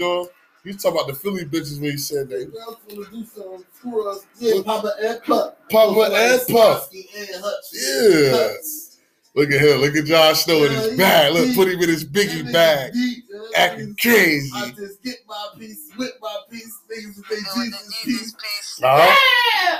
He 0.63 0.71
was 0.71 0.81
talking 0.81 0.97
about 0.99 1.07
the 1.07 1.13
Philly 1.13 1.45
bitches 1.45 1.79
when 1.79 1.91
he 1.91 1.97
said 1.97 2.27
that. 2.29 2.51
girls 2.51 2.77
wanna 2.89 3.09
do 3.11 3.23
something 3.23 3.65
for 3.71 4.09
us. 4.09 4.25
Yeah, 4.39 4.61
Papa 4.65 4.93
and 5.01 5.21
Puff. 5.23 5.53
Papa 5.69 6.11
and 6.15 6.41
Puff. 6.47 6.83
Starsky 6.85 7.07
and 7.17 7.43
Hutch. 7.43 7.65
Yeah. 7.73 8.47
Hutch. 9.35 9.49
Look 9.49 9.51
at 9.51 9.61
him. 9.61 9.81
Look 9.81 9.95
at 9.95 10.05
Josh 10.05 10.43
Snow 10.43 10.63
in 10.63 10.71
his 10.71 10.97
bag. 10.97 11.33
Look, 11.33 11.45
deep. 11.47 11.55
put 11.55 11.67
him 11.67 11.81
in 11.81 11.89
his 11.89 12.05
biggie 12.05 12.43
nigga 12.43 12.53
bag. 12.53 12.93
deep, 12.93 13.25
man. 13.29 13.41
Acting 13.55 13.95
crazy. 14.01 14.51
I 14.55 14.71
just 14.71 15.03
get 15.03 15.17
my 15.27 15.47
piece, 15.59 15.91
whip 15.97 16.13
my 16.21 16.37
piece, 16.49 16.79
niggas 16.89 17.17
with 17.17 17.27
their 17.27 17.37
Jesus 17.37 17.95
Jesus 18.03 18.03
piece. 18.03 18.33
piece. 18.33 18.79
Huh? 18.81 19.15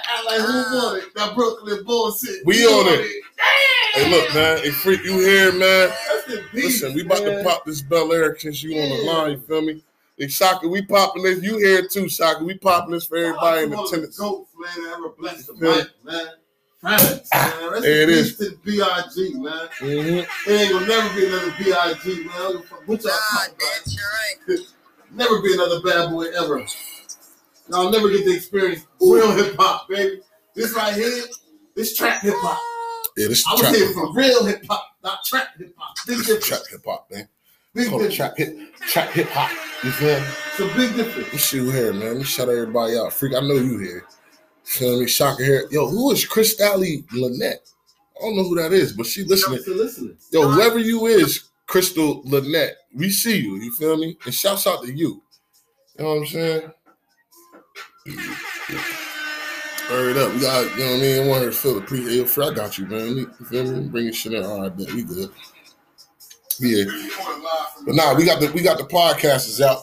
I 0.08 0.24
like 0.26 0.42
who 0.42 0.46
uh-huh. 0.46 0.76
want 0.76 1.04
it? 1.04 1.16
That 1.16 1.36
Brooklyn 1.36 1.84
bullshit. 1.86 2.46
We 2.46 2.62
You 2.62 2.70
on 2.70 2.86
want 2.86 3.02
it. 3.02 3.24
Hey, 3.94 4.10
look, 4.10 4.34
man. 4.34 4.58
Hey, 4.58 4.72
freak, 4.72 5.04
you 5.06 5.20
here, 5.20 5.52
man? 5.52 5.90
That's 5.90 6.26
the 6.26 6.44
beat, 6.54 6.66
Listen, 6.66 6.94
we 6.94 7.02
about 7.02 7.24
man. 7.24 7.38
to 7.38 7.50
pop 7.50 7.66
this 7.66 7.82
Belaire 7.82 8.40
since 8.40 8.62
you 8.62 8.78
on 8.78 8.90
the 8.90 9.04
line. 9.06 9.32
You 9.32 9.38
feel 9.40 9.62
me? 9.62 9.84
Hey, 10.18 10.28
Shaka, 10.28 10.68
we 10.68 10.82
popping 10.82 11.24
this. 11.24 11.42
You 11.42 11.58
here 11.58 11.88
too, 11.88 12.10
Shaka? 12.10 12.44
We 12.44 12.58
popping 12.58 12.92
this 12.92 13.06
for 13.06 13.18
everybody 13.18 13.64
in 13.64 13.70
One 13.70 13.80
of 13.80 13.86
the 13.86 13.96
attendance. 13.98 14.18
Goats, 14.18 14.52
man, 14.58 14.84
that 14.84 14.94
ever 14.98 15.10
blessed 15.10 15.48
the 15.48 15.66
Yeah. 15.66 15.76
mic, 15.78 15.88
man. 16.04 16.28
Facts, 16.86 17.30
man. 17.34 17.72
Rest 17.72 17.82
there 17.84 18.04
in 18.04 18.10
it 18.10 18.38
to 18.38 18.44
the 18.50 18.58
B.I.G., 18.64 19.34
man. 19.36 19.68
Mm-hmm. 19.80 20.50
There 20.50 20.62
ain't 20.64 20.72
gonna 20.72 20.88
never 20.88 21.16
be 21.16 21.26
another 21.26 21.54
B.I.G., 21.58 22.24
man. 22.26 22.30
I 22.30 22.38
don't 22.38 22.52
give 22.54 22.62
a 22.62 22.64
fuck 22.68 22.88
What 22.88 23.04
y'all 23.04 23.12
Nah, 23.12 23.38
talking 23.40 23.56
about? 23.56 23.86
bitch, 23.86 23.98
you're 24.48 24.58
right. 24.58 24.66
Never 25.16 25.42
be 25.42 25.54
another 25.54 25.82
bad 25.82 26.10
boy 26.12 26.26
ever. 26.26 26.66
Y'all 27.70 27.90
never 27.90 28.10
get 28.10 28.26
to 28.26 28.36
experience 28.36 28.86
real 29.00 29.32
hip 29.32 29.56
hop, 29.58 29.88
baby. 29.90 30.22
This 30.56 30.74
right 30.76 30.94
here, 30.94 31.24
this 31.76 31.96
trap 31.96 32.22
hip 32.22 32.34
hop. 32.38 32.60
Yeah, 33.18 33.30
this 33.30 33.40
is 33.40 33.46
I 33.48 33.54
was 33.54 33.76
here 33.78 33.94
for 33.94 34.14
real 34.14 34.46
hip 34.46 34.66
hop, 34.70 34.86
not 35.04 35.24
trap 35.24 35.58
hip 35.58 35.74
hop. 35.78 35.96
Big 36.06 36.18
This 36.18 36.30
is 36.30 36.44
trap 36.46 36.60
hip 36.70 36.82
hop, 36.86 37.08
man. 37.12 37.28
Big 37.74 37.90
Call 37.90 38.02
it 38.02 38.12
trap 38.12 38.38
hip, 38.38 38.58
trap 38.82 39.10
hip 39.12 39.28
hop. 39.30 39.52
You 39.84 39.92
feel 39.92 40.20
me? 40.20 40.26
It's 40.48 40.60
a 40.60 40.78
big 40.78 40.96
difference. 40.96 41.30
Let's 41.32 41.44
see 41.46 41.72
here, 41.72 41.94
man. 41.94 42.08
Let 42.08 42.18
me 42.18 42.24
shout 42.24 42.50
everybody 42.50 42.98
out. 42.98 43.14
Freak, 43.14 43.34
I 43.36 43.40
know 43.40 43.56
you 43.56 43.80
here. 43.80 44.06
Feel 44.66 45.00
me? 45.00 45.08
Shaka 45.08 45.44
here. 45.44 45.68
Yo, 45.72 45.88
who 45.88 46.12
is 46.12 46.26
Chris 46.26 46.56
Dally 46.56 47.04
Lynette? 47.14 47.66
I 48.18 48.22
don't 48.22 48.36
know 48.36 48.44
who 48.44 48.56
that 48.56 48.74
is, 48.74 48.94
but 48.94 49.06
she 49.06 49.24
listening. 49.24 49.60
Listening. 49.68 50.18
Yo, 50.32 50.50
whoever 50.50 50.80
you 50.80 51.06
is, 51.06 51.50
Crystal 51.68 52.22
Lynette, 52.26 52.78
we 52.94 53.10
see 53.10 53.38
you. 53.38 53.58
You 53.58 53.72
feel 53.74 53.98
me? 53.98 54.18
And 54.26 54.34
shouts 54.34 54.68
out 54.68 54.84
to 54.84 54.92
you. 54.92 55.22
You 55.98 56.04
know 56.04 56.16
what 56.16 56.20
I'm 56.20 56.26
saying? 56.26 56.72
Hurry 59.88 60.12
it 60.12 60.18
up. 60.18 60.34
We 60.34 60.40
got, 60.40 60.78
you 60.78 60.84
know 60.84 60.92
what 60.92 60.98
I 60.98 61.02
mean? 61.02 61.24
I 61.24 61.28
want 61.28 61.44
her 61.44 61.52
to 61.52 61.56
feel 61.56 61.76
the 61.76 61.82
pre. 61.82 62.02
Hey, 62.04 62.22
I 62.24 62.54
got 62.54 62.78
you, 62.78 62.86
man. 62.88 63.18
You 63.18 63.28
feel 63.46 63.72
me? 63.72 63.88
Bring 63.88 64.06
your 64.06 64.14
shit 64.14 64.34
in. 64.34 64.44
All 64.44 64.62
right, 64.62 64.76
bet. 64.76 64.92
We 64.94 65.04
good. 65.04 65.30
Yeah. 66.60 66.86
But 67.86 67.96
nah, 67.96 68.16
we 68.16 68.26
got 68.26 68.40
the 68.40 68.52
we 68.52 68.64
got 68.64 68.78
the 68.78 68.86
podcasters 68.86 69.62
out. 69.62 69.82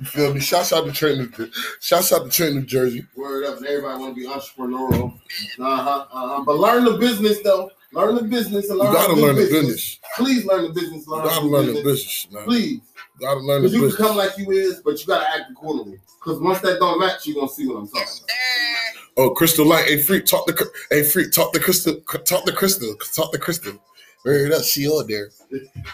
You 0.00 0.06
feel 0.06 0.32
me? 0.34 0.40
Shouts 0.40 0.72
out 0.72 0.86
to 0.86 0.92
Trent, 0.92 1.34
shouts 1.80 2.10
out 2.12 2.24
to 2.24 2.30
Trent, 2.30 2.54
New 2.54 2.62
Jersey. 2.62 3.06
Word 3.14 3.44
up, 3.44 3.56
everybody 3.62 3.98
want 4.00 4.14
to 4.14 4.20
be 4.20 4.26
entrepreneurial. 4.26 5.12
Uh 5.58 5.76
huh. 5.76 6.06
Uh 6.10 6.28
huh. 6.28 6.42
But 6.46 6.56
learn 6.56 6.84
the 6.84 6.96
business 6.96 7.38
though. 7.44 7.70
Learn 7.92 8.14
the 8.14 8.22
business 8.22 8.70
and 8.70 8.78
You 8.78 8.84
learn. 8.84 8.86
how 8.86 8.92
gotta 8.94 9.08
to 9.14 9.20
do 9.20 9.26
learn 9.26 9.36
the 9.36 9.42
business. 9.42 10.00
Please 10.16 10.44
learn 10.46 10.62
the 10.62 10.70
business. 10.70 11.06
You 11.06 11.12
Learn 11.12 11.20
how 11.20 11.26
gotta 11.28 11.40
to 11.40 11.46
do 11.46 11.52
learn 11.52 11.66
the 11.66 11.72
business. 11.74 11.84
business, 12.24 12.28
man. 12.32 12.44
Please, 12.44 12.80
You 13.20 13.26
gotta 13.26 13.40
learn 13.40 13.62
the 13.62 13.68
because 13.68 13.82
you 13.90 13.96
can 13.96 14.06
come 14.06 14.16
like 14.16 14.38
you 14.38 14.50
is, 14.52 14.80
but 14.82 14.98
you 15.00 15.06
gotta 15.06 15.28
act 15.28 15.50
accordingly. 15.50 16.00
Because 16.18 16.40
once 16.40 16.60
that 16.60 16.78
don't 16.78 16.98
match, 16.98 17.26
you 17.26 17.34
gonna 17.34 17.48
see 17.48 17.66
what 17.68 17.76
I'm 17.78 17.88
talking 17.88 18.00
about. 18.24 19.16
Oh, 19.18 19.30
Crystal 19.30 19.66
Light. 19.66 19.84
Hey, 19.86 20.00
freak, 20.00 20.24
talk 20.24 20.46
to 20.46 20.54
Cr- 20.54 20.68
hey, 20.90 21.02
freak, 21.02 21.30
talk 21.32 21.52
to 21.52 21.60
Crystal, 21.60 21.96
talk 22.24 22.44
to 22.46 22.52
Crystal, 22.52 22.94
talk 23.14 23.32
to 23.32 23.38
Crystal. 23.38 23.72
Very 24.24 24.44
it 24.44 24.52
up, 24.52 24.62
she 24.62 24.86
on 24.86 25.06
there. 25.08 25.30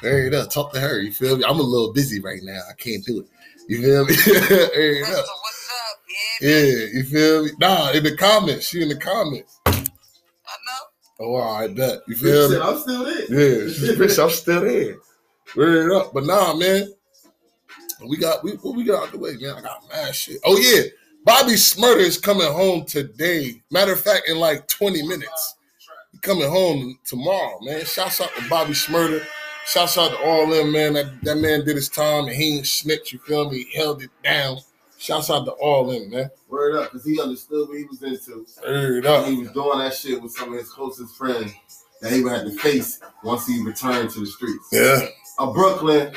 Very 0.03 0.29
it 0.29 0.35
up, 0.35 0.51
talk 0.51 0.73
to 0.75 0.81
her. 0.81 1.01
You 1.01 1.12
feel 1.12 1.37
me? 1.38 1.45
I'm 1.45 1.59
a 1.59 1.62
little 1.62 1.92
busy 1.92 2.21
right 2.21 2.40
now. 2.42 2.61
I 2.71 2.75
can't 2.75 3.05
do 3.05 3.21
it. 3.21 3.27
You 3.68 3.83
feel 3.83 4.05
me? 4.05 4.14
Very 4.24 4.98
it 5.00 5.09
what's 5.09 5.70
up? 5.70 5.98
Yeah, 6.40 6.61
Yeah, 6.61 6.87
you 6.92 7.02
feel 7.05 7.44
me? 7.44 7.50
Nah, 7.59 7.90
in 7.90 8.05
the 8.05 8.16
comments. 8.16 8.68
She 8.68 8.83
in 8.83 8.88
the 8.88 8.96
comments. 8.96 9.61
I 9.66 9.72
know. 9.72 11.18
Oh, 11.18 11.31
wow, 11.31 11.50
I 11.52 11.68
bet. 11.68 12.00
You 12.07 12.14
Bitch 12.14 12.20
feel 12.20 12.48
said, 12.48 12.61
me? 12.61 12.64
I'm 12.64 12.79
still 12.79 13.05
there. 13.05 13.64
Yeah, 13.64 13.72
she's 13.72 13.98
bitch, 13.98 14.22
I'm 14.22 14.31
still 14.31 14.61
there. 14.61 14.96
Very 15.55 15.87
it 15.87 15.92
up. 15.92 16.12
But 16.12 16.24
nah, 16.24 16.55
man. 16.55 16.92
We 18.07 18.18
got 18.18 18.44
we 18.44 18.52
what 18.52 18.76
we 18.76 18.85
got 18.85 19.05
out 19.05 19.12
the 19.12 19.18
way, 19.18 19.37
man. 19.40 19.55
I 19.57 19.61
got 19.62 19.88
mad 19.88 20.14
shit. 20.14 20.38
Oh 20.44 20.59
yeah. 20.59 20.83
Bobby 21.24 21.52
Shmurda 21.52 22.00
is 22.00 22.18
coming 22.18 22.46
home 22.46 22.85
today. 22.85 23.62
Matter 23.70 23.94
of 23.94 24.00
fact, 24.00 24.29
in 24.29 24.38
like 24.38 24.68
20 24.68 25.02
minutes. 25.02 25.55
He 26.12 26.18
coming 26.18 26.48
home 26.48 26.98
tomorrow, 27.05 27.59
man. 27.62 27.85
Shouts 27.85 28.20
out 28.20 28.31
to 28.37 28.48
Bobby 28.48 28.74
Shmurda. 28.74 29.26
Shouts 29.66 29.98
out 29.98 30.11
to 30.11 30.18
all 30.24 30.46
them, 30.46 30.72
man. 30.72 30.92
That, 30.94 31.22
that 31.24 31.37
man 31.37 31.64
did 31.64 31.76
his 31.76 31.88
time 31.88 32.26
and 32.26 32.37
he 32.37 32.59
ain't 32.59 32.66
snitch, 32.66 33.12
you 33.12 33.18
feel 33.18 33.50
me? 33.50 33.64
He 33.64 33.79
held 33.79 34.02
it 34.02 34.11
down. 34.22 34.59
Shouts 34.98 35.31
out 35.31 35.44
to 35.44 35.52
all 35.52 35.87
them, 35.87 36.11
man. 36.11 36.31
Word 36.48 36.76
up, 36.76 36.92
because 36.92 37.05
he 37.05 37.20
understood 37.20 37.68
what 37.68 37.76
he 37.76 37.85
was 37.85 38.02
into. 38.02 38.46
Heard 38.64 39.07
up. 39.07 39.26
He 39.26 39.38
was 39.38 39.50
doing 39.50 39.79
that 39.81 39.94
shit 39.94 40.22
with 40.22 40.33
some 40.33 40.52
of 40.52 40.59
his 40.59 40.70
closest 40.70 41.16
friends 41.16 41.52
that 42.00 42.12
he 42.12 42.22
would 42.22 42.33
have 42.33 42.44
to 42.44 42.52
face 42.52 43.00
once 43.24 43.46
he 43.46 43.62
returned 43.62 44.11
to 44.11 44.20
the 44.20 44.26
streets. 44.26 44.68
Yeah. 44.72 45.09
A 45.38 45.52
Brooklyn, 45.52 46.12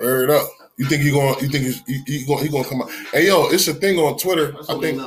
Word 0.00 0.30
up. 0.30 0.48
You 0.78 0.86
think 0.86 1.02
he 1.02 1.10
going 1.10 1.38
you 1.40 1.48
think 1.48 1.64
he's, 1.64 1.82
he, 1.86 2.02
he 2.06 2.26
going 2.26 2.42
he 2.42 2.48
going 2.48 2.64
to 2.64 2.70
come 2.70 2.82
out? 2.82 2.90
Hey 3.12 3.26
yo, 3.26 3.46
it's 3.48 3.68
a 3.68 3.74
thing 3.74 3.98
on 3.98 4.18
Twitter. 4.18 4.54
I 4.68 4.78
think. 4.78 5.00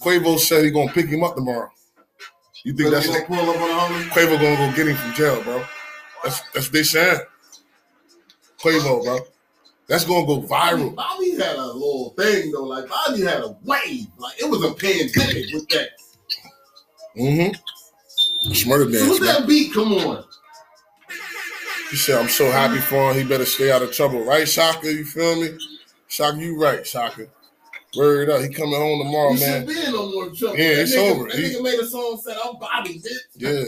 Quavo 0.00 0.38
said 0.38 0.64
he 0.64 0.70
gonna 0.70 0.92
pick 0.92 1.06
him 1.06 1.22
up 1.24 1.34
tomorrow. 1.34 1.70
You 2.64 2.72
think 2.72 2.90
that's 2.90 3.06
gonna 3.06 3.24
pull 3.24 3.36
up 3.36 3.56
on 3.56 3.68
the 3.68 3.74
homie? 3.74 4.08
Quavo 4.10 4.40
gonna 4.40 4.70
go 4.70 4.76
get 4.76 4.88
him 4.88 4.96
from 4.96 5.14
jail, 5.14 5.42
bro? 5.42 5.64
That's 6.24 6.40
that's 6.52 6.66
what 6.66 6.72
they 6.72 6.82
saying. 6.82 7.20
Quavo, 8.60 9.04
bro. 9.04 9.20
That's 9.88 10.04
gonna 10.04 10.26
go 10.26 10.40
Bobby, 10.40 10.82
viral. 10.82 10.94
Bobby 10.94 11.30
had 11.32 11.56
a 11.56 11.66
little 11.66 12.10
thing 12.18 12.50
though. 12.52 12.64
Like 12.64 12.88
Bobby 12.88 13.22
had 13.22 13.40
a 13.40 13.56
wave. 13.64 14.06
Like 14.18 14.38
it 14.40 14.50
was 14.50 14.62
a 14.64 14.72
pandemic 14.74 15.52
with 15.52 15.68
that. 15.70 15.90
Mm-hmm. 17.16 18.52
Shmurda 18.52 18.92
dance, 18.92 19.08
what's 19.08 19.20
that 19.26 19.46
beat? 19.48 19.72
Come 19.72 19.92
on. 19.94 20.24
He 21.90 21.96
said, 21.96 22.20
I'm 22.20 22.28
so 22.28 22.50
happy 22.50 22.80
for 22.80 23.10
him. 23.10 23.16
He 23.16 23.24
better 23.24 23.46
stay 23.46 23.72
out 23.72 23.82
of 23.82 23.92
trouble. 23.92 24.22
Right, 24.22 24.46
Shaka? 24.46 24.92
You 24.92 25.04
feel 25.06 25.40
me? 25.40 25.58
Shaka, 26.06 26.36
you 26.38 26.60
right, 26.60 26.86
Shaka. 26.86 27.26
Word 27.96 28.28
up. 28.28 28.42
He 28.42 28.50
coming 28.50 28.74
home 28.74 28.98
tomorrow, 29.02 29.32
he 29.32 29.40
man. 29.40 29.66
be 29.66 29.72
in 29.82 29.92
no 29.92 30.10
more 30.12 30.26
trouble. 30.30 30.58
Yeah, 30.58 30.74
that 30.74 30.80
it's 30.82 30.94
nigga, 30.94 31.10
over. 31.10 31.28
That 31.30 31.38
He- 31.38 31.54
nigga 31.54 31.62
made 31.62 31.78
a 31.80 31.86
song 31.86 32.20
said, 32.22 32.36
"I'm 32.44 32.58
Bobby, 32.58 33.00
bitch." 33.00 33.10
Yeah. 33.36 33.64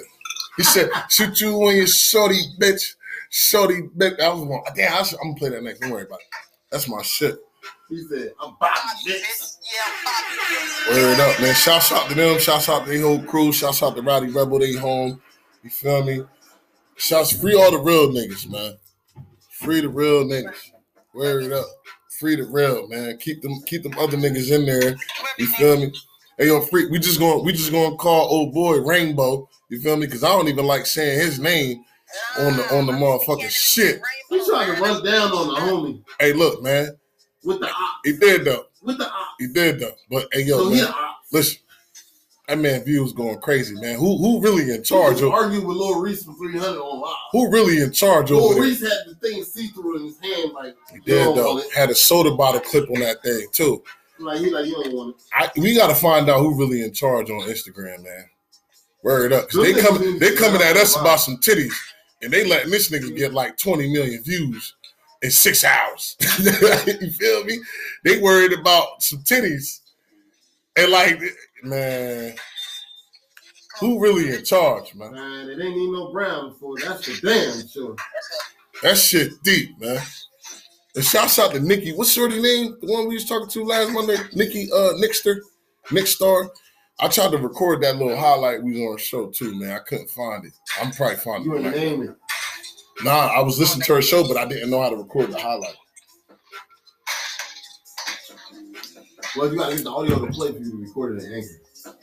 He 0.60 0.64
said, 0.64 0.90
shoot 1.08 1.40
you 1.40 1.56
when 1.56 1.74
you're 1.74 1.86
shorty, 1.86 2.38
bitch. 2.60 2.94
Shorty, 3.30 3.80
bitch. 3.96 4.20
I 4.20 4.28
was 4.28 4.42
one. 4.42 4.60
Damn, 4.76 4.92
I 4.92 5.02
should, 5.02 5.18
I'm 5.20 5.28
gonna 5.28 5.38
play 5.38 5.48
that 5.48 5.62
next. 5.62 5.80
Don't 5.80 5.90
worry 5.90 6.02
about 6.02 6.18
it. 6.18 6.26
That's 6.70 6.86
my 6.86 7.00
shit. 7.00 7.38
He 7.88 8.02
said, 8.02 8.34
"I'm 8.38 8.56
Bobby, 8.60 8.78
bitch." 9.06 9.56
Yeah. 10.86 10.94
Word 10.94 11.18
up, 11.18 11.40
man. 11.40 11.54
Shouts 11.54 11.92
out 11.92 12.10
to 12.10 12.14
them. 12.14 12.38
Shouts 12.38 12.68
out 12.68 12.84
to 12.84 12.90
the 12.90 13.00
whole 13.00 13.22
crew. 13.22 13.52
Shouts 13.52 13.82
out 13.82 13.96
to 13.96 14.02
Rowdy 14.02 14.28
Rebel. 14.28 14.58
They 14.58 14.74
home. 14.74 15.22
You 15.62 15.70
feel 15.70 16.04
me? 16.04 16.24
Shouts 16.96 17.32
free 17.40 17.54
all 17.54 17.70
the 17.70 17.78
real 17.78 18.10
niggas, 18.10 18.46
man. 18.50 18.74
Free 19.60 19.80
the 19.80 19.88
real 19.88 20.24
niggas. 20.26 20.72
Word 21.14 21.52
up. 21.52 21.64
Free 22.18 22.36
the 22.36 22.44
real, 22.44 22.86
man. 22.86 23.16
Keep 23.16 23.40
them 23.40 23.62
keep 23.62 23.82
them 23.82 23.96
other 23.96 24.18
niggas 24.18 24.52
in 24.52 24.66
there. 24.66 24.94
You 25.38 25.46
feel 25.46 25.78
me? 25.78 25.90
Hey 26.36 26.48
yo, 26.48 26.60
freak, 26.60 26.90
we 26.90 26.98
just 26.98 27.18
going 27.18 27.46
we 27.46 27.52
just 27.52 27.72
gonna 27.72 27.96
call 27.96 28.28
old 28.28 28.52
boy 28.52 28.78
Rainbow. 28.80 29.48
You 29.70 29.80
feel 29.80 29.96
me? 29.96 30.06
Cause 30.06 30.22
I 30.24 30.28
don't 30.28 30.48
even 30.48 30.66
like 30.66 30.84
saying 30.84 31.18
his 31.18 31.38
name 31.38 31.84
on 32.38 32.56
the 32.56 32.76
on 32.76 32.86
the 32.86 32.92
motherfucking 32.92 33.48
shit. 33.50 34.02
He 34.28 34.44
trying 34.46 34.74
to 34.74 34.80
run 34.82 35.02
down 35.04 35.30
on 35.32 35.48
the 35.48 35.60
homie 35.60 36.02
Hey, 36.18 36.32
look, 36.34 36.62
man. 36.62 36.96
with 37.44 37.60
the 37.60 37.68
op, 37.68 38.00
He 38.04 38.12
did 38.16 38.44
though. 38.44 38.66
with 38.82 38.98
the 38.98 39.06
op. 39.08 39.28
He 39.38 39.46
did 39.46 39.80
though. 39.80 39.94
But 40.10 40.26
hey 40.32 40.42
yo, 40.42 40.58
so 40.58 40.70
man, 40.70 40.92
listen. 41.32 41.58
That 42.48 42.58
man 42.58 42.82
views 42.82 43.12
going 43.12 43.38
crazy, 43.38 43.76
man. 43.76 43.96
Who 43.96 44.18
who 44.18 44.42
really 44.42 44.74
in 44.74 44.82
charge 44.82 45.20
He 45.20 45.24
of 45.24 45.30
argued 45.32 45.64
with 45.64 45.76
Lil 45.76 46.00
Reese 46.00 46.24
for 46.24 46.34
300 46.34 46.80
on 46.80 47.00
live. 47.00 47.14
who 47.30 47.48
really 47.48 47.80
in 47.80 47.92
charge 47.92 48.32
Lil 48.32 48.40
over 48.44 48.54
there? 48.54 48.64
Reese 48.64 48.80
had 48.82 48.90
the 49.06 49.14
thing 49.22 49.44
see 49.44 49.68
through 49.68 49.98
in 49.98 50.06
his 50.06 50.18
hand, 50.18 50.50
like 50.52 50.74
He 50.92 50.98
did 50.98 51.36
though. 51.36 51.62
Had 51.72 51.90
a 51.90 51.94
soda 51.94 52.34
bottle 52.34 52.60
clip 52.60 52.90
on 52.90 52.98
that 53.02 53.22
thing 53.22 53.46
too. 53.52 53.84
Like 54.18 54.40
he 54.40 54.50
like 54.50 54.66
you 54.66 54.72
don't 54.82 54.92
want 54.96 55.14
it. 55.16 55.22
I, 55.32 55.48
we 55.60 55.76
got 55.76 55.86
to 55.90 55.94
find 55.94 56.28
out 56.28 56.40
who 56.40 56.58
really 56.58 56.82
in 56.82 56.92
charge 56.92 57.30
on 57.30 57.40
Instagram, 57.42 58.02
man. 58.02 58.24
Word 59.02 59.32
up, 59.32 59.48
they 59.50 59.72
coming 59.72 60.18
they 60.18 60.34
coming 60.34 60.60
at 60.60 60.76
us 60.76 60.94
about 60.94 61.20
some 61.20 61.38
titties, 61.38 61.74
and 62.22 62.30
they 62.32 62.46
letting 62.46 62.70
this 62.70 62.90
nigga 62.90 63.16
get 63.16 63.32
like 63.32 63.56
twenty 63.56 63.90
million 63.90 64.22
views 64.22 64.74
in 65.22 65.30
six 65.30 65.64
hours. 65.64 66.16
you 66.38 67.10
feel 67.10 67.44
me? 67.44 67.58
They 68.04 68.20
worried 68.20 68.52
about 68.52 69.02
some 69.02 69.20
titties, 69.20 69.80
and 70.76 70.92
like, 70.92 71.20
man, 71.62 72.34
who 73.80 73.98
really 73.98 74.34
in 74.34 74.44
charge, 74.44 74.94
man? 74.94 75.12
Man, 75.12 75.48
it 75.48 75.52
ain't 75.52 75.76
even 75.76 75.92
no 75.92 76.12
brown 76.12 76.50
before. 76.50 76.76
That's 76.78 77.08
for 77.08 77.26
damn 77.26 77.66
sure. 77.66 77.96
That 78.82 78.98
shit 78.98 79.42
deep, 79.42 79.80
man. 79.80 80.00
And 80.94 81.04
shouts 81.04 81.38
out 81.38 81.52
to 81.52 81.60
Nikki. 81.60 81.92
What's 81.92 82.10
shorty 82.10 82.40
name? 82.40 82.76
The 82.80 82.92
one 82.92 83.08
we 83.08 83.14
was 83.14 83.24
talking 83.24 83.48
to 83.48 83.64
last 83.64 83.92
Monday? 83.92 84.16
Nikki 84.34 84.70
uh 84.72 84.92
Nickster. 84.94 85.38
Nick 85.90 86.06
Star. 86.06 86.50
I 87.02 87.08
tried 87.08 87.30
to 87.32 87.38
record 87.38 87.82
that 87.82 87.96
little 87.96 88.16
highlight 88.16 88.62
we 88.62 88.72
was 88.72 88.92
on 88.92 88.98
show 88.98 89.26
too, 89.30 89.58
man. 89.58 89.72
I 89.72 89.78
couldn't 89.78 90.10
find 90.10 90.44
it. 90.44 90.52
I'm 90.80 90.90
probably 90.92 91.16
finding 91.16 91.50
You 91.50 91.56
it. 91.58 91.74
name 91.74 92.02
it. 92.02 92.16
Nah, 93.02 93.28
I 93.28 93.40
was 93.40 93.58
listening 93.58 93.84
to 93.86 93.94
her 93.94 94.02
show, 94.02 94.26
but 94.28 94.36
I 94.36 94.44
didn't 94.44 94.68
know 94.70 94.82
how 94.82 94.90
to 94.90 94.96
record 94.96 95.30
the 95.32 95.38
highlight. 95.38 95.76
Well, 99.36 99.50
you 99.50 99.58
gotta 99.58 99.76
get 99.76 99.84
the 99.84 99.90
audio 99.90 100.18
to 100.26 100.32
play 100.32 100.52
for 100.52 100.58
you 100.58 100.70
to 100.72 100.76
record 100.76 101.16
it 101.18 101.24
in 101.24 101.32
Anchor. 101.34 101.96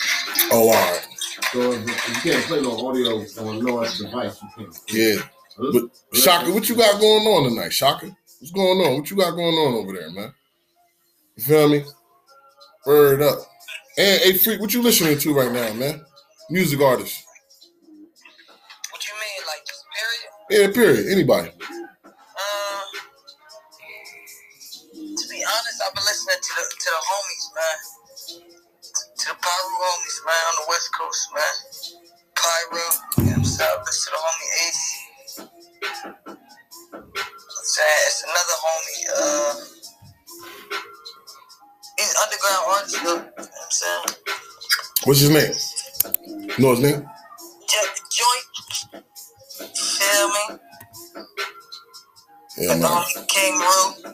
Oh, 0.52 0.70
all 0.70 0.74
right. 0.74 1.08
So 1.52 1.72
if, 1.74 1.88
if 1.88 2.26
you 2.26 2.32
can't 2.32 2.46
play 2.46 2.62
no 2.62 2.88
audio 2.88 3.18
on 3.40 3.64
no 3.64 3.80
other 3.80 3.96
device, 4.04 4.42
you 4.42 4.50
can't. 4.56 4.80
Yeah. 4.90 5.22
But 5.58 6.18
Shaka, 6.18 6.52
what 6.52 6.70
you 6.70 6.76
got 6.76 7.00
going 7.00 7.28
on 7.28 7.50
tonight, 7.50 7.74
Shaka? 7.74 8.16
What's 8.40 8.52
going 8.52 8.80
on? 8.80 8.98
What 9.00 9.10
you 9.12 9.18
got 9.18 9.32
going 9.32 9.56
on 9.56 9.74
over 9.74 9.94
there, 9.94 10.10
man? 10.12 10.34
You 11.36 11.44
feel 11.44 11.70
me? 11.70 11.84
Word 12.86 13.22
up. 13.22 13.40
And 13.98 14.22
hey, 14.22 14.34
freak, 14.38 14.62
what 14.62 14.72
you 14.76 14.84
listening 14.84 15.18
to 15.18 15.34
right 15.34 15.52
now, 15.52 15.74
man? 15.74 16.06
Music 16.52 16.80
artist. 16.80 17.26
What 18.92 19.02
you 19.08 19.14
mean, 19.18 19.42
like 19.48 19.66
just 19.66 19.84
period? 19.90 20.70
Yeah, 20.70 20.72
period. 20.72 21.12
Anybody. 21.12 21.50
Uh, 21.50 22.84
to 24.94 25.26
be 25.34 25.42
honest, 25.42 25.82
I've 25.82 25.96
been 25.96 26.06
listening 26.06 26.38
to 26.38 26.52
the 26.54 26.64
to 26.78 26.90
the 26.94 27.02
homies, 27.10 27.46
man. 27.58 27.78
To 29.18 29.26
the 29.30 29.34
Piru 29.34 29.74
homies, 29.82 30.18
man, 30.30 30.44
on 30.46 30.56
the 30.62 30.66
West 30.70 30.90
Coast, 30.94 31.34
man. 31.34 31.56
Piru, 32.38 32.78
you 32.78 33.24
know 33.26 33.32
what 33.32 33.38
I'm 33.38 33.46
saying? 33.46 33.82
Listen 33.82 34.06
to 34.06 34.10
the 34.14 34.22
homie 34.22 34.50
Ace. 34.68 34.94
I'm 37.50 37.66
saying 37.66 38.02
it's 38.06 38.22
another 38.30 38.58
homie, 38.62 39.10
uh 39.10 39.77
he's 41.98 42.10
an 42.12 42.18
underground 42.24 42.64
artist 42.70 42.96
though. 43.04 43.10
You 43.10 43.20
know 43.20 43.24
what 43.36 43.50
I'm 43.64 43.72
saying? 43.72 44.06
What's 45.06 45.20
his 45.22 45.30
name? 45.30 45.54
You 46.58 46.64
know 46.64 46.72
his 46.72 46.80
name? 46.82 47.02
Jet 47.70 47.88
the 47.96 48.02
joint. 48.12 48.48
Feel 49.78 50.28
me? 50.30 50.60
Yeah, 52.58 52.74
And 52.74 52.82
the 52.84 52.88
homie 52.88 53.28
King 53.28 53.54
Rue. 53.56 54.14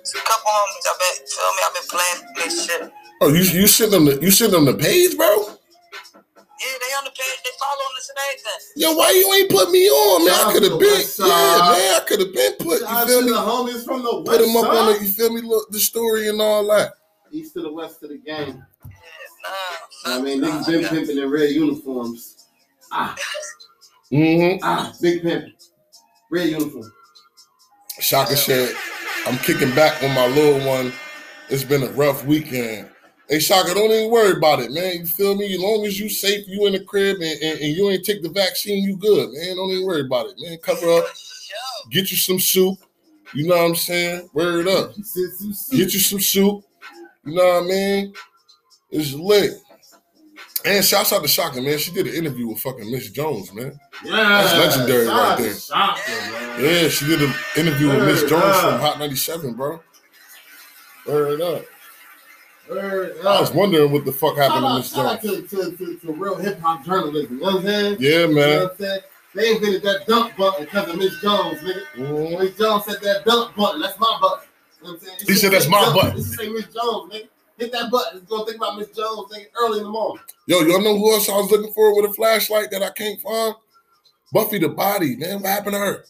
It's 0.00 0.14
a 0.14 0.18
couple 0.18 0.50
homies 0.50 0.86
I 0.86 0.94
been 0.98 1.26
feel 1.26 1.50
me, 1.54 1.62
I've 1.66 1.74
been 1.74 1.88
playing 1.90 2.34
this 2.36 2.66
shit. 2.66 2.92
Oh, 3.20 3.28
you 3.28 3.42
you 3.60 3.66
sent 3.66 3.90
them 3.90 4.04
the 4.06 4.18
you 4.22 4.30
sent 4.30 4.52
them 4.52 4.64
the 4.64 4.74
page, 4.74 5.16
bro? 5.16 5.26
Yeah, 5.26 6.74
they 6.82 6.92
on 6.98 7.04
the 7.04 7.10
page, 7.10 7.38
they 7.44 7.50
following 7.60 7.94
us 7.98 8.08
and 8.10 8.18
everything. 8.26 8.60
Yo, 8.76 8.92
why 8.94 9.10
you 9.10 9.32
ain't 9.34 9.50
put 9.50 9.70
me 9.70 9.86
on, 9.88 10.24
man? 10.24 10.34
I 10.34 10.52
could 10.52 10.62
have 10.64 10.78
been, 10.80 10.90
West 10.90 11.18
yeah, 11.20 11.26
Side. 11.26 11.78
man. 11.78 12.00
I 12.00 12.04
could 12.06 12.20
have 12.20 12.34
been 12.34 12.52
put. 12.58 12.80
Shout 12.80 13.06
You 13.08 13.14
feel 13.14 13.22
me? 13.22 13.30
the 13.30 13.38
homies 13.38 13.84
from 13.84 14.02
the 14.02 14.10
Put 14.24 14.26
west 14.26 14.40
them 14.40 14.56
up 14.56 14.64
on 14.70 14.74
side. 14.74 15.00
the, 15.00 15.04
you 15.04 15.10
feel 15.12 15.32
me? 15.32 15.40
Look, 15.42 15.70
the 15.70 15.78
story 15.78 16.28
and 16.28 16.40
all 16.40 16.66
that. 16.68 16.94
East 17.32 17.54
to 17.54 17.62
the 17.62 17.72
west 17.72 18.02
of 18.02 18.10
the 18.10 18.18
game. 18.18 18.64
Nah, 18.84 20.16
I 20.16 20.20
mean, 20.20 20.40
niggas 20.40 20.66
been 20.66 20.84
pimping 20.88 21.18
in 21.18 21.30
red 21.30 21.50
uniforms. 21.50 22.46
Ah, 22.92 23.14
Mm-hmm. 24.12 24.58
ah, 24.62 24.94
big 25.02 25.22
pimping. 25.22 25.52
Red 26.30 26.48
uniform. 26.48 26.90
Shaka 28.00 28.36
said, 28.36 28.74
I'm 29.26 29.36
kicking 29.38 29.74
back 29.74 30.02
on 30.02 30.14
my 30.14 30.26
little 30.26 30.66
one. 30.66 30.92
It's 31.50 31.64
been 31.64 31.82
a 31.82 31.90
rough 31.92 32.24
weekend. 32.24 32.88
Hey, 33.28 33.38
Shaka, 33.40 33.74
don't 33.74 33.90
even 33.90 34.10
worry 34.10 34.32
about 34.36 34.60
it, 34.60 34.70
man. 34.70 35.00
You 35.00 35.06
feel 35.06 35.34
me? 35.34 35.52
As 35.54 35.60
long 35.60 35.84
as 35.84 36.00
you 36.00 36.08
safe, 36.08 36.46
you 36.48 36.66
in 36.66 36.72
the 36.72 36.80
crib, 36.80 37.16
and, 37.16 37.42
and, 37.42 37.60
and 37.60 37.76
you 37.76 37.90
ain't 37.90 38.04
take 38.04 38.22
the 38.22 38.30
vaccine, 38.30 38.82
you 38.84 38.96
good, 38.96 39.30
man. 39.32 39.56
Don't 39.56 39.70
even 39.70 39.84
worry 39.86 40.00
about 40.02 40.26
it, 40.26 40.36
man. 40.38 40.56
Cover 40.58 40.88
up, 40.90 41.04
get 41.90 42.10
you 42.10 42.16
some 42.16 42.38
soup. 42.40 42.78
You 43.34 43.46
know 43.46 43.56
what 43.56 43.64
I'm 43.66 43.74
saying? 43.74 44.30
Word 44.32 44.68
up. 44.68 44.94
Sit 44.94 45.30
some 45.34 45.52
soup. 45.52 45.78
Get 45.78 45.92
you 45.92 46.00
some 46.00 46.20
soup. 46.20 46.64
You 47.30 47.36
know 47.36 47.44
what 47.60 47.64
I 47.64 47.66
mean? 47.66 48.12
It's 48.90 49.12
lit. 49.14 49.52
And 50.64 50.84
shouts 50.84 51.12
out 51.12 51.22
to 51.22 51.28
Shaka, 51.28 51.60
man. 51.60 51.78
She 51.78 51.92
did 51.92 52.06
an 52.08 52.14
interview 52.14 52.48
with 52.48 52.60
fucking 52.60 52.90
Miss 52.90 53.10
Jones, 53.10 53.52
man. 53.54 53.78
Yeah, 54.04 54.42
That's 54.42 54.76
legendary 54.76 55.06
right 55.06 55.38
there. 55.38 55.54
Shaka, 55.54 56.10
man. 56.10 56.64
Yeah, 56.64 56.88
she 56.88 57.06
did 57.06 57.22
an 57.22 57.32
interview 57.56 57.88
with 57.88 58.04
Miss 58.04 58.20
Jones 58.24 58.42
up. 58.44 58.72
from 58.72 58.80
Hot 58.80 58.98
97, 58.98 59.54
bro. 59.54 59.80
Word 61.06 61.40
up. 61.40 61.64
Word 62.68 63.16
I 63.24 63.40
was 63.40 63.50
wondering 63.52 63.90
what 63.92 64.04
the 64.04 64.12
fuck 64.12 64.36
Shout 64.36 64.50
happened 64.50 64.62
to 64.62 64.68
out, 64.68 64.78
Miss 64.78 64.92
shout 64.94 65.06
out 65.06 65.22
Jones. 65.22 65.50
to, 65.50 65.56
to, 65.70 65.76
to, 65.76 65.96
to 66.06 66.12
real 66.12 66.34
hip 66.36 66.60
hop 66.60 66.84
journalism. 66.84 67.36
You 67.36 67.40
know 67.40 67.46
what 67.46 67.56
I'm 67.56 67.62
saying? 67.66 67.96
Yeah, 68.00 68.10
You 68.10 68.26
know 68.28 68.34
man. 68.34 68.62
what 68.64 68.72
I'm 68.72 68.78
saying? 68.78 69.00
They 69.34 69.50
invented 69.54 69.82
that 69.82 70.06
dump 70.06 70.36
button 70.36 70.64
because 70.64 70.88
of 70.88 70.96
Miss 70.96 71.20
Jones, 71.22 71.58
nigga. 71.60 71.82
Mhm. 71.96 72.38
Miss 72.40 72.56
Jones 72.58 72.84
said 72.84 73.00
that 73.02 73.24
dump 73.24 73.54
button. 73.56 73.80
That's 73.80 73.98
my 74.00 74.18
button. 74.20 74.47
You 74.80 74.88
know 74.88 74.94
what 74.94 75.02
I'm 75.02 75.06
saying? 75.06 75.18
He 75.26 75.34
said, 75.34 75.52
"That's 75.52 75.68
my 75.68 75.92
button." 75.94 76.18
It 76.18 76.24
should 76.24 76.38
say 76.38 76.48
Miss 76.48 76.66
Jones, 76.66 77.12
nigga. 77.12 77.28
Hit 77.58 77.72
that 77.72 77.90
button. 77.90 78.18
It's 78.18 78.30
gonna 78.30 78.44
think 78.44 78.56
about 78.58 78.78
Miss 78.78 78.88
Jones, 78.88 79.32
nigga, 79.32 79.46
early 79.60 79.78
in 79.78 79.84
the 79.84 79.90
morning. 79.90 80.22
Yo, 80.46 80.60
y'all 80.60 80.80
know 80.80 80.96
who 80.96 81.12
else 81.12 81.28
I 81.28 81.36
was 81.36 81.50
looking 81.50 81.72
for 81.72 81.94
with 81.96 82.10
a 82.10 82.14
flashlight 82.14 82.70
that 82.70 82.82
I 82.82 82.90
can't 82.90 83.20
find? 83.20 83.54
Buffy 84.32 84.58
the 84.58 84.68
Body, 84.68 85.16
man. 85.16 85.42
What 85.42 85.50
happened 85.50 85.74
to 85.74 85.78
her? 85.78 86.04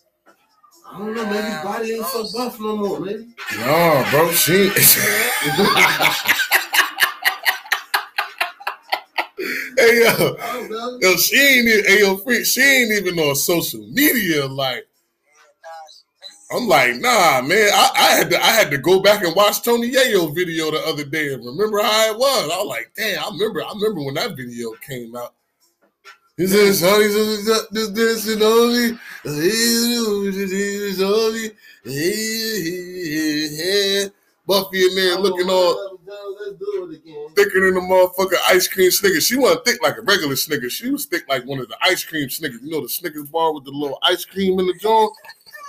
I 0.90 0.98
don't 0.98 1.14
know, 1.14 1.26
maybe 1.26 1.46
his 1.46 1.62
body 1.62 1.92
ain't 1.92 2.06
so 2.06 2.26
buff 2.32 2.58
no 2.60 2.76
more, 2.76 3.00
maybe. 3.00 3.26
Nah, 3.58 4.10
bro. 4.10 4.30
She. 4.32 4.52
hey 9.78 10.00
yo, 10.02 10.36
don't 10.68 11.02
yo, 11.02 11.16
she 11.16 11.36
ain't 11.36 11.68
even. 11.68 11.84
Hey 11.84 12.00
yo, 12.00 12.16
freak. 12.16 12.46
She 12.46 12.60
ain't 12.62 12.92
even 12.92 13.18
on 13.18 13.34
social 13.36 13.86
media. 13.88 14.46
Like, 14.46 14.86
I'm 16.50 16.66
like, 16.66 16.96
nah, 16.96 17.42
man. 17.42 17.70
I, 17.74 17.90
I 17.94 18.16
had 18.16 18.30
to. 18.30 18.42
I 18.42 18.50
had 18.50 18.70
to 18.70 18.78
go 18.78 19.00
back 19.00 19.22
and 19.22 19.36
watch 19.36 19.62
Tony 19.62 19.90
Yayo 19.90 20.34
video 20.34 20.70
the 20.70 20.78
other 20.86 21.04
day 21.04 21.34
and 21.34 21.44
remember 21.44 21.82
how 21.82 22.10
it 22.10 22.18
was. 22.18 22.50
I 22.50 22.56
was 22.56 22.66
like, 22.66 22.90
damn. 22.96 23.22
I 23.22 23.28
remember. 23.30 23.62
I 23.62 23.72
remember 23.74 24.02
when 24.02 24.14
that 24.14 24.36
video 24.36 24.72
came 24.80 25.14
out. 25.14 25.34
He 26.38 26.46
said, 26.46 26.72
"Sonny, 26.72 27.08
this, 27.08 27.90
this, 27.90 28.28
and 28.28 28.42
only, 28.42 28.96
this, 29.24 31.00
only, 31.00 31.50
Buffy 34.46 34.86
in 34.86 34.94
there 34.94 35.18
looking 35.18 35.50
all 35.50 35.98
thicker 37.34 37.60
than 37.60 37.74
the 37.74 37.80
motherfucking 37.80 38.38
ice 38.46 38.66
cream 38.68 38.90
Snickers. 38.90 39.26
She 39.26 39.36
wasn't 39.36 39.64
thick 39.64 39.82
like 39.82 39.98
a 39.98 40.02
regular 40.02 40.36
Snickers. 40.36 40.72
She 40.72 40.90
was 40.90 41.06
thick 41.06 41.28
like 41.28 41.44
one 41.44 41.58
of 41.58 41.68
the 41.68 41.76
ice 41.82 42.04
cream 42.04 42.30
Snickers. 42.30 42.62
You 42.62 42.70
know 42.70 42.80
the 42.80 42.88
Snickers 42.88 43.28
bar 43.28 43.52
with 43.52 43.64
the 43.64 43.72
little 43.72 43.98
ice 44.02 44.24
cream 44.24 44.58
in 44.60 44.66
the 44.66 44.74
joint. 44.74 45.12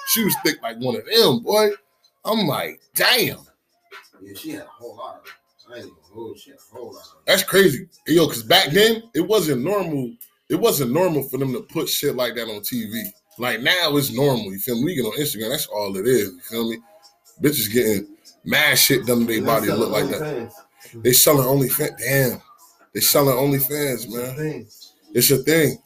She 0.10 0.24
was 0.24 0.36
thick 0.43 0.62
like 0.64 0.78
one 0.78 0.95
of 0.95 1.05
them, 1.05 1.43
boy. 1.43 1.70
I'm 2.26 2.47
like, 2.47 2.80
damn, 2.95 3.38
Yeah, 4.22 4.34
she 4.36 4.51
had 4.51 4.64
a 4.64 4.66
whole 4.66 4.97
lot 4.97 5.18
of. 5.18 5.72
I 5.72 5.82
ain't 5.82 5.91
hold 6.01 6.38
she 6.39 6.49
had 6.49 6.60
a 6.60 6.76
whole 6.76 6.93
lot 6.93 7.03
that's 7.28 7.43
crazy, 7.43 7.88
yo. 8.07 8.26
Because 8.26 8.41
back 8.41 8.72
then 8.72 9.03
it 9.14 9.22
wasn't 9.22 9.64
normal. 9.64 10.12
It 10.49 10.55
wasn't 10.55 10.91
normal 10.93 11.22
for 11.24 11.38
them 11.38 11.53
to 11.53 11.62
put 11.62 11.88
shit 11.88 12.16
like 12.16 12.34
that 12.36 12.47
on 12.47 12.62
TV. 12.62 13.03
Like 13.38 13.62
now 13.62 13.95
it's 13.95 14.12
normal. 14.12 14.51
You 14.51 14.57
feel 14.57 14.78
me? 14.78 14.86
We 14.86 14.95
get 14.95 15.05
on 15.05 15.18
Instagram. 15.18 15.51
That's 15.51 15.68
all 15.68 15.95
it 15.95 16.07
is. 16.07 16.30
You 16.30 16.39
feel 16.39 16.70
me? 16.72 16.80
Bitches 17.41 17.72
getting 17.72 18.07
mad 18.43 18.80
shit 18.80 19.05
done 19.05 19.20
to 19.20 19.26
their 19.26 19.43
body 19.43 19.68
to 19.68 19.76
look 19.76 19.91
like 19.91 20.10
that. 20.10 20.51
They 20.95 21.14
selling 21.14 21.45
only 21.45 21.70
OnlyFans. 21.70 21.97
Damn, 21.99 22.41
they 22.93 22.99
selling 22.99 23.36
OnlyFans, 23.36 24.10
man. 24.10 24.38
Man. 24.38 24.68
It's 25.14 25.30
a 25.30 25.38
thing. 25.38 25.78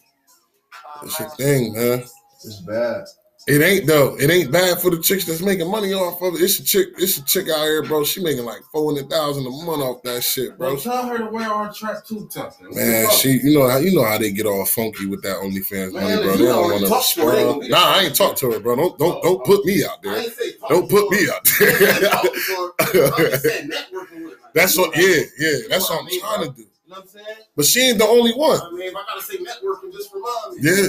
It's 1.03 1.19
a 1.19 1.29
thing, 1.31 1.73
man. 1.73 2.05
It's 2.45 2.61
bad. 2.61 3.03
It 3.45 3.61
ain't 3.61 3.87
though. 3.87 4.15
It 4.17 4.29
ain't 4.29 4.51
bad 4.53 4.79
for 4.79 4.89
the 4.89 4.99
chicks 4.99 5.25
that's 5.25 5.41
making 5.41 5.69
money 5.69 5.93
off 5.93 6.21
of 6.21 6.35
it. 6.35 6.41
It's 6.41 6.59
a 6.59 6.63
chick. 6.63 6.89
It's 6.97 7.17
a 7.17 7.25
chick 7.25 7.49
out 7.49 7.63
here, 7.65 7.83
bro. 7.83 8.05
She 8.05 8.23
making 8.23 8.45
like 8.45 8.61
four 8.71 8.89
hundred 8.93 9.09
thousand 9.09 9.45
a 9.45 9.49
month 9.49 9.81
off 9.83 10.01
that 10.03 10.23
shit, 10.23 10.57
bro. 10.57 10.71
Bro, 10.75 10.79
tell 10.79 11.07
her 11.07 11.17
to 11.17 11.25
wear 11.25 11.49
our 11.49 11.73
track 11.73 12.05
too 12.05 12.29
tough. 12.31 12.61
Man, 12.61 13.09
she, 13.11 13.41
you 13.43 13.59
know 13.59 13.67
how 13.67 13.77
you 13.79 13.93
know 13.93 14.05
how 14.05 14.17
they 14.17 14.31
get 14.31 14.45
all 14.45 14.65
funky 14.65 15.07
with 15.07 15.21
that 15.23 15.37
OnlyFans 15.37 15.91
money, 15.91 16.23
bro. 16.23 16.37
They 16.37 16.45
don't 16.45 16.71
want 16.71 16.83
to 16.83 16.87
talked 16.89 17.13
to 17.15 17.21
her, 17.21 17.31
spoil. 17.31 17.53
ain't 17.55 17.63
you? 17.65 17.69
Nah, 17.71 17.77
I 17.79 17.99
ain't 18.03 18.15
talked 18.15 18.37
to 18.39 18.51
her, 18.51 18.59
bro. 18.61 18.77
Don't 18.77 18.97
don't 18.97 19.21
don't 19.21 19.43
put 19.45 19.65
me 19.65 19.83
out 19.83 20.01
there. 20.01 20.23
Don't 20.69 20.89
put 20.89 21.11
me 21.11 21.27
out 21.29 21.41
I 21.59 21.65
ain't 21.65 21.83
say 21.83 21.99
there. 21.99 22.09
talk 22.09 22.77
to 22.77 22.97
her. 22.97 23.05
I'm 23.11 23.31
just 23.31 23.43
saying 23.43 23.69
networking 23.71 24.23
with 24.23 24.33
her. 24.35 24.49
That's 24.53 24.77
what. 24.77 24.95
Yeah, 24.95 25.21
yeah. 25.37 25.57
That's 25.67 25.89
what 25.89 25.99
I'm 25.99 26.05
what 26.05 26.05
I 26.05 26.05
mean, 26.05 26.19
trying 26.21 26.41
to 26.47 26.51
do. 26.55 26.61
You 26.61 26.67
know 26.87 26.95
what 26.95 27.01
I'm 27.01 27.07
saying? 27.09 27.25
But 27.57 27.65
she 27.65 27.79
ain't 27.81 27.97
the 27.97 28.05
only 28.05 28.31
one. 28.31 28.61
I 28.61 28.71
mean, 28.71 28.81
if 28.83 28.95
I 28.95 29.03
gotta 29.05 29.21
say 29.21 29.35
networking, 29.37 29.91
just 29.91 30.13
remind 30.13 30.55
me. 30.63 30.69
Yeah. 30.71 30.87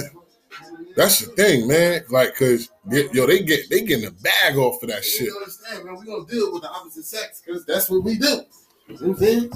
That's 0.95 1.19
the 1.19 1.27
thing, 1.33 1.67
man. 1.67 2.03
Like, 2.09 2.35
cause 2.35 2.69
they- 2.85 3.09
yo, 3.11 3.25
they 3.27 3.43
get 3.43 3.69
they 3.69 3.81
getting 3.81 4.05
a 4.05 4.11
bag 4.11 4.55
off 4.57 4.81
of 4.81 4.89
that 4.89 5.03
shit. 5.03 5.27
You 5.27 5.35
understand, 5.37 5.85
man? 5.85 5.97
We 5.99 6.05
gonna 6.05 6.25
deal 6.25 6.53
with 6.53 6.61
the 6.63 6.69
opposite 6.69 7.05
sex 7.05 7.41
because 7.45 7.65
that's 7.65 7.89
what 7.89 8.03
we 8.03 8.17
do. 8.17 8.27
You 8.27 8.31
know 8.31 8.41
what 8.87 9.01
I'm 9.01 9.15
saying? 9.17 9.51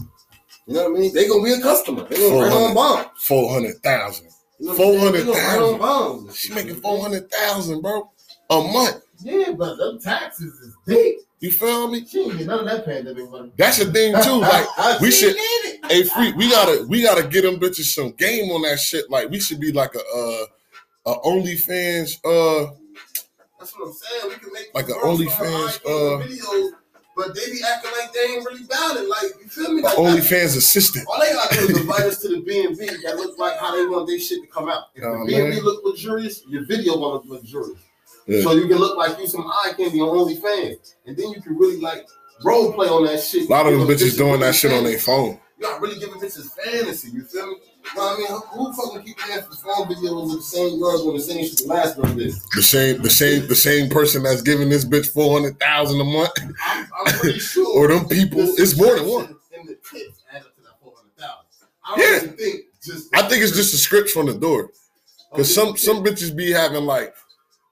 You 0.67 0.73
know 0.75 0.89
what 0.89 0.97
I 0.97 0.99
mean? 1.01 1.13
They 1.13 1.27
gonna 1.27 1.43
be 1.43 1.53
a 1.53 1.61
customer. 1.61 2.03
They 2.07 2.17
gonna 2.17 2.39
bring 2.39 2.51
on 2.53 2.73
bombs. 2.75 3.07
Four 3.21 3.51
hundred 3.53 3.81
thousand. 3.81 4.27
You 4.59 4.67
know 4.67 4.75
what 4.75 4.81
I'm 4.81 4.99
saying? 4.99 5.13
They 5.13 5.19
gonna 5.23 5.33
400,000. 5.33 5.79
bombs. 5.79 6.37
She 6.37 6.53
making 6.53 6.75
four 6.81 7.01
hundred 7.01 7.31
thousand, 7.31 7.81
bro, 7.81 8.11
a 8.49 8.61
month. 8.61 9.01
Yeah, 9.21 9.51
but 9.51 9.75
them 9.77 9.99
taxes 9.99 10.53
is 10.53 10.75
deep. 10.85 11.19
You 11.39 11.51
feel 11.51 11.87
me? 11.89 12.05
She 12.05 12.19
ain't 12.19 12.45
none 12.45 12.59
of 12.59 12.65
that 12.65 12.83
pandemic 12.85 13.29
money. 13.31 13.51
That's 13.57 13.77
the 13.77 13.85
thing 13.91 14.13
too. 14.21 14.39
Like, 14.41 14.99
we 14.99 15.09
should- 15.09 15.37
hey, 15.89 16.03
freak, 16.03 16.35
we 16.35 16.49
gotta 16.49 16.85
we 16.89 17.01
gotta 17.01 17.23
get 17.25 17.43
them 17.43 17.57
bitches 17.59 17.93
some 17.93 18.11
game 18.11 18.51
on 18.51 18.61
that 18.63 18.77
shit. 18.79 19.09
Like, 19.09 19.29
we 19.29 19.39
should 19.39 19.59
be 19.61 19.71
like 19.71 19.95
a 19.95 19.99
uh 19.99 20.45
a 21.05 21.13
OnlyFans 21.13 22.17
uh 22.25 22.71
That's 23.59 23.73
what 23.77 23.87
I'm 23.87 23.93
saying. 23.93 24.29
We 24.29 24.35
can 24.35 24.53
make 24.53 24.69
Like 24.73 24.87
the 24.87 24.95
a 24.95 25.01
girls 25.01 25.19
OnlyFans, 25.21 25.75
uh, 25.85 26.23
videos, 26.25 26.71
but 27.15 27.35
they 27.35 27.51
be 27.51 27.59
acting 27.67 27.91
like 27.99 28.13
they 28.13 28.33
ain't 28.33 28.45
really 28.45 28.63
about 28.65 28.97
it. 28.97 29.07
Like 29.09 29.31
you 29.41 29.47
feel 29.49 29.73
me? 29.73 29.81
Like 29.81 29.95
OnlyFans 29.97 30.57
assistant. 30.57 31.05
All 31.07 31.19
they 31.19 31.33
gotta 31.33 31.55
do 31.55 31.73
is 31.73 31.81
invite 31.81 32.01
us 32.01 32.21
to 32.21 32.29
the 32.29 32.41
B 32.41 32.63
and 32.65 32.77
B 32.77 32.85
that 32.85 33.15
looks 33.15 33.37
like 33.37 33.57
how 33.59 33.75
they 33.75 33.85
want 33.85 34.07
their 34.07 34.19
shit 34.19 34.41
to 34.41 34.47
come 34.47 34.69
out. 34.69 34.85
If 34.95 35.03
Oh, 35.03 35.19
the 35.19 35.25
B 35.25 35.35
and 35.35 35.51
B 35.51 35.59
look 35.61 35.83
luxurious, 35.83 36.43
your 36.47 36.65
video 36.65 36.93
gonna 36.95 37.07
look 37.07 37.25
luxurious. 37.25 37.79
Yeah. 38.27 38.43
So 38.43 38.51
you 38.53 38.67
can 38.67 38.77
look 38.77 38.95
like 38.97 39.17
you 39.19 39.27
some 39.27 39.47
eye 39.47 39.73
candy 39.75 39.99
on 40.01 40.09
OnlyFans, 40.09 40.93
and 41.07 41.17
then 41.17 41.31
you 41.31 41.41
can 41.41 41.57
really 41.57 41.79
like 41.79 42.07
role 42.43 42.71
play 42.73 42.87
on 42.87 43.05
that 43.05 43.21
shit. 43.21 43.49
A 43.49 43.51
lot 43.51 43.65
of 43.65 43.77
them 43.77 43.87
bitches 43.87 44.15
doing 44.17 44.39
that 44.41 44.53
shit 44.55 44.71
on 44.71 44.83
their 44.83 44.99
phone. 44.99 45.39
You're 45.59 45.71
not 45.71 45.81
really 45.81 45.99
giving 45.99 46.15
bitches 46.19 46.49
fantasy. 46.53 47.11
You 47.11 47.23
feel 47.23 47.47
me? 47.47 47.55
You 47.83 47.99
know 47.99 48.01
what 48.05 48.15
I 48.15 48.17
mean? 48.19 48.41
Who 48.53 48.73
fucking 48.73 49.03
keep 49.03 49.17
for 49.19 49.55
phone 49.55 49.87
videos 49.87 50.27
with 50.27 50.37
the 50.37 50.41
same 50.43 50.79
girls 50.79 51.05
when 51.05 51.15
the 51.17 51.21
same 51.21 51.45
shit 51.45 51.57
the 51.57 51.67
last 51.67 51.95
girl 51.97 52.13
did? 52.13 52.33
The 52.55 52.63
same, 52.63 53.01
the 53.01 53.09
same, 53.09 53.47
the 53.47 53.55
same 53.55 53.89
person 53.89 54.23
that's 54.23 54.41
giving 54.41 54.69
this 54.69 54.85
bitch 54.85 55.07
four 55.11 55.33
hundred 55.37 55.59
thousand 55.59 55.99
a 55.99 56.03
month, 56.05 56.31
I'm, 56.65 56.87
I'm 57.05 57.13
pretty 57.19 57.39
sure. 57.53 57.67
or 57.77 57.87
them 57.89 58.07
people. 58.07 58.39
It's 58.41 58.77
more 58.79 58.95
than 58.97 59.07
one. 59.07 59.35
And 59.57 59.67
the 59.67 59.75
tips 59.75 60.21
add 60.33 60.43
up 60.43 60.55
to 60.55 60.61
that 60.61 60.71
four 60.81 60.93
hundred 60.95 61.17
thousand. 61.17 61.67
I 61.85 61.97
don't 61.97 62.29
Yeah. 62.29 62.35
think 62.37 62.65
just. 62.81 63.15
I 63.15 63.21
think 63.27 63.43
it's 63.43 63.55
just 63.55 63.71
the 63.73 63.77
scripts 63.77 64.11
from 64.13 64.27
the 64.27 64.35
door. 64.35 64.71
Oh, 65.31 65.37
Cause 65.37 65.53
some 65.53 65.75
some 65.75 66.03
bitches 66.03 66.33
be 66.35 66.51
having 66.51 66.85
like 66.85 67.13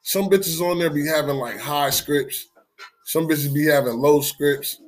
some 0.03 0.29
bitches 0.29 0.59
on 0.61 0.79
there 0.79 0.89
be 0.89 1.05
having 1.07 1.37
like 1.37 1.57
high 1.57 1.89
scripts, 1.89 2.47
some 3.05 3.27
bitches 3.27 3.53
be 3.53 3.65
having 3.65 3.93
low 3.93 4.19
scripts. 4.21 4.81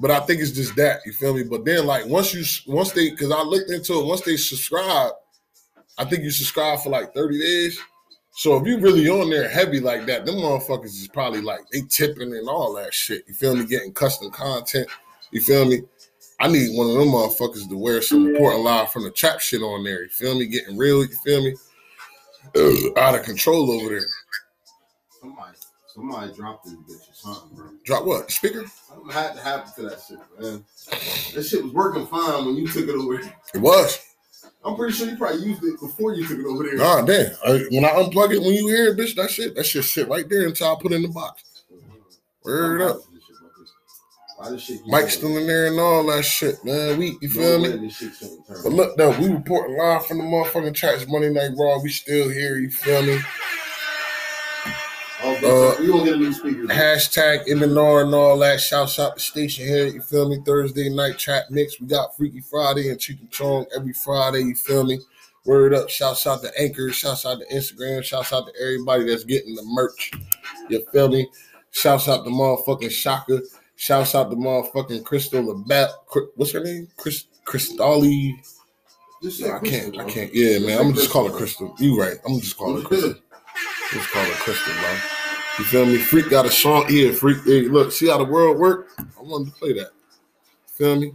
But 0.00 0.10
I 0.10 0.20
think 0.20 0.40
it's 0.40 0.52
just 0.52 0.76
that 0.76 1.00
you 1.04 1.12
feel 1.12 1.34
me. 1.34 1.42
But 1.42 1.64
then 1.64 1.86
like 1.86 2.06
once 2.06 2.32
you 2.32 2.44
once 2.72 2.92
they 2.92 3.10
because 3.10 3.32
I 3.32 3.42
looked 3.42 3.70
into 3.70 3.94
it 3.98 4.06
once 4.06 4.20
they 4.20 4.36
subscribe, 4.36 5.12
I 5.96 6.04
think 6.04 6.22
you 6.22 6.30
subscribe 6.30 6.80
for 6.80 6.90
like 6.90 7.14
thirty 7.14 7.38
days. 7.38 7.78
So 8.32 8.56
if 8.56 8.66
you 8.66 8.78
really 8.78 9.08
on 9.08 9.30
there 9.30 9.48
heavy 9.48 9.80
like 9.80 10.06
that, 10.06 10.24
them 10.24 10.36
motherfuckers 10.36 10.84
is 10.84 11.08
probably 11.08 11.40
like 11.40 11.68
they 11.72 11.80
tipping 11.80 12.32
and 12.32 12.48
all 12.48 12.72
that 12.74 12.94
shit. 12.94 13.24
You 13.26 13.34
feel 13.34 13.56
me? 13.56 13.66
Getting 13.66 13.92
custom 13.92 14.30
content. 14.30 14.86
You 15.32 15.40
feel 15.40 15.64
me? 15.64 15.82
I 16.38 16.46
need 16.46 16.76
one 16.76 16.86
of 16.86 16.94
them 16.94 17.08
motherfuckers 17.08 17.68
to 17.68 17.76
wear 17.76 18.00
some 18.00 18.28
important 18.28 18.62
live 18.62 18.90
from 18.90 19.02
the 19.02 19.10
trap 19.10 19.40
shit 19.40 19.60
on 19.60 19.82
there. 19.82 20.04
You 20.04 20.08
feel 20.08 20.38
me? 20.38 20.46
Getting 20.46 20.76
real. 20.76 21.00
You 21.00 21.16
feel 21.24 21.42
me? 21.42 21.56
Ugh, 22.54 22.96
out 22.96 23.16
of 23.16 23.24
control 23.24 23.72
over 23.72 23.88
there. 23.88 24.06
Somebody, 25.98 26.32
dropped 26.32 26.64
this 26.64 26.74
bitch 26.74 27.10
or 27.10 27.14
something, 27.14 27.56
bro. 27.56 27.66
Drop 27.84 28.04
what? 28.04 28.30
Speaker? 28.30 28.64
Something 28.88 29.10
had 29.10 29.34
to 29.34 29.40
happen 29.40 29.72
to 29.74 29.82
that 29.88 30.00
shit, 30.06 30.18
man. 30.38 30.64
That 31.34 31.42
shit 31.42 31.64
was 31.64 31.72
working 31.72 32.06
fine 32.06 32.46
when 32.46 32.54
you 32.54 32.68
took 32.68 32.88
it 32.88 32.94
over. 32.94 33.14
It 33.52 33.60
was. 33.60 33.98
I'm 34.64 34.76
pretty 34.76 34.92
sure 34.92 35.08
you 35.08 35.16
probably 35.16 35.44
used 35.44 35.64
it 35.64 35.80
before 35.80 36.14
you 36.14 36.24
took 36.24 36.38
it 36.38 36.46
over 36.46 36.62
there. 36.62 36.76
Nah, 36.76 37.02
damn. 37.02 37.32
I, 37.44 37.64
when 37.72 37.84
I 37.84 37.88
unplug 37.88 38.32
it, 38.32 38.40
when 38.40 38.54
you 38.54 38.68
hear 38.68 38.90
it, 38.90 38.96
bitch, 38.96 39.16
that 39.16 39.28
shit, 39.30 39.56
that 39.56 39.66
shit 39.66 39.82
sit 39.82 40.08
right 40.08 40.28
there 40.28 40.46
until 40.46 40.70
I 40.70 40.80
put 40.80 40.92
it 40.92 40.96
in 40.96 41.02
the 41.02 41.08
box. 41.08 41.42
Word 42.44 42.80
up. 42.80 42.98
Why 44.36 44.50
this 44.50 44.62
shit 44.62 44.80
keep 44.84 45.08
still 45.10 45.36
in 45.36 45.48
there 45.48 45.66
and 45.66 45.80
all 45.80 46.06
that 46.06 46.24
shit, 46.24 46.64
man. 46.64 46.96
We, 46.96 47.18
you 47.20 47.28
feel 47.28 47.58
me? 47.58 47.70
this 47.70 47.96
shit 47.96 48.14
shouldn't 48.14 48.46
turn. 48.46 48.60
But 48.62 48.72
look 48.72 48.96
though, 48.96 49.18
we 49.18 49.30
reporting 49.30 49.76
live 49.76 50.06
from 50.06 50.18
the 50.18 50.24
motherfucking 50.24 50.74
tracks 50.74 51.06
Monday 51.08 51.30
Night 51.30 51.56
Raw. 51.58 51.80
We 51.82 51.90
still 51.90 52.28
here, 52.28 52.56
you 52.56 52.70
feel 52.70 53.02
me? 53.02 53.18
Oh, 55.20 55.74
uh, 55.78 55.80
we 55.80 55.88
gonna 55.88 56.04
get 56.04 56.14
a 56.14 56.16
new 56.16 56.32
speaker. 56.32 56.62
Hashtag 56.64 57.46
MNR 57.48 58.04
and 58.04 58.14
all 58.14 58.38
that. 58.38 58.60
Shouts 58.60 58.98
out 58.98 59.14
the 59.16 59.20
Stationhead, 59.20 59.94
you 59.94 60.00
feel 60.00 60.28
me? 60.28 60.38
Thursday 60.44 60.88
night 60.88 61.18
trap 61.18 61.44
mix. 61.50 61.80
We 61.80 61.88
got 61.88 62.16
Freaky 62.16 62.40
Friday 62.40 62.88
and 62.90 62.98
Cheech 62.98 63.20
and 63.20 63.30
Chong 63.30 63.66
every 63.74 63.92
Friday, 63.92 64.42
you 64.42 64.54
feel 64.54 64.84
me? 64.84 65.00
Word 65.44 65.74
up. 65.74 65.88
Shouts 65.88 66.26
out 66.26 66.42
to 66.42 66.52
Anchor. 66.60 66.92
Shouts 66.92 67.24
out 67.24 67.40
to 67.40 67.46
Instagram. 67.54 68.04
Shouts 68.04 68.32
out 68.32 68.46
to 68.46 68.52
everybody 68.60 69.04
that's 69.04 69.24
getting 69.24 69.54
the 69.54 69.62
merch. 69.64 70.12
You 70.68 70.84
feel 70.92 71.08
me? 71.08 71.28
Shouts 71.70 72.08
out 72.08 72.24
to 72.24 72.30
motherfucking 72.30 72.90
Shaka. 72.90 73.40
Shouts 73.76 74.14
out 74.14 74.30
to 74.30 74.36
motherfucking 74.36 75.04
Crystal 75.04 75.42
LaBelle. 75.42 76.04
What's 76.36 76.52
her 76.52 76.60
name? 76.60 76.88
Chris. 76.96 77.24
Just 79.22 79.38
say 79.38 79.50
I 79.50 79.58
can't. 79.60 79.98
I 79.98 80.04
can't. 80.04 80.34
Yeah, 80.34 80.58
man. 80.58 80.78
I'm 80.78 80.84
gonna 80.84 80.96
just 80.96 81.10
call 81.10 81.28
her 81.28 81.36
Crystal. 81.36 81.74
You 81.78 81.98
right. 81.98 82.18
I'm 82.24 82.32
gonna 82.32 82.40
just 82.40 82.56
call 82.56 82.76
her 82.78 82.86
Crystal. 82.86 83.14
Good? 83.92 84.02
called 84.02 84.28
a 84.28 84.32
Crystal, 84.32 84.72
bro. 84.74 84.92
You 85.58 85.64
feel 85.64 85.86
me? 85.86 85.98
Freak 85.98 86.30
got 86.30 86.46
a 86.46 86.50
song. 86.50 86.86
here. 86.88 87.12
Freak. 87.12 87.38
Hey, 87.44 87.62
look, 87.62 87.92
see 87.92 88.08
how 88.08 88.18
the 88.18 88.24
world 88.24 88.58
work? 88.58 88.88
I 88.98 89.22
wanted 89.22 89.52
to 89.52 89.58
play 89.58 89.72
that. 89.74 89.90
Feel 90.66 90.96
me? 90.96 91.12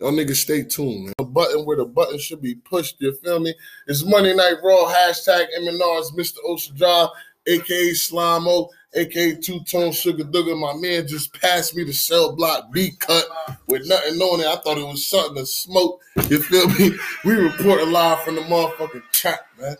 Y'all 0.00 0.12
niggas 0.12 0.36
stay 0.36 0.62
tuned, 0.62 1.06
man. 1.06 1.14
The 1.18 1.24
button 1.24 1.64
where 1.64 1.76
the 1.76 1.84
button 1.84 2.18
should 2.18 2.40
be 2.40 2.54
pushed, 2.54 3.00
you 3.00 3.12
feel 3.14 3.40
me? 3.40 3.52
It's 3.88 4.04
Monday 4.04 4.34
Night 4.34 4.56
Raw, 4.62 4.92
hashtag 4.92 5.46
MNR's 5.58 6.12
Mr. 6.12 6.36
Ocean 6.44 6.76
Drive, 6.76 7.08
aka 7.46 7.90
Slimo, 7.90 8.68
aka 8.94 9.34
Two 9.34 9.60
Tone 9.64 9.90
Sugar 9.90 10.22
Dugger. 10.22 10.58
My 10.58 10.74
man 10.80 11.06
just 11.08 11.32
passed 11.40 11.74
me 11.74 11.82
the 11.82 11.92
cell 11.92 12.34
block 12.34 12.72
B 12.72 12.92
cut 12.98 13.26
with 13.66 13.88
nothing 13.88 14.20
on 14.20 14.40
it. 14.40 14.46
I 14.46 14.56
thought 14.56 14.78
it 14.78 14.86
was 14.86 15.06
something 15.06 15.36
to 15.36 15.46
smoke. 15.46 16.00
You 16.28 16.42
feel 16.42 16.68
me? 16.70 16.96
We 17.24 17.34
reporting 17.34 17.90
live 17.90 18.22
from 18.22 18.36
the 18.36 18.42
motherfucking 18.42 19.02
chat, 19.12 19.40
man. 19.60 19.76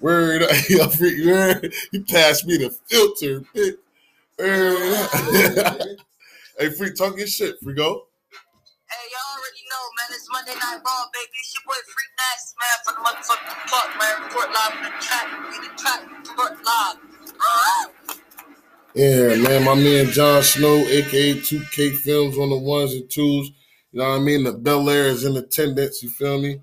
Word 0.00 0.42
up, 0.42 0.50
yo, 0.68 0.88
freak. 0.88 1.18
You 1.92 2.04
passed 2.04 2.46
me 2.46 2.56
the 2.56 2.70
filter, 2.88 3.42
bitch. 3.54 3.76
Hey, 6.58 6.68
freak, 6.68 6.94
talk 6.94 7.16
your 7.16 7.26
shit, 7.26 7.54
freako. 7.62 8.02
Hey, 8.90 9.06
y'all 9.08 9.32
already 9.32 9.64
know, 9.70 9.84
man. 9.96 10.10
It's 10.10 10.28
Monday 10.30 10.52
Night 10.52 10.80
Raw, 10.84 11.06
baby. 11.14 11.30
It's 11.40 11.54
your 11.54 11.62
boy 11.64 11.80
Freak 11.88 12.12
Nice, 12.20 12.54
man, 12.60 12.76
from 12.84 12.94
the 12.96 13.02
motherfucking 13.08 13.60
park, 13.70 13.90
man. 13.98 14.14
Report 14.24 14.48
live 14.52 14.72
from 14.72 14.84
the 14.84 14.90
track. 15.00 15.26
We 15.48 15.56
the 15.66 15.72
track. 15.80 16.00
Report 16.28 16.52
live. 16.64 16.98
Ah! 17.40 17.88
Yeah, 18.94 19.36
man, 19.36 19.64
my 19.64 19.74
man 19.74 20.06
John 20.10 20.42
Snow, 20.42 20.76
aka 20.86 21.34
2K 21.34 21.96
Films 21.96 22.36
on 22.36 22.50
the 22.50 22.58
ones 22.58 22.92
and 22.92 23.08
twos. 23.08 23.52
You 23.92 24.00
know 24.00 24.10
what 24.10 24.16
I 24.16 24.18
mean? 24.18 24.44
The 24.44 24.52
Belaire 24.52 25.06
is 25.06 25.24
in 25.24 25.36
attendance, 25.38 26.02
you 26.02 26.10
feel 26.10 26.42
me? 26.42 26.60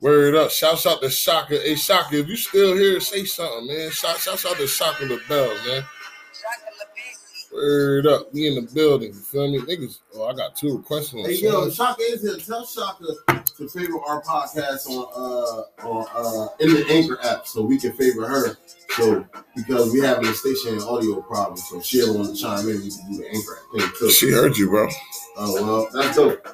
Word 0.00 0.34
up. 0.34 0.50
Shouts 0.50 0.86
out 0.86 1.02
to 1.02 1.10
Shaka. 1.10 1.58
Hey, 1.58 1.74
Shaka, 1.74 2.18
if 2.18 2.28
you 2.28 2.36
still 2.36 2.74
here, 2.74 3.00
say 3.00 3.24
something, 3.24 3.66
man. 3.66 3.90
Shout, 3.90 4.16
shouts 4.18 4.46
out 4.46 4.56
to 4.56 4.66
Shaka 4.66 5.04
LaBelle, 5.04 5.48
man. 5.48 5.84
Shaka 6.32 6.70
LaBeasy. 6.80 7.52
Word 7.52 8.06
up. 8.06 8.32
We 8.32 8.46
in 8.48 8.54
the 8.54 8.62
building, 8.72 9.08
you 9.08 9.20
feel 9.20 9.50
me? 9.50 9.58
Niggas, 9.58 9.98
oh, 10.14 10.26
I 10.28 10.34
got 10.34 10.56
two 10.56 10.78
requests 10.78 11.12
on 11.12 11.20
Hey 11.20 11.34
yo, 11.34 11.68
songs. 11.68 11.76
Shaka 11.76 12.02
is 12.02 12.22
here. 12.22 12.36
Tell 12.36 12.64
Shaka 12.64 13.04
to 13.44 13.68
favor 13.68 14.00
our 14.06 14.22
podcast 14.22 14.88
on 14.88 15.06
uh 15.14 15.86
on 15.86 16.06
uh 16.14 16.48
in 16.60 16.72
the 16.72 16.86
Anchor 16.88 17.18
app 17.22 17.46
so 17.46 17.62
we 17.62 17.78
can 17.78 17.92
favor 17.92 18.26
her. 18.26 18.56
So 18.96 19.26
because 19.54 19.92
we 19.92 20.00
having 20.00 20.26
a 20.26 20.34
station 20.34 20.80
audio 20.80 21.20
problem, 21.20 21.58
so 21.58 21.82
she'll 21.82 22.16
want 22.16 22.34
to 22.34 22.40
chime 22.40 22.60
in. 22.60 22.80
We 22.82 22.90
can 22.90 23.12
do 23.12 23.18
the 23.18 23.28
Anchor 23.28 23.58
app 23.58 23.80
thing 23.80 23.90
too. 23.98 24.10
She 24.10 24.30
heard 24.30 24.56
you, 24.56 24.70
bro. 24.70 24.88
Oh 25.36 25.54
well, 25.62 25.88
that's 25.92 26.16
dope. 26.16 26.48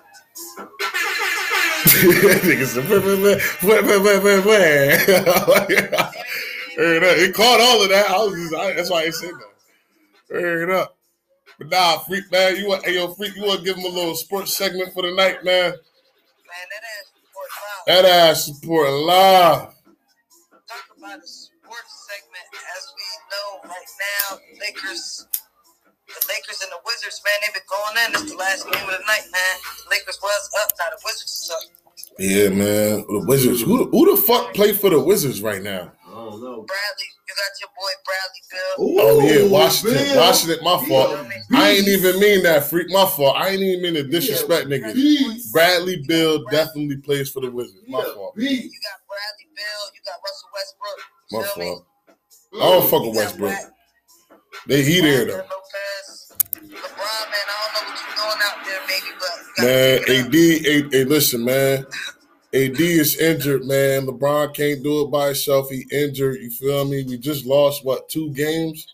Niggas. 1.86 2.76
It 6.78 7.34
caught 7.34 7.60
all 7.60 7.82
of 7.82 7.88
that. 7.88 8.10
I 8.10 8.18
was 8.18 8.34
just, 8.34 8.54
I, 8.54 8.72
that's 8.74 8.90
why 8.90 9.02
I 9.02 9.10
said 9.10 9.30
that. 9.30 9.54
Word 10.30 10.70
up. 10.70 10.96
But 11.58 11.68
nah, 11.70 11.98
freak, 11.98 12.30
man. 12.30 12.56
You 12.56 12.68
want, 12.68 12.84
hey, 12.84 12.94
yo, 12.96 13.14
freak, 13.14 13.34
you 13.36 13.42
want 13.44 13.60
to 13.60 13.64
give 13.64 13.76
him 13.76 13.84
a 13.84 13.88
little 13.88 14.14
sports 14.14 14.52
segment 14.54 14.92
for 14.92 15.02
the 15.02 15.12
night, 15.14 15.42
man? 15.44 15.70
Man, 15.70 16.66
that 16.70 16.84
ass 16.98 17.12
report 17.14 17.48
live. 17.86 18.04
That 18.04 18.04
ass 18.04 18.44
support 18.44 18.90
live. 18.90 19.72
Talk 20.68 20.86
about 20.98 21.18
a 21.18 21.26
sports 21.26 22.08
segment. 22.10 22.46
As 22.76 22.92
we 22.96 23.06
know 23.30 23.48
right 23.70 23.90
now, 24.20 24.38
Lakers, 24.60 25.26
the 26.16 26.26
Lakers 26.28 26.60
and 26.64 26.70
the 26.72 26.80
Wizards, 26.84 27.20
man, 27.24 27.36
they've 27.44 27.54
been 27.54 27.68
going 27.68 27.96
in. 28.00 28.08
It's 28.16 28.30
the 28.32 28.38
last 28.38 28.64
game 28.64 28.82
of 28.88 28.94
the 28.96 29.04
night, 29.06 29.26
man. 29.32 29.54
Lakers 29.90 30.18
was 30.22 30.50
up, 30.62 30.70
now 30.78 30.88
the 30.90 31.00
Wizards 31.04 31.32
is 31.32 31.50
up. 31.52 31.62
Yeah, 32.18 32.48
man. 32.48 33.04
The 33.08 33.24
Wizards. 33.26 33.62
Who, 33.62 33.88
who 33.90 34.16
the 34.16 34.20
fuck 34.22 34.54
play 34.54 34.72
for 34.72 34.90
the 34.90 35.00
Wizards 35.00 35.42
right 35.42 35.62
now? 35.62 35.92
I 36.06 36.08
don't. 36.08 36.66
Bradley, 36.66 37.08
you 37.28 37.34
got 37.36 37.52
your 37.60 37.70
boy 37.76 37.92
Bradley 38.04 38.42
Beal. 38.50 38.76
Oh, 38.78 39.20
yeah, 39.20 39.50
Washington. 39.50 40.02
Beal. 40.04 40.16
Washington, 40.16 40.64
my 40.64 40.86
fault. 40.88 41.28
Beal. 41.50 41.60
I 41.60 41.70
ain't 41.70 41.88
even 41.88 42.18
mean 42.20 42.42
that, 42.44 42.64
freak. 42.70 42.90
My 42.90 43.04
fault. 43.06 43.36
I 43.36 43.50
ain't 43.50 43.60
even 43.60 43.82
mean 43.82 43.94
to 43.94 44.02
disrespect 44.04 44.68
niggas. 44.68 44.94
Beast. 44.94 45.52
Bradley 45.52 46.02
Beal 46.08 46.44
definitely 46.50 46.96
plays 46.96 47.30
for 47.30 47.40
the 47.40 47.50
Wizards. 47.50 47.84
My 47.88 47.98
Yeah, 47.98 48.14
fault. 48.14 48.34
You 48.36 48.46
got 48.48 49.00
Bradley 49.06 49.48
Beal, 49.54 49.82
you 49.94 50.00
got 50.06 50.18
Russell 50.24 50.48
Westbrook. 50.54 50.98
My 51.32 51.42
Feel 51.42 51.56
me? 51.58 51.74
fault. 51.74 51.86
I 52.54 52.70
don't 52.80 52.90
fuck 52.90 53.02
with 53.02 53.16
Westbrook. 53.16 53.50
Brad- 53.50 53.72
They 54.66 54.82
he 54.82 55.00
there 55.00 55.24
though. 55.26 55.36
Man, 55.36 55.46
I 57.48 57.54
don't 57.62 57.72
know 57.74 57.90
what 57.90 58.00
you're 58.02 58.16
doing 58.16 58.40
out 58.42 58.58
there, 58.64 58.80
baby, 58.88 59.12
but 59.18 59.34
you 59.58 59.64
Man, 59.64 60.00
gotta 60.00 60.18
AD, 60.18 60.32
keep 60.32 60.66
it 60.66 60.86
up. 60.86 60.92
hey, 60.92 60.98
hey, 60.98 61.04
listen, 61.04 61.44
man. 61.44 61.86
AD 62.54 62.80
is 62.80 63.16
injured, 63.18 63.64
man. 63.66 64.06
LeBron 64.06 64.54
can't 64.54 64.82
do 64.82 65.02
it 65.02 65.10
by 65.10 65.26
himself. 65.26 65.68
He 65.70 65.84
injured. 65.92 66.40
You 66.40 66.50
feel 66.50 66.84
me? 66.84 67.04
We 67.04 67.18
just 67.18 67.44
lost 67.46 67.84
what 67.84 68.08
two 68.08 68.30
games? 68.32 68.86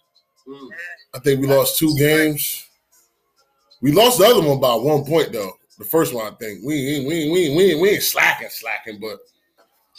I 1.15 1.19
think 1.21 1.41
we 1.41 1.47
lost 1.47 1.79
two 1.79 1.95
games. 1.97 2.69
We 3.81 3.93
lost 3.93 4.19
the 4.19 4.27
other 4.27 4.47
one 4.47 4.61
by 4.61 4.75
one 4.75 5.05
point 5.05 5.33
though. 5.33 5.53
The 5.79 5.85
first 5.85 6.15
one, 6.15 6.27
I 6.27 6.37
think 6.37 6.61
we 6.65 6.75
ain't, 6.75 7.09
we 7.09 7.15
ain't, 7.15 7.33
we 7.33 7.41
ain't, 7.47 7.57
we 7.57 7.65
ain't, 7.73 7.81
we 7.81 7.89
ain't 7.91 8.03
slacking, 8.03 8.49
slacking, 8.51 9.01
but 9.01 9.19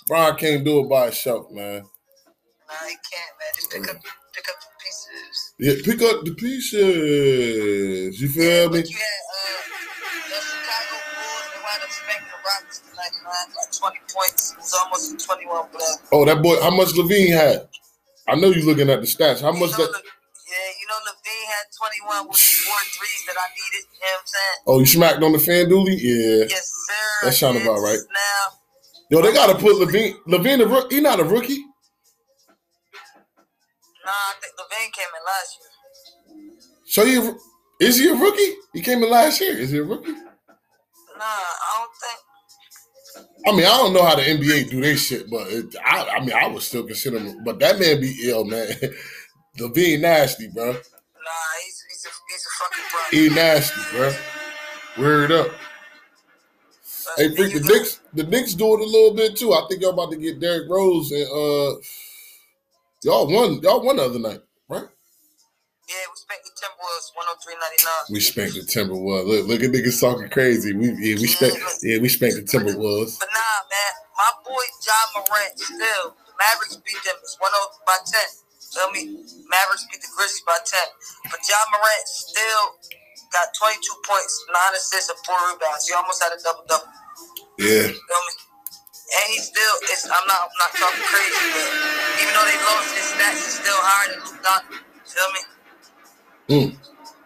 LeBron 0.10 0.38
can't 0.38 0.64
do 0.64 0.80
it 0.80 0.90
by 0.90 1.06
himself, 1.06 1.52
man. 1.52 1.82
Nah, 1.82 2.88
he 2.88 2.96
can't, 3.12 3.34
man. 3.40 3.50
Just 3.56 3.72
pick 3.72 3.82
up, 3.82 4.02
pick 4.34 4.50
up 4.50 4.56
the 4.62 4.68
pieces. 4.84 5.43
Yeah, 5.64 5.80
pick 5.80 6.02
up 6.04 6.26
the 6.28 6.36
pieces. 6.36 8.20
You 8.20 8.28
feel 8.28 8.68
me? 8.68 8.84
But 8.84 8.90
you 8.92 9.00
uh, 9.00 9.64
the 10.28 10.36
Chicago 10.44 10.96
Bulls. 11.08 11.56
Wound 11.56 11.80
up 11.80 11.88
smacking 11.88 12.28
the 12.28 12.40
Rockets 12.44 12.84
tonight, 12.84 13.16
man. 13.24 13.48
Like 13.56 13.72
20 13.72 13.96
points. 14.12 14.52
It 14.52 14.58
was 14.60 14.76
almost 14.76 15.16
a 15.16 15.26
21 15.26 15.72
blood. 15.72 15.98
Oh, 16.12 16.26
that 16.26 16.44
boy, 16.44 16.60
how 16.60 16.76
much 16.76 16.92
LaVine 17.00 17.32
had? 17.32 17.70
I 18.28 18.36
know 18.36 18.52
you're 18.52 18.66
looking 18.68 18.90
at 18.90 19.00
the 19.00 19.08
stats. 19.08 19.40
How 19.40 19.54
much 19.56 19.72
you 19.72 19.88
know, 19.88 19.88
that? 19.88 20.04
Yeah, 20.04 20.68
you 20.84 20.86
know, 20.92 21.00
LaVine 21.08 21.48
had 21.48 21.66
21 22.12 22.28
with 22.28 22.44
the 22.44 22.60
four 22.68 22.84
threes 23.00 23.24
that 23.32 23.40
I 23.40 23.48
needed. 23.56 23.88
You 23.88 24.04
know 24.04 24.12
what 24.12 24.20
I'm 24.20 24.28
saying? 24.28 24.60
Oh, 24.68 24.80
you 24.84 24.86
smacked 24.86 25.24
on 25.24 25.32
the 25.32 25.40
fan 25.40 25.72
dually? 25.72 25.96
Yeah. 25.96 26.44
Yes, 26.52 26.76
sir. 26.76 27.28
That 27.28 27.34
sound 27.40 27.58
I 27.60 27.62
about 27.62 27.80
right. 27.80 28.04
Now, 28.12 28.60
Yo, 29.12 29.22
they 29.22 29.32
gotta 29.32 29.56
put 29.56 29.80
LaVine. 29.80 30.28
LaVine, 30.28 30.60
a. 30.60 30.94
He 30.94 31.00
not 31.00 31.22
a 31.22 31.24
rookie. 31.24 31.64
Nah, 34.06 34.12
I 34.12 34.34
think 34.42 34.54
LaVine 34.56 34.92
came 34.92 35.12
in 35.18 35.24
last 35.26 35.58
year. 35.60 35.70
So 36.86 37.04
a- 37.04 37.38
is 37.84 37.98
he 38.00 38.10
a 38.10 38.16
rookie? 38.16 38.56
He 38.74 38.82
came 38.82 39.04
in 39.04 39.10
last 39.10 39.40
year. 39.42 39.58
Is 39.58 39.72
he 39.72 39.80
a 39.80 39.84
rookie? 39.84 40.12
Nah, 40.12 40.22
I 41.20 41.78
don't 41.78 41.92
think. 42.02 42.20
I 43.48 43.52
mean, 43.52 43.66
I 43.66 43.78
don't 43.78 43.94
know 43.94 44.04
how 44.04 44.16
the 44.16 44.28
NBA 44.28 44.64
do 44.70 44.82
their 44.82 44.98
shit, 44.98 45.30
but 45.30 45.48
it, 45.48 45.76
I, 45.86 46.18
I 46.18 46.20
mean, 46.22 46.34
I 46.34 46.48
would 46.48 46.62
still 46.62 46.84
consider 46.86 47.20
him. 47.20 47.44
But 47.44 47.60
that 47.60 47.80
man 47.80 48.00
be 48.02 48.16
ill, 48.24 48.46
man. 48.46 48.68
LaVine 49.60 50.02
nasty, 50.02 50.48
bro. 50.48 50.72
Nah, 50.72 50.80
he's 51.64 51.84
he's 51.90 52.06
a 52.06 52.10
he's 52.30 52.46
a 52.46 52.52
fucking 52.60 52.86
pro. 52.90 53.20
He 53.20 53.30
nasty, 53.30 53.82
bro. 53.92 54.14
Word 54.98 55.32
up. 55.32 55.48
But 55.48 55.58
Hey, 57.18 57.36
freak, 57.36 57.54
the 57.54 57.60
Knicks, 57.62 58.00
the 58.14 58.24
Knicks 58.24 58.54
doing 58.54 58.82
a 58.82 58.86
little 58.86 59.14
bit 59.14 59.36
too. 59.36 59.54
I 59.54 59.66
think 59.70 59.82
y'all 59.82 59.92
about 59.92 60.12
to 60.12 60.18
get 60.18 60.40
Derrick 60.40 60.70
Rose 60.70 61.12
and 61.12 61.28
uh, 61.28 61.76
y'all 63.04 63.28
won. 63.28 63.62
Y'all 63.62 63.84
won 63.84 63.98
the 63.98 64.04
other 64.04 64.20
night, 64.20 64.42
right? 64.70 64.88
Yeah, 65.90 66.06
we 66.10 66.16
spent 66.16 66.42
the 66.48 66.54
Timberwolves 66.56 67.08
103.99. 67.12 68.12
We 68.12 68.20
spanked 68.20 68.56
the 68.56 68.66
Timberwolves. 68.66 69.28
Look, 69.28 69.48
look 69.48 69.62
at 69.62 69.72
niggas 69.72 70.00
talking 70.00 70.30
crazy. 70.30 70.74
We 70.74 70.96
yeah, 70.96 71.20
we 71.20 71.28
spanked 71.28 71.60
yeah, 71.84 72.00
we 72.00 72.08
spanked 72.10 72.40
the 72.40 72.48
Timberwolves. 72.48 73.20
But 73.20 73.30
nah, 73.36 73.60
man, 73.68 73.94
my 74.16 74.32
boy 74.48 74.64
Ja 74.80 75.00
Morant 75.20 75.60
still 75.60 76.16
Mavericks 76.40 76.80
beat 76.82 77.02
them. 77.04 77.20
It's 77.22 77.36
10 77.36 77.52
by 77.86 77.98
10. 78.06 78.20
Tell 78.74 78.90
me, 78.90 79.22
Mavericks 79.52 79.86
beat 79.92 80.02
the 80.02 80.10
Grizzlies 80.16 80.42
by 80.48 80.58
10. 80.64 80.80
But 81.30 81.40
Ja 81.46 81.60
Morant 81.70 82.08
still 82.08 82.64
got 83.30 83.52
22 83.60 83.84
points, 84.08 84.34
9 84.50 84.80
assists, 84.80 85.10
and 85.12 85.20
4 85.28 85.36
rebounds. 85.52 85.86
He 85.86 85.94
almost 85.94 86.24
had 86.24 86.34
a 86.34 86.40
double 86.42 86.66
double. 86.66 86.90
Yeah, 87.60 87.92
Feel 87.92 88.24
me? 88.24 88.34
And 89.14 89.26
he 89.30 89.38
still 89.40 89.76
it's 89.94 90.06
I'm 90.06 90.26
not 90.28 90.42
I'm 90.50 90.58
not 90.58 90.72
talking 90.74 91.06
crazy, 91.06 91.46
but 91.54 91.70
even 92.22 92.34
though 92.34 92.48
they 92.50 92.60
lost 92.66 92.90
his 92.98 93.08
stats 93.14 93.42
is 93.46 93.54
still 93.62 93.78
higher 93.78 94.10
than 94.14 94.20
Luka 94.26 94.42
Doncic. 94.42 94.82
Feel 95.06 95.30
me? 95.34 95.42
Mm. 96.50 96.78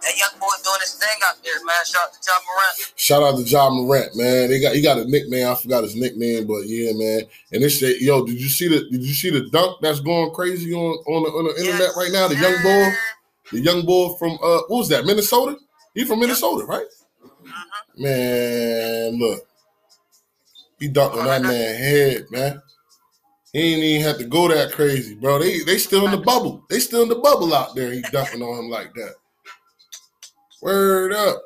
That 0.03 0.17
young 0.17 0.39
boy 0.39 0.53
doing 0.63 0.79
his 0.81 0.93
thing 0.93 1.17
out 1.25 1.35
there, 1.43 1.63
man. 1.65 1.75
Shout 1.85 2.03
out 2.03 2.13
to 2.13 2.19
Ja 2.21 2.33
Morant. 2.45 2.93
shout 2.95 3.23
out 3.23 3.37
to 3.37 3.43
Ja 3.43 3.69
Morant, 3.69 4.15
man. 4.15 4.49
They 4.49 4.59
got 4.61 4.75
he 4.75 4.81
got 4.81 4.97
a 4.99 5.05
nickname. 5.05 5.47
I 5.47 5.55
forgot 5.55 5.83
his 5.83 5.95
nickname, 5.95 6.45
but 6.45 6.67
yeah, 6.67 6.91
man. 6.93 7.21
And 7.51 7.63
this 7.63 7.79
shit, 7.79 8.01
yo, 8.01 8.25
did 8.25 8.39
you 8.39 8.49
see 8.49 8.67
the 8.67 8.87
did 8.91 9.01
you 9.03 9.13
see 9.13 9.29
the 9.31 9.49
dunk 9.49 9.77
that's 9.81 9.99
going 9.99 10.31
crazy 10.33 10.73
on 10.73 10.91
on 11.07 11.23
the, 11.23 11.29
on 11.29 11.43
the 11.45 11.59
internet 11.65 11.95
right 11.97 12.11
now? 12.11 12.27
The 12.27 12.35
young 12.35 12.61
boy, 12.61 12.95
the 13.51 13.59
young 13.59 13.85
boy 13.85 14.15
from 14.19 14.33
uh, 14.33 14.61
what 14.67 14.77
was 14.79 14.89
that? 14.89 15.05
Minnesota. 15.05 15.57
He 15.95 16.03
from 16.05 16.19
Minnesota, 16.19 16.65
right? 16.65 16.85
Mhm. 17.43 17.99
Man, 18.03 19.19
look, 19.19 19.46
he 20.79 20.89
dunked 20.89 21.17
on 21.17 21.25
that 21.25 21.41
man 21.41 21.75
head, 21.75 22.25
man. 22.31 22.61
He 23.53 23.73
ain't 23.73 23.83
even 23.83 24.07
have 24.07 24.17
to 24.19 24.25
go 24.25 24.47
that 24.47 24.73
crazy, 24.73 25.15
bro. 25.15 25.39
They 25.39 25.61
they 25.61 25.77
still 25.77 26.05
in 26.05 26.11
the 26.11 26.17
bubble. 26.17 26.63
They 26.69 26.79
still 26.79 27.03
in 27.03 27.09
the 27.09 27.15
bubble 27.15 27.53
out 27.53 27.75
there. 27.75 27.91
He 27.91 28.01
dunking 28.11 28.41
on 28.41 28.65
him 28.65 28.69
like 28.69 28.93
that. 28.93 29.15
Word 30.61 31.13
up. 31.13 31.41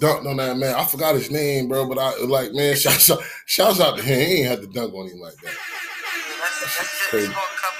Dunked 0.00 0.26
on 0.26 0.36
that 0.36 0.56
man. 0.56 0.74
I 0.74 0.84
forgot 0.84 1.14
his 1.14 1.30
name, 1.30 1.68
bro. 1.68 1.86
But 1.86 1.98
I 1.98 2.16
like, 2.24 2.52
man, 2.52 2.76
shouts 2.76 3.10
out, 3.10 3.20
shouts 3.46 3.80
out 3.80 3.98
to 3.98 4.02
him. 4.02 4.18
He 4.18 4.34
ain't 4.38 4.46
had 4.46 4.60
to 4.60 4.66
dunk 4.68 4.94
on 4.94 5.08
him 5.08 5.18
like 5.18 5.36
that. 5.36 5.54
That's, 6.40 6.78
that's 6.78 7.08
crazy. 7.08 7.26
it's 7.26 7.34
gonna 7.34 7.46
come 7.60 7.74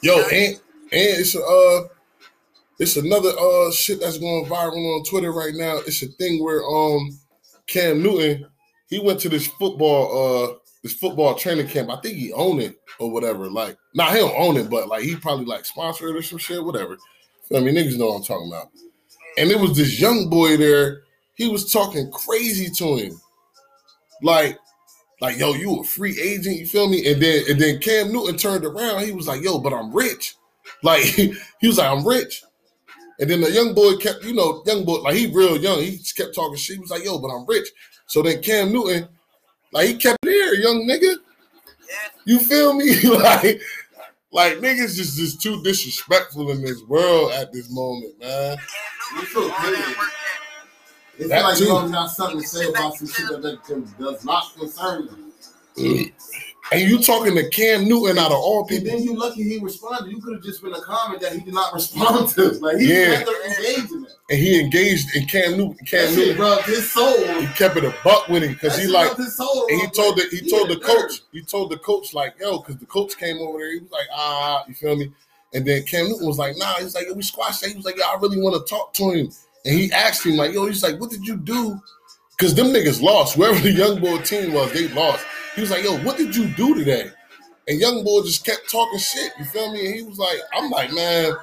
to 0.00 0.06
Yo, 0.06 0.16
and 0.32 0.56
and 0.56 1.20
it's 1.20 1.34
a 1.34 1.44
uh 1.44 1.88
it's 2.80 2.96
another 2.96 3.30
uh 3.38 3.70
shit 3.70 4.00
that's 4.00 4.18
going 4.18 4.46
viral 4.46 4.96
on 4.96 5.04
Twitter 5.04 5.32
right 5.32 5.54
now. 5.54 5.76
It's 5.86 6.02
a 6.02 6.06
thing 6.06 6.42
where 6.42 6.64
um 6.64 7.18
Cam 7.66 8.02
Newton 8.02 8.49
he 8.90 8.98
went 8.98 9.20
to 9.20 9.28
this 9.28 9.46
football 9.46 10.50
uh 10.52 10.54
this 10.82 10.94
football 10.94 11.34
training 11.34 11.68
camp. 11.68 11.90
I 11.90 11.96
think 11.96 12.16
he 12.16 12.32
owned 12.32 12.60
it 12.60 12.80
or 12.98 13.10
whatever. 13.10 13.50
Like, 13.50 13.76
he 13.94 14.00
don't 14.00 14.34
own 14.36 14.56
it, 14.56 14.70
but 14.70 14.88
like 14.88 15.02
he 15.02 15.14
probably 15.14 15.44
like 15.44 15.64
sponsored 15.64 16.16
or 16.16 16.22
some 16.22 16.38
shit, 16.38 16.64
whatever. 16.64 16.96
I 17.54 17.60
mean, 17.60 17.74
niggas 17.74 17.98
know 17.98 18.06
what 18.06 18.16
I'm 18.16 18.22
talking 18.22 18.48
about. 18.48 18.70
And 19.38 19.50
it 19.50 19.58
was 19.58 19.76
this 19.76 20.00
young 20.00 20.28
boy 20.30 20.56
there. 20.56 21.02
He 21.34 21.48
was 21.48 21.72
talking 21.72 22.10
crazy 22.10 22.70
to 22.70 22.96
him, 22.96 23.20
like, 24.22 24.58
like 25.20 25.38
yo, 25.38 25.54
you 25.54 25.80
a 25.80 25.84
free 25.84 26.18
agent. 26.20 26.56
You 26.56 26.66
feel 26.66 26.88
me? 26.88 27.10
And 27.10 27.20
then 27.20 27.44
and 27.48 27.60
then 27.60 27.78
Cam 27.80 28.12
Newton 28.12 28.36
turned 28.36 28.64
around. 28.64 29.04
He 29.04 29.12
was 29.12 29.26
like, 29.26 29.42
yo, 29.42 29.58
but 29.58 29.72
I'm 29.72 29.94
rich. 29.94 30.36
Like 30.82 31.02
he 31.02 31.34
was 31.62 31.78
like, 31.78 31.90
I'm 31.90 32.06
rich. 32.06 32.42
And 33.18 33.28
then 33.28 33.42
the 33.42 33.50
young 33.50 33.74
boy 33.74 33.96
kept, 33.96 34.24
you 34.24 34.32
know, 34.32 34.62
young 34.64 34.84
boy, 34.84 35.00
like 35.00 35.14
he 35.14 35.26
real 35.26 35.58
young. 35.58 35.80
He 35.80 35.98
just 35.98 36.16
kept 36.16 36.34
talking 36.34 36.56
shit. 36.56 36.76
He 36.76 36.80
was 36.80 36.90
like, 36.90 37.04
yo, 37.04 37.18
but 37.18 37.28
I'm 37.28 37.44
rich. 37.46 37.68
So 38.10 38.22
then 38.22 38.42
Cam 38.42 38.72
Newton, 38.72 39.08
like 39.72 39.86
he 39.86 39.94
kept 39.94 40.18
it 40.26 40.30
here, 40.30 40.54
young 40.54 40.84
nigga. 40.84 41.14
You 42.24 42.40
feel 42.40 42.72
me? 42.72 43.00
like, 43.08 43.60
like 44.32 44.54
niggas 44.54 44.96
just 44.96 45.16
just 45.16 45.40
too 45.40 45.62
disrespectful 45.62 46.50
in 46.50 46.60
this 46.60 46.82
world 46.88 47.30
at 47.30 47.52
this 47.52 47.70
moment, 47.70 48.18
man. 48.18 48.56
Cam 48.56 49.22
It's 49.22 49.32
Newton, 49.36 49.50
that 49.50 50.08
It's 51.18 51.28
That 51.28 51.42
like 51.44 51.58
too. 51.58 51.64
you 51.66 51.70
always 51.70 51.92
got 51.92 52.06
something 52.08 52.40
to 52.40 52.46
say 52.48 52.68
about 52.68 52.94
some 52.96 53.06
shit 53.06 53.28
that, 53.28 53.42
that 53.42 53.94
does 53.96 54.24
not 54.24 54.54
concern 54.58 55.08
you. 55.76 56.10
And 56.72 56.88
you 56.88 57.02
talking 57.02 57.34
to 57.34 57.48
Cam 57.48 57.88
Newton 57.88 58.16
out 58.18 58.30
of 58.30 58.38
all 58.38 58.60
And 58.60 58.68
people. 58.68 58.86
then 58.96 59.02
you 59.02 59.16
lucky 59.16 59.42
he 59.42 59.58
responded. 59.58 60.10
You 60.10 60.20
could 60.20 60.34
have 60.34 60.42
just 60.42 60.62
been 60.62 60.72
a 60.72 60.80
comment 60.80 61.20
that 61.20 61.32
he 61.32 61.40
did 61.40 61.52
not 61.54 61.74
respond 61.74 62.28
to. 62.30 62.50
Like 62.60 62.78
he 62.78 62.92
Yeah. 62.92 63.16
had 63.16 63.26
to 63.26 63.42
engage 63.46 63.90
in 63.90 64.04
it. 64.04 64.12
And 64.30 64.38
he 64.38 64.60
engaged 64.60 65.16
in 65.16 65.26
Cam 65.26 65.52
Newton. 65.56 65.76
That 65.80 65.86
Cam 65.88 66.08
shit 66.14 66.28
Newton, 66.28 66.40
rubbed 66.42 66.66
his 66.66 66.92
soul. 66.92 67.18
he 67.40 67.46
kept 67.48 67.76
it 67.76 67.84
a 67.84 67.92
buck 68.04 68.28
with 68.28 68.44
him 68.44 68.52
because 68.52 68.78
he 68.78 68.86
like 68.86 69.16
his 69.16 69.36
soul. 69.36 69.66
And 69.68 69.80
he 69.80 69.86
told 69.88 70.16
the 70.16 70.22
like, 70.22 70.30
he 70.30 70.48
told 70.48 70.68
the 70.68 70.76
nerd. 70.76 70.82
coach, 70.82 71.12
he 71.32 71.42
told 71.42 71.70
the 71.72 71.78
coach 71.78 72.14
like, 72.14 72.34
yo, 72.40 72.58
because 72.58 72.76
the 72.76 72.86
coach 72.86 73.16
came 73.18 73.38
over 73.38 73.58
there, 73.58 73.72
he 73.72 73.78
was 73.80 73.90
like, 73.90 74.06
ah, 74.14 74.64
you 74.68 74.74
feel 74.74 74.94
me? 74.94 75.10
And 75.52 75.66
then 75.66 75.82
Cam 75.82 76.08
Newton 76.08 76.28
was 76.28 76.38
like, 76.38 76.56
nah, 76.56 76.74
he's 76.76 76.94
like, 76.94 77.06
yo, 77.08 77.14
we 77.14 77.22
squashed 77.22 77.62
that. 77.62 77.70
He 77.70 77.76
was 77.76 77.84
like, 77.84 77.96
yo, 77.98 78.04
I 78.04 78.16
really 78.20 78.40
want 78.40 78.54
to 78.64 78.70
talk 78.72 78.92
to 78.94 79.10
him. 79.10 79.28
And 79.64 79.74
he 79.78 79.90
asked 79.90 80.24
him, 80.24 80.36
like, 80.36 80.52
yo, 80.52 80.66
he's 80.66 80.84
like, 80.84 81.00
what 81.00 81.10
did 81.10 81.26
you 81.26 81.36
do? 81.36 81.80
Because 82.40 82.54
them 82.54 82.68
niggas 82.68 83.02
lost. 83.02 83.34
Whoever 83.34 83.60
the 83.60 83.70
young 83.70 84.00
boy 84.00 84.16
team 84.22 84.54
was, 84.54 84.72
they 84.72 84.88
lost. 84.88 85.26
He 85.54 85.60
was 85.60 85.70
like, 85.70 85.84
yo, 85.84 85.98
what 85.98 86.16
did 86.16 86.34
you 86.34 86.48
do 86.48 86.74
today? 86.74 87.10
And 87.68 87.78
young 87.78 88.02
boy 88.02 88.22
just 88.22 88.46
kept 88.46 88.70
talking 88.70 88.98
shit. 88.98 89.30
You 89.38 89.44
feel 89.44 89.70
me? 89.70 89.84
And 89.84 89.94
he 89.94 90.02
was 90.02 90.18
like, 90.18 90.38
I'm 90.54 90.70
like, 90.70 90.90
man, 90.90 91.34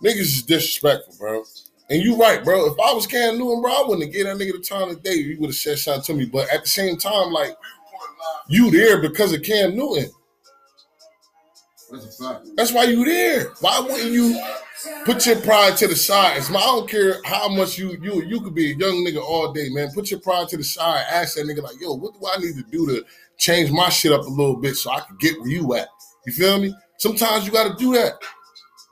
niggas 0.00 0.20
is 0.20 0.42
disrespectful, 0.44 1.16
bro. 1.18 1.42
And 1.90 2.00
you 2.00 2.16
right, 2.16 2.44
bro. 2.44 2.66
If 2.66 2.78
I 2.78 2.94
was 2.94 3.08
Cam 3.08 3.38
Newton, 3.38 3.60
bro, 3.60 3.72
I 3.72 3.82
wouldn't 3.88 4.04
have 4.04 4.12
given 4.12 4.38
that 4.38 4.44
nigga 4.44 4.52
the 4.52 4.60
time 4.60 4.88
of 4.88 5.02
day. 5.02 5.20
He 5.20 5.34
would 5.34 5.48
have 5.48 5.56
said 5.56 5.78
something 5.80 6.04
to 6.04 6.14
me. 6.14 6.26
But 6.26 6.48
at 6.48 6.62
the 6.62 6.68
same 6.68 6.96
time, 6.96 7.32
like, 7.32 7.56
you 8.46 8.70
there 8.70 9.02
because 9.02 9.32
of 9.32 9.42
Cam 9.42 9.74
Newton. 9.74 10.12
That's. 12.56 12.72
Why 12.72 12.84
you 12.84 13.04
there. 13.04 13.52
Why 13.60 13.80
wouldn't 13.80 14.12
you 14.12 14.42
put 15.04 15.26
your 15.26 15.40
pride 15.40 15.76
to 15.78 15.88
the 15.88 15.96
side? 15.96 16.36
It's 16.36 16.50
my, 16.50 16.58
I 16.58 16.64
don't 16.64 16.88
care 16.88 17.16
how 17.24 17.48
much 17.48 17.78
you 17.78 17.96
you 18.02 18.22
you 18.24 18.40
could 18.40 18.54
be 18.54 18.72
a 18.72 18.74
young 18.74 19.04
nigga 19.06 19.22
all 19.22 19.52
day, 19.52 19.68
man. 19.70 19.90
Put 19.94 20.10
your 20.10 20.20
pride 20.20 20.48
to 20.48 20.56
the 20.56 20.64
side. 20.64 21.04
Ask 21.10 21.36
that 21.36 21.46
nigga 21.46 21.62
like, 21.62 21.80
yo, 21.80 21.94
what 21.94 22.14
do 22.14 22.26
I 22.26 22.38
need 22.38 22.54
to 22.56 22.64
do 22.70 22.86
to 22.88 23.04
change 23.38 23.70
my 23.70 23.88
shit 23.88 24.12
up 24.12 24.26
a 24.26 24.30
little 24.30 24.56
bit 24.56 24.76
so 24.76 24.90
I 24.90 25.00
can 25.00 25.16
get 25.18 25.38
where 25.40 25.48
you 25.48 25.74
at? 25.74 25.88
You 26.26 26.32
feel 26.32 26.60
me? 26.60 26.74
Sometimes 26.98 27.46
you 27.46 27.52
got 27.52 27.70
to 27.70 27.82
do 27.82 27.94
that. 27.94 28.14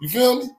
You 0.00 0.08
feel 0.08 0.40
me? 0.40 0.50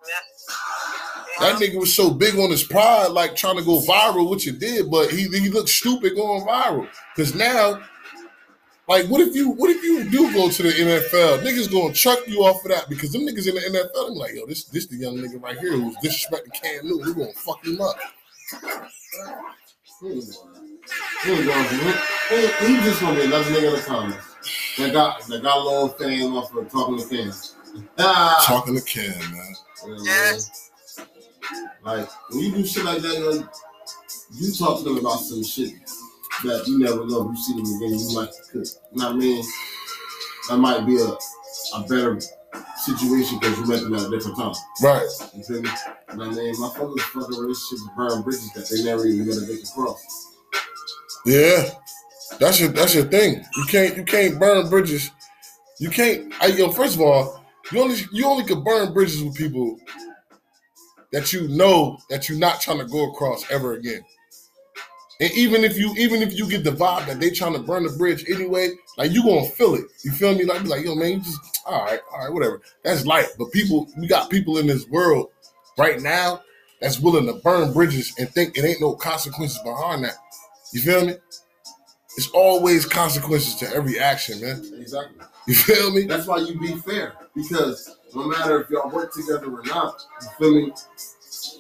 That 1.39 1.57
nigga 1.57 1.79
was 1.79 1.93
so 1.93 2.09
big 2.09 2.35
on 2.38 2.49
his 2.49 2.63
pride, 2.63 3.09
like 3.11 3.35
trying 3.35 3.57
to 3.57 3.63
go 3.63 3.79
viral, 3.81 4.29
which 4.29 4.47
it 4.47 4.59
did, 4.59 4.89
but 4.89 5.11
he 5.11 5.27
he 5.27 5.49
looked 5.49 5.69
stupid 5.69 6.15
going 6.15 6.43
viral. 6.43 6.88
Cause 7.15 7.35
now, 7.35 7.79
like, 8.88 9.07
what 9.07 9.19
if 9.19 9.35
you 9.35 9.49
what 9.49 9.69
if 9.69 9.83
you 9.83 10.09
do 10.09 10.33
go 10.33 10.49
to 10.49 10.63
the 10.63 10.69
NFL? 10.69 11.43
Niggas 11.43 11.69
gonna 11.69 11.93
chuck 11.93 12.19
you 12.25 12.45
off 12.45 12.63
of 12.63 12.71
that 12.71 12.88
because 12.88 13.11
them 13.11 13.23
niggas 13.23 13.47
in 13.47 13.55
the 13.55 13.61
NFL, 13.61 14.07
I'm 14.07 14.15
like, 14.15 14.33
yo, 14.33 14.45
this 14.45 14.63
this 14.65 14.88
the 14.88 14.95
young 14.95 15.17
nigga 15.17 15.41
right 15.41 15.57
here 15.59 15.73
who's 15.73 15.97
disrespecting 15.97 16.53
Cam 16.53 16.88
Newton. 16.88 17.07
We 17.07 17.13
gonna 17.13 17.33
fuck 17.33 17.65
him 17.65 17.81
up. 17.81 17.95
Going. 20.01 20.21
He. 22.61 22.75
Just 22.77 23.01
gonna 23.01 23.19
be 23.19 23.25
another 23.25 23.51
nigga 23.51 23.67
in 23.67 23.73
the 23.73 23.83
comments. 23.85 24.35
That 24.77 24.93
got 24.93 25.21
that 25.27 25.43
got 25.43 25.57
a 25.57 25.63
little 25.63 25.89
fame 25.89 26.35
off 26.35 26.55
of 26.55 26.71
talking 26.71 26.97
to. 26.97 27.33
Ah. 27.99 28.43
Talking 28.47 28.75
to 28.75 28.81
Cam, 28.81 29.19
man. 29.31 29.55
Yeah. 30.03 30.38
Like 31.83 32.09
when 32.29 32.39
you 32.39 32.51
do 32.53 32.65
shit 32.65 32.85
like 32.85 33.01
that, 33.01 33.17
you, 33.17 33.49
you 34.31 34.53
talk 34.53 34.79
to 34.79 34.83
them 34.85 34.97
about 34.97 35.17
some 35.17 35.43
shit 35.43 35.73
that 36.43 36.67
you 36.67 36.79
never 36.79 37.05
know. 37.05 37.29
If 37.29 37.38
you 37.38 37.43
see 37.43 37.53
them 37.53 37.65
again, 37.77 37.99
you 37.99 38.15
might 38.15 38.29
could. 38.51 38.67
You 38.91 39.01
know 39.01 39.07
what 39.07 39.15
I 39.15 39.19
mean? 39.19 39.45
That 40.49 40.57
might 40.57 40.85
be 40.85 40.97
a 41.01 41.17
a 41.75 41.83
better 41.88 42.19
situation 42.77 43.39
because 43.39 43.57
you 43.57 43.65
met 43.65 43.81
them 43.81 43.93
at 43.95 44.07
a 44.07 44.09
different 44.09 44.38
time. 44.38 44.53
Right. 44.81 45.07
You 45.35 45.43
feel 45.43 45.61
me? 45.61 45.69
You 46.11 46.17
know 46.17 46.27
what 46.29 46.38
I 46.38 46.41
mean? 46.41 46.59
My 46.59 46.69
fucking 46.69 46.97
fucking 46.97 47.38
relationships 47.38 47.83
burn 47.95 48.21
bridges 48.21 48.51
that 48.53 48.69
they 48.69 48.83
never 48.83 49.05
even 49.05 49.27
gonna 49.27 49.47
make 49.47 49.63
across. 49.63 50.35
Yeah. 51.25 51.69
That's 52.39 52.59
your 52.59 52.69
that's 52.69 52.93
your 52.93 53.05
thing. 53.05 53.43
You 53.55 53.65
can't 53.69 53.97
you 53.97 54.03
can't 54.03 54.39
burn 54.39 54.69
bridges. 54.69 55.11
You 55.79 55.89
can't 55.89 56.33
I 56.41 56.47
yo, 56.47 56.71
first 56.71 56.95
of 56.95 57.01
all, 57.01 57.43
you 57.71 57.81
only 57.81 57.97
you 58.11 58.25
only 58.25 58.43
can 58.43 58.63
burn 58.63 58.93
bridges 58.93 59.23
with 59.23 59.35
people 59.35 59.77
that 61.11 61.33
you 61.33 61.47
know 61.47 61.97
that 62.09 62.29
you're 62.29 62.38
not 62.38 62.61
trying 62.61 62.79
to 62.79 62.85
go 62.85 63.11
across 63.11 63.49
ever 63.49 63.73
again. 63.73 64.01
And 65.20 65.32
even 65.32 65.63
if 65.63 65.78
you 65.78 65.93
even 65.97 66.22
if 66.22 66.38
you 66.38 66.47
get 66.47 66.63
the 66.63 66.72
vibe 66.72 67.07
that 67.07 67.20
they 67.20 67.32
trying 67.32 67.53
to 67.53 67.59
burn 67.59 67.84
the 67.84 67.89
bridge 67.97 68.26
anyway, 68.30 68.70
like 68.97 69.11
you 69.11 69.24
gonna 69.24 69.45
feel 69.45 69.74
it. 69.76 69.86
You 70.03 70.11
feel 70.11 70.36
me? 70.36 70.45
Like 70.45 70.63
be 70.63 70.70
like, 70.70 70.86
yo, 70.86 70.95
man, 70.95 71.13
you 71.13 71.20
just 71.20 71.61
all 71.65 71.84
right, 71.84 71.99
all 72.11 72.20
right, 72.20 72.34
whatever. 72.34 72.61
That's 72.84 73.05
life. 73.05 73.30
But 73.38 73.51
people, 73.51 73.88
we 73.97 74.07
got 74.07 74.30
people 74.30 74.57
in 74.57 74.68
this 74.68 74.88
world 74.88 75.30
right 75.78 75.99
now 76.01 76.41
that's 76.82 76.99
willing 76.99 77.26
to 77.26 77.34
burn 77.41 77.74
bridges 77.74 78.13
and 78.20 78.30
think 78.30 78.57
it 78.57 78.63
ain't 78.63 78.82
no 78.82 78.93
consequences 78.93 79.59
behind 79.63 80.03
that. 80.03 80.15
You 80.72 80.82
feel 80.82 81.05
me? 81.05 81.15
It's 82.18 82.30
always 82.32 82.86
consequences 82.86 83.55
to 83.55 83.70
every 83.76 83.99
action, 83.99 84.41
man. 84.41 84.63
Exactly. 84.80 85.26
You 85.47 85.55
feel 85.55 85.91
me? 85.91 86.03
That's 86.03 86.28
why 86.28 86.38
you 86.38 86.59
be 86.59 86.76
fair 86.76 87.13
because 87.36 87.97
no 88.13 88.26
matter 88.28 88.61
if 88.61 88.70
y'all 88.70 88.89
work 88.89 89.13
together 89.13 89.51
or 89.51 89.63
not, 89.63 90.01
you 90.22 90.28
feel 90.38 90.53
me? 90.55 90.74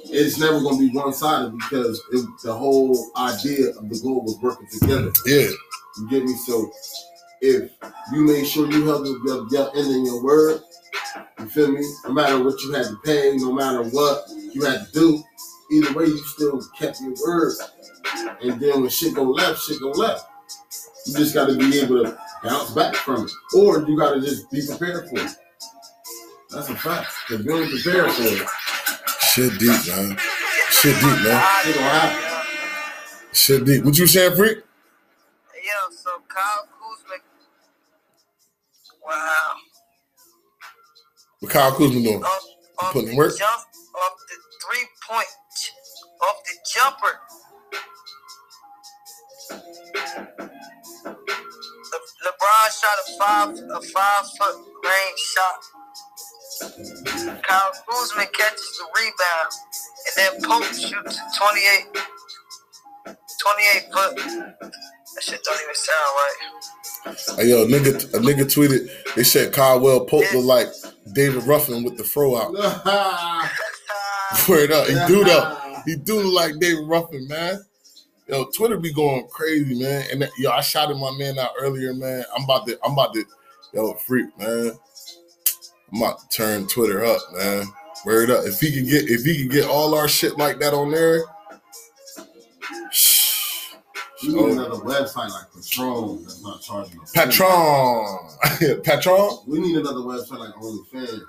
It's 0.09 0.37
never 0.37 0.61
gonna 0.61 0.77
be 0.77 0.89
one 0.89 1.13
sided 1.13 1.57
because 1.57 2.01
it, 2.11 2.25
the 2.43 2.53
whole 2.53 3.11
idea 3.17 3.69
of 3.69 3.89
the 3.89 3.99
goal 4.01 4.23
was 4.23 4.37
working 4.41 4.67
together. 4.79 5.11
Yeah. 5.25 5.49
You 5.97 6.09
get 6.09 6.23
me? 6.23 6.33
So 6.45 6.71
if 7.41 7.71
you 8.13 8.21
made 8.21 8.47
sure 8.47 8.71
you 8.71 8.85
held 8.85 9.05
your, 9.05 9.47
your 9.49 9.77
end 9.77 9.95
in 9.95 10.05
your 10.05 10.23
word, 10.23 10.61
you 11.39 11.45
feel 11.47 11.71
me? 11.71 11.81
No 12.05 12.13
matter 12.13 12.43
what 12.43 12.61
you 12.61 12.73
had 12.73 12.85
to 12.85 12.97
pay, 13.03 13.35
no 13.37 13.51
matter 13.51 13.83
what 13.83 14.23
you 14.53 14.63
had 14.63 14.87
to 14.87 14.91
do, 14.91 15.23
either 15.71 15.93
way 15.93 16.05
you 16.05 16.17
still 16.19 16.61
kept 16.77 17.01
your 17.01 17.13
word. 17.25 17.53
And 18.41 18.59
then 18.59 18.81
when 18.81 18.89
shit 18.89 19.15
go 19.15 19.23
left, 19.23 19.61
shit 19.61 19.79
go 19.79 19.91
left. 19.91 20.25
You 21.05 21.13
just 21.13 21.33
gotta 21.33 21.55
be 21.55 21.79
able 21.79 22.03
to 22.03 22.17
bounce 22.43 22.71
back 22.71 22.95
from 22.95 23.25
it. 23.25 23.31
Or 23.55 23.81
you 23.87 23.97
gotta 23.97 24.21
just 24.21 24.49
be 24.51 24.65
prepared 24.65 25.09
for 25.09 25.19
it. 25.19 25.31
That's 26.49 26.69
a 26.69 26.75
fact. 26.75 27.11
Because 27.27 27.45
you 27.45 27.57
ain't 27.57 27.71
prepared 27.71 28.11
for 28.11 28.23
it, 28.23 28.47
Shit 29.37 29.59
deep, 29.59 29.69
man. 29.69 30.17
Shit 30.71 30.95
deep, 30.99 31.21
man. 31.21 31.43
shit 33.31 33.65
deep. 33.65 33.83
What 33.85 33.95
you 33.95 34.07
saying, 34.07 34.35
freak? 34.35 34.57
Yo, 34.57 35.91
so 35.91 36.09
Kyle 36.27 36.67
Kuzma. 36.73 37.17
Wow. 39.05 39.53
What 41.39 41.51
Kyle 41.51 41.71
Kuzma 41.71 42.01
doing? 42.01 42.23
Off, 42.23 42.43
off 42.81 42.93
putting 42.93 43.15
work? 43.15 43.37
Jump, 43.37 43.51
off 43.51 44.13
the 44.27 44.37
three 44.65 44.87
point, 45.07 45.27
off 46.23 46.37
the 46.43 46.57
jumper. 46.73 47.19
Le- 51.93 52.25
LeBron 52.25 52.81
shot 52.81 52.97
a 53.05 53.19
five, 53.19 53.49
a 53.71 53.81
five 53.81 54.25
foot 54.39 54.55
range 54.83 55.19
shot. 55.19 55.76
Kyle 56.61 57.71
Kuzma 57.89 58.25
catches 58.33 58.77
the 58.77 58.85
rebound, 58.95 59.51
and 60.05 60.13
then 60.15 60.31
Pope 60.49 60.63
shoots 60.65 61.17
a 61.17 61.21
28, 61.37 63.17
28 63.41 63.93
foot. 63.93 64.15
That 64.17 65.23
shit 65.23 65.43
don't 65.43 65.59
even 65.61 65.75
sound 65.75 66.15
right. 66.15 67.37
Hey, 67.37 67.49
yo, 67.49 67.65
nigga, 67.65 68.13
a 68.13 68.19
nigga 68.19 68.45
tweeted. 68.45 68.89
They 69.15 69.23
said 69.23 69.53
Caldwell 69.53 70.05
Pope 70.05 70.25
look 70.33 70.45
like 70.45 70.67
David 71.13 71.43
Ruffin 71.43 71.83
with 71.83 71.97
the 71.97 72.03
fro 72.03 72.35
out. 72.35 72.53
Word 74.49 74.71
up, 74.71 74.87
he 74.87 74.93
do 75.07 75.23
though. 75.23 75.81
He 75.85 75.95
do 75.95 76.19
look 76.21 76.33
like 76.33 76.59
David 76.59 76.85
Ruffin, 76.87 77.27
man. 77.27 77.59
Yo, 78.27 78.45
Twitter 78.45 78.77
be 78.77 78.91
going 78.93 79.25
crazy, 79.29 79.79
man. 79.81 80.05
And 80.11 80.21
that- 80.21 80.31
yo, 80.37 80.51
I 80.51 80.61
shouted 80.61 80.97
my 80.97 81.11
man 81.17 81.39
out 81.39 81.51
earlier, 81.59 81.93
man. 81.93 82.25
I'm 82.35 82.43
about 82.43 82.67
to, 82.67 82.77
I'm 82.83 82.91
about 82.93 83.13
to, 83.13 83.23
yo, 83.73 83.93
freak, 83.93 84.25
man. 84.37 84.73
I'm 85.91 86.01
about 86.01 86.19
to 86.19 86.27
turn 86.35 86.67
Twitter 86.67 87.05
up, 87.05 87.21
man. 87.33 87.65
Word 88.05 88.29
up. 88.29 88.45
If 88.45 88.59
he 88.59 88.71
can 88.71 88.85
get, 88.85 89.09
if 89.09 89.23
he 89.23 89.37
can 89.39 89.49
get 89.49 89.65
all 89.65 89.95
our 89.95 90.07
shit 90.07 90.37
like 90.37 90.59
that 90.59 90.73
on 90.73 90.91
there, 90.91 91.23
shh. 92.91 93.73
You 94.23 94.35
need 94.35 94.51
another 94.53 94.77
website 94.77 95.29
like 95.29 95.49
Patreon 95.51 96.23
that's 96.23 96.41
not 96.41 96.61
charging 96.61 96.99
us. 97.01 97.13
Patreon, 97.13 98.37
Patreon. 98.83 99.47
We 99.47 99.59
need 99.59 99.77
another 99.77 99.99
website 99.99 100.39
like 100.39 100.53
OnlyFans. 100.55 101.21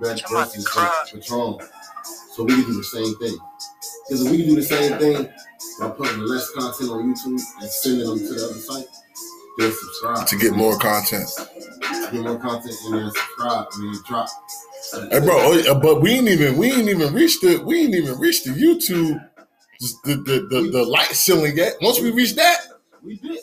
Best 0.00 0.24
I'm 0.28 0.36
versus. 0.36 0.66
Patreon. 0.66 1.68
So 2.34 2.44
we 2.44 2.54
can 2.54 2.64
do 2.64 2.76
the 2.76 2.84
same 2.84 3.14
thing. 3.16 3.38
Because 4.08 4.26
if 4.26 4.30
we 4.30 4.38
can 4.38 4.46
do 4.48 4.56
the 4.56 4.62
same 4.62 4.98
thing 4.98 5.32
by 5.80 5.90
putting 5.90 6.18
less 6.20 6.50
content 6.50 6.90
on 6.90 7.14
YouTube 7.14 7.40
and 7.60 7.70
sending 7.70 8.06
them 8.06 8.18
to 8.18 8.34
the 8.34 8.44
other 8.44 8.54
site, 8.54 8.86
they'll 9.58 9.70
subscribe. 9.70 10.26
To 10.26 10.36
get 10.36 10.54
more 10.54 10.76
content. 10.78 11.28
Get 12.12 12.22
more 12.22 12.38
content 12.38 12.74
and 12.86 12.94
then 12.94 13.10
subscribe 13.10 13.66
drop. 14.06 14.28
Hey, 15.10 15.20
bro, 15.20 15.36
oh, 15.38 15.80
but 15.80 16.00
we 16.00 16.12
ain't 16.12 16.28
even 16.28 16.56
we 16.56 16.72
ain't 16.72 16.88
even 16.88 17.12
reached 17.14 17.40
the 17.42 17.58
we 17.58 17.82
ain't 17.84 17.94
even 17.94 18.18
reached 18.18 18.44
the 18.44 18.50
YouTube 18.50 19.18
the 20.04 20.14
the, 20.14 20.46
the, 20.50 20.70
the 20.70 20.84
light 20.84 21.08
ceiling 21.08 21.56
yet. 21.56 21.74
Once 21.80 22.00
we 22.00 22.10
reach 22.10 22.34
that, 22.36 22.58
We 23.02 23.16
did. 23.16 23.38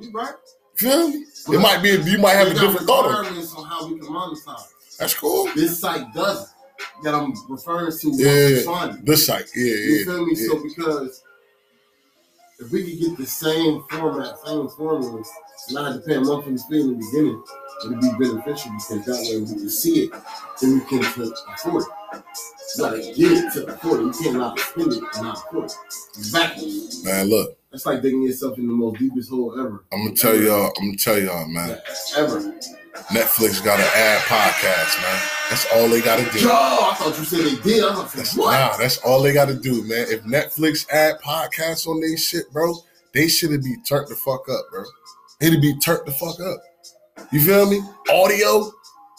You 0.00 0.10
right. 0.12 0.34
feel 0.76 1.08
me? 1.08 1.24
It 1.48 1.60
might 1.60 1.82
be 1.82 1.90
you 2.10 2.18
might 2.18 2.34
have 2.34 2.48
a 2.48 2.54
different 2.54 2.86
thought. 2.86 3.06
on 3.06 3.36
it. 3.36 3.48
how 3.68 3.86
we 3.86 3.98
can 3.98 4.08
monetize. 4.08 4.68
That's 4.98 5.14
cool. 5.14 5.50
This 5.54 5.80
site 5.80 6.12
doesn't. 6.14 6.48
That 7.02 7.14
I'm 7.14 7.34
referring 7.48 7.92
to. 7.92 8.10
Yeah. 8.14 8.96
This 9.02 9.26
site, 9.26 9.46
yeah, 9.54 9.64
You 9.64 9.72
yeah. 9.72 10.04
feel 10.04 10.26
me? 10.26 10.32
yeah. 10.34 10.46
So 10.48 10.62
because 10.62 11.22
if 12.58 12.70
we 12.70 12.84
could 12.84 13.00
get 13.00 13.16
the 13.18 13.26
same 13.26 13.82
format, 13.90 14.38
same 14.46 14.68
formula, 14.68 15.22
not 15.70 15.92
have 15.92 16.02
to 16.02 16.08
pay 16.08 16.14
a 16.16 16.20
monthly 16.20 16.56
fee 16.68 16.80
in 16.80 16.88
the 16.88 16.94
beginning, 16.94 17.42
it'd 17.84 18.00
be 18.00 18.10
beneficial 18.18 18.72
because 18.72 19.04
that 19.06 19.28
way 19.30 19.40
we 19.40 19.46
can 19.46 19.70
see 19.70 20.04
it, 20.04 20.12
then 20.60 20.74
we 20.74 20.80
can 20.86 21.04
afford 21.04 21.82
it. 21.82 22.24
You 22.76 22.84
gotta 22.84 22.98
get 22.98 23.32
it 23.32 23.52
to 23.54 23.66
afford 23.66 24.00
it. 24.00 24.04
You 24.04 24.12
can't 24.12 24.36
not 24.36 24.58
spend 24.58 24.92
it 24.92 25.02
and 25.14 25.22
not 25.22 25.38
afford 25.38 25.64
it. 25.66 25.76
Exactly. 26.16 26.80
Man, 27.04 27.28
look, 27.28 27.58
That's 27.70 27.86
like 27.86 28.02
digging 28.02 28.22
yourself 28.22 28.58
in 28.58 28.66
the 28.66 28.72
most 28.72 28.98
deepest 28.98 29.30
hole 29.30 29.58
ever. 29.58 29.84
I'm 29.92 30.04
gonna 30.04 30.14
tell 30.14 30.36
y'all, 30.36 30.72
I'm 30.78 30.86
gonna 30.86 30.96
tell 30.96 31.18
y'all, 31.18 31.48
man. 31.48 31.78
Ever. 32.16 32.54
Netflix 33.08 33.64
got 33.64 33.80
an 33.80 33.86
ad 33.94 34.20
podcast, 34.22 35.00
man. 35.02 35.22
That's 35.48 35.66
all 35.74 35.88
they 35.88 36.00
gotta 36.00 36.30
do. 36.30 36.40
Yo, 36.40 36.50
I 36.50 36.94
thought 36.96 37.18
you 37.18 37.24
said 37.24 37.40
they 37.40 37.62
did. 37.62 37.84
I 37.84 37.94
was 37.94 38.16
like, 38.16 38.26
what? 38.36 38.52
nah, 38.52 38.76
that's 38.76 38.98
all 38.98 39.22
they 39.22 39.32
gotta 39.32 39.54
do, 39.54 39.82
man. 39.84 40.06
If 40.08 40.22
Netflix 40.24 40.88
add 40.90 41.20
podcasts 41.20 41.86
on 41.86 42.00
their 42.00 42.16
shit, 42.16 42.52
bro, 42.52 42.74
they 43.12 43.28
shoulda 43.28 43.58
be 43.58 43.76
turned 43.88 44.08
the 44.08 44.14
fuck 44.16 44.48
up, 44.48 44.64
bro. 44.70 44.84
It'd 45.40 45.60
be 45.60 45.76
turned 45.78 46.06
the 46.06 46.12
fuck 46.12 46.38
up. 46.40 46.60
You 47.32 47.40
feel 47.40 47.70
me? 47.70 47.80
Audio 48.10 48.70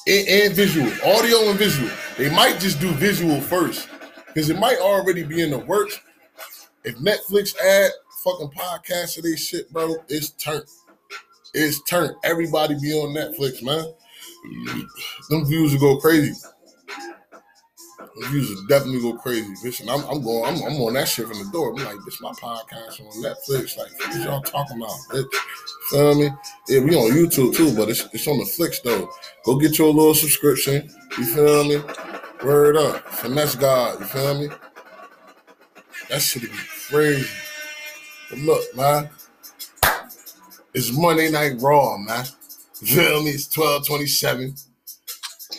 and, 0.07 0.27
and 0.27 0.53
visual. 0.53 0.91
Audio 1.05 1.49
and 1.49 1.57
visual. 1.57 1.89
They 2.17 2.29
might 2.29 2.59
just 2.59 2.79
do 2.79 2.91
visual 2.91 3.39
first. 3.41 3.89
Because 4.27 4.49
it 4.49 4.59
might 4.59 4.77
already 4.77 5.23
be 5.23 5.41
in 5.41 5.51
the 5.51 5.59
works. 5.59 5.99
If 6.83 6.95
Netflix 6.97 7.57
add 7.59 7.91
fucking 8.23 8.49
podcasts 8.49 9.15
to 9.15 9.21
their 9.21 9.37
shit, 9.37 9.71
bro, 9.71 9.95
it's 10.07 10.31
turned. 10.31 10.65
It's 11.53 11.81
turned. 11.83 12.15
Everybody 12.23 12.75
be 12.81 12.93
on 12.93 13.13
Netflix, 13.13 13.61
man. 13.61 13.85
Them 15.29 15.45
views 15.45 15.73
will 15.73 15.95
go 15.95 15.97
crazy. 15.99 16.33
Them 18.15 18.31
views 18.31 18.49
will 18.49 18.65
definitely 18.67 19.01
go 19.01 19.17
crazy. 19.17 19.53
Listen, 19.63 19.89
I'm, 19.89 20.03
I'm 20.05 20.21
going, 20.21 20.43
I'm, 20.45 20.61
I'm 20.63 20.81
on 20.81 20.93
that 20.93 21.07
shit 21.07 21.27
from 21.27 21.37
the 21.37 21.49
door. 21.51 21.69
I'm 21.71 21.83
like, 21.83 22.03
this 22.05 22.21
my 22.21 22.31
podcast 22.31 22.99
on 22.99 23.23
Netflix. 23.23 23.77
Like, 23.77 23.91
what 23.99 24.25
y'all 24.25 24.41
talking 24.41 24.77
about, 24.77 24.97
bitch? 25.09 25.33
Feel 25.89 26.15
me? 26.15 26.29
Yeah, 26.67 26.79
we 26.81 26.95
on 26.95 27.11
YouTube 27.11 27.55
too, 27.55 27.75
but 27.75 27.89
it's, 27.89 28.07
it's 28.13 28.27
on 28.27 28.37
the 28.37 28.45
flicks 28.45 28.79
though. 28.81 29.09
Go 29.45 29.57
get 29.57 29.77
your 29.77 29.93
little 29.93 30.13
subscription. 30.13 30.89
You 31.17 31.25
feel 31.25 31.63
me? 31.63 31.81
Word 32.43 32.77
up. 32.77 33.07
Finesse 33.07 33.55
God. 33.55 33.99
You 33.99 34.05
feel 34.05 34.39
me? 34.39 34.49
That 36.09 36.21
shit 36.21 36.43
be 36.43 36.49
crazy. 36.89 37.29
But 38.29 38.39
look, 38.39 38.75
man. 38.75 39.09
It's 40.73 40.95
Monday 40.97 41.29
Night 41.29 41.53
Raw, 41.59 41.97
man. 41.97 42.25
You 42.81 42.95
feel 42.95 43.23
me? 43.23 43.31
It's 43.31 43.55
1227. 43.55 44.55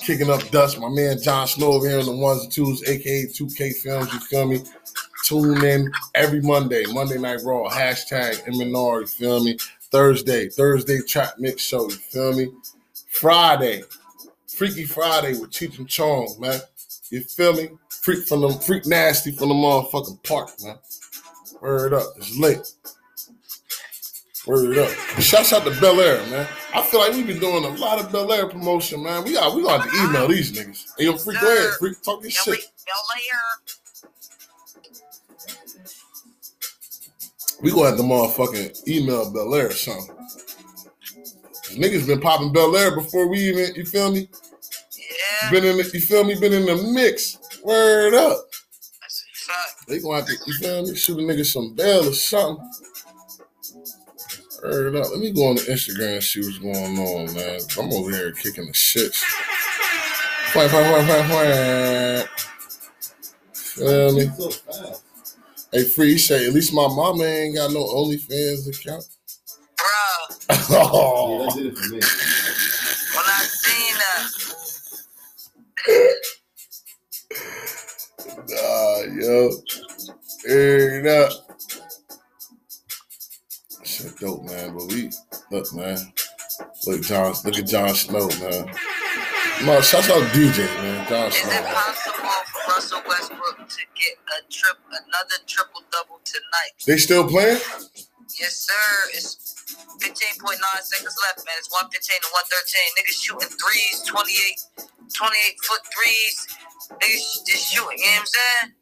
Kicking 0.02 0.30
up 0.30 0.48
dust. 0.50 0.80
My 0.80 0.88
man 0.88 1.22
John 1.22 1.46
Snow 1.46 1.74
over 1.74 1.88
here 1.88 2.00
on 2.00 2.06
the 2.06 2.12
ones 2.12 2.42
and 2.42 2.52
twos, 2.52 2.82
aka 2.88 3.26
2K 3.26 3.76
Films. 3.76 4.12
You 4.12 4.18
feel 4.20 4.46
me? 4.46 4.60
Tune 5.24 5.64
in 5.64 5.92
every 6.16 6.40
Monday, 6.40 6.84
Monday 6.92 7.18
Night 7.18 7.38
Raw, 7.44 7.68
hashtag 7.70 8.44
MNR, 8.46 9.02
you 9.02 9.06
feel 9.06 9.44
me? 9.44 9.56
Thursday, 9.92 10.48
Thursday 10.48 10.98
Trap 11.06 11.34
Mix 11.38 11.62
Show, 11.62 11.88
you 11.88 11.94
feel 11.94 12.32
me? 12.34 12.48
Friday, 13.10 13.82
Freaky 14.48 14.84
Friday 14.84 15.38
with 15.38 15.50
Cheech 15.50 15.78
and 15.78 15.88
Chong, 15.88 16.34
man. 16.40 16.60
You 17.10 17.20
feel 17.20 17.54
me? 17.54 17.68
Freak 17.88 18.26
from 18.26 18.40
the 18.40 18.50
freak 18.50 18.84
nasty 18.86 19.30
from 19.30 19.50
the 19.50 19.54
motherfucking 19.54 20.24
park, 20.24 20.50
man. 20.64 20.78
Word 21.60 21.94
up, 21.94 22.14
it's 22.16 22.36
late. 22.36 22.72
Word 24.46 24.76
up. 24.78 24.90
Shouts 25.20 25.52
out 25.52 25.64
to 25.64 25.70
Belaire, 25.70 26.28
man. 26.30 26.48
I 26.74 26.82
feel 26.82 27.00
like 27.00 27.12
we've 27.12 27.26
been 27.26 27.38
doing 27.38 27.64
a 27.64 27.68
lot 27.80 28.00
of 28.00 28.10
Belaire 28.10 28.50
promotion, 28.50 29.02
man. 29.02 29.22
We 29.22 29.34
got 29.34 29.54
we 29.54 29.62
gonna 29.62 29.82
have 29.82 29.90
to 29.90 30.02
email 30.02 30.26
these 30.26 30.52
niggas. 30.52 30.92
Hey, 30.98 31.04
yo, 31.04 31.16
freak, 31.16 31.40
go 31.40 31.46
ahead, 31.46 31.74
freak, 31.78 32.02
talk 32.02 32.22
your 32.22 32.30
shit. 32.32 32.58
We 37.62 37.70
gonna 37.70 37.90
have 37.90 37.96
to 37.96 38.02
motherfucking 38.02 38.88
email 38.88 39.32
Belaire 39.32 39.68
or 39.68 39.72
something. 39.72 40.16
Niggas 41.76 42.06
been 42.08 42.20
popping 42.20 42.52
Belaire 42.52 42.94
before 42.96 43.28
we 43.28 43.38
even, 43.38 43.74
you 43.76 43.86
feel 43.86 44.10
me? 44.10 44.28
Yeah. 44.98 45.50
Been 45.50 45.64
in, 45.64 45.76
the, 45.76 45.90
you 45.94 46.00
feel 46.00 46.24
me? 46.24 46.34
Been 46.38 46.52
in 46.52 46.66
the 46.66 46.76
mix. 46.92 47.38
Word 47.62 48.14
up. 48.14 48.38
That's 49.00 49.24
a 49.24 49.52
fact. 49.52 49.88
They 49.88 50.00
gonna 50.00 50.16
have 50.16 50.26
to, 50.26 50.34
you 50.46 50.54
feel 50.54 50.82
me? 50.82 50.96
Shoot 50.96 51.20
a 51.20 51.22
nigga 51.22 51.46
some 51.46 51.74
bail 51.74 52.08
or 52.08 52.12
something. 52.12 52.68
Word 54.62 54.96
up. 54.96 55.10
Let 55.10 55.20
me 55.20 55.32
go 55.32 55.48
on 55.48 55.56
the 55.56 55.62
Instagram 55.62 56.14
and 56.14 56.22
see 56.24 56.40
what's 56.40 56.58
going 56.58 56.76
on, 56.98 57.34
man. 57.34 57.60
I'm 57.78 57.92
over 57.92 58.10
here 58.10 58.32
kicking 58.32 58.66
the 58.66 58.74
shit. 58.74 59.16
Whack, 60.54 60.72
whack, 60.72 60.92
whack, 60.92 61.08
whack, 61.08 61.30
whack. 61.30 62.30
Feel 63.64 64.14
me? 64.16 64.30
Hey, 65.72 65.84
Free 65.84 66.18
say, 66.18 66.46
at 66.46 66.52
least 66.52 66.74
my 66.74 66.88
mama 66.88 67.24
ain't 67.24 67.56
got 67.56 67.72
no 67.72 67.84
OnlyFans 67.86 68.68
account. 68.68 69.04
Bruh, 69.78 70.70
Yeah, 70.70 70.88
oh, 70.92 71.46
that 71.46 71.54
did 71.56 71.66
it 71.66 71.78
for 71.78 71.88
me. 71.88 72.00
when 73.14 73.26
I 73.26 73.42
seen 73.44 73.96
that, 78.46 79.12
nah, 79.18 79.22
yo. 79.22 79.50
Word 80.48 81.06
up. 81.08 81.51
Shit 84.02 84.18
dope, 84.18 84.42
man. 84.42 84.74
But 84.74 84.88
we, 84.88 85.10
look, 85.52 85.72
man. 85.74 85.96
Look, 86.86 87.02
John, 87.02 87.34
look 87.44 87.56
at 87.56 87.66
John 87.68 87.94
Snow, 87.94 88.26
man. 88.40 88.66
No, 89.62 89.80
shout 89.80 90.10
out 90.10 90.26
DJ, 90.34 90.66
man. 90.82 91.06
John 91.08 91.28
is 91.28 91.36
it 91.36 91.46
Snow. 91.46 91.62
possible 91.70 92.42
for 92.50 92.72
Russell 92.72 93.02
Westbrook 93.06 93.68
to 93.68 93.82
get 93.94 94.18
a 94.26 94.50
trip, 94.50 94.78
another 94.90 95.38
triple 95.46 95.82
double 95.92 96.18
tonight? 96.24 96.74
They 96.84 96.96
still 96.96 97.28
playing? 97.28 97.60
Yes, 98.40 98.66
sir. 98.66 99.10
It's 99.14 99.54
15.9 100.02 100.58
seconds 100.82 101.16
left, 101.22 101.46
man. 101.46 101.54
It's 101.58 101.70
115 101.70 101.94
to 101.94 102.28
113. 102.34 102.98
Niggas 102.98 103.22
shooting 103.22 103.54
threes, 103.54 104.02
28, 104.02 104.90
28 105.14 105.56
foot 105.62 105.82
threes. 105.94 106.34
Niggas 106.98 107.46
just 107.46 107.72
shooting, 107.72 107.98
you 107.98 108.04
know 108.04 108.10
what 108.10 108.18
I'm 108.18 108.26
saying? 108.26 108.74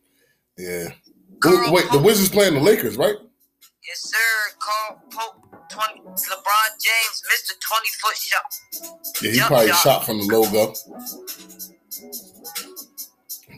Yeah. 0.57 0.89
Wait, 1.45 1.73
wait, 1.73 1.93
the 1.93 1.99
um, 1.99 2.05
Wizards 2.05 2.31
playing 2.31 2.55
the 2.55 2.61
Lakers, 2.61 2.97
right? 2.97 3.16
Yes, 3.91 4.03
sir. 4.03 4.55
Carl 4.61 5.03
Pope, 5.11 5.68
20, 5.68 6.01
LeBron 6.03 6.70
James 6.78 7.22
Mr. 7.26 7.59
20 7.59 7.88
foot 8.01 8.16
shot. 8.16 8.55
Yeah, 9.20 9.30
he 9.32 9.36
Jump 9.36 9.49
probably 9.49 9.68
shot. 9.70 9.82
shot 9.82 10.07
from 10.07 10.18
the 10.18 10.26
logo. 10.26 10.74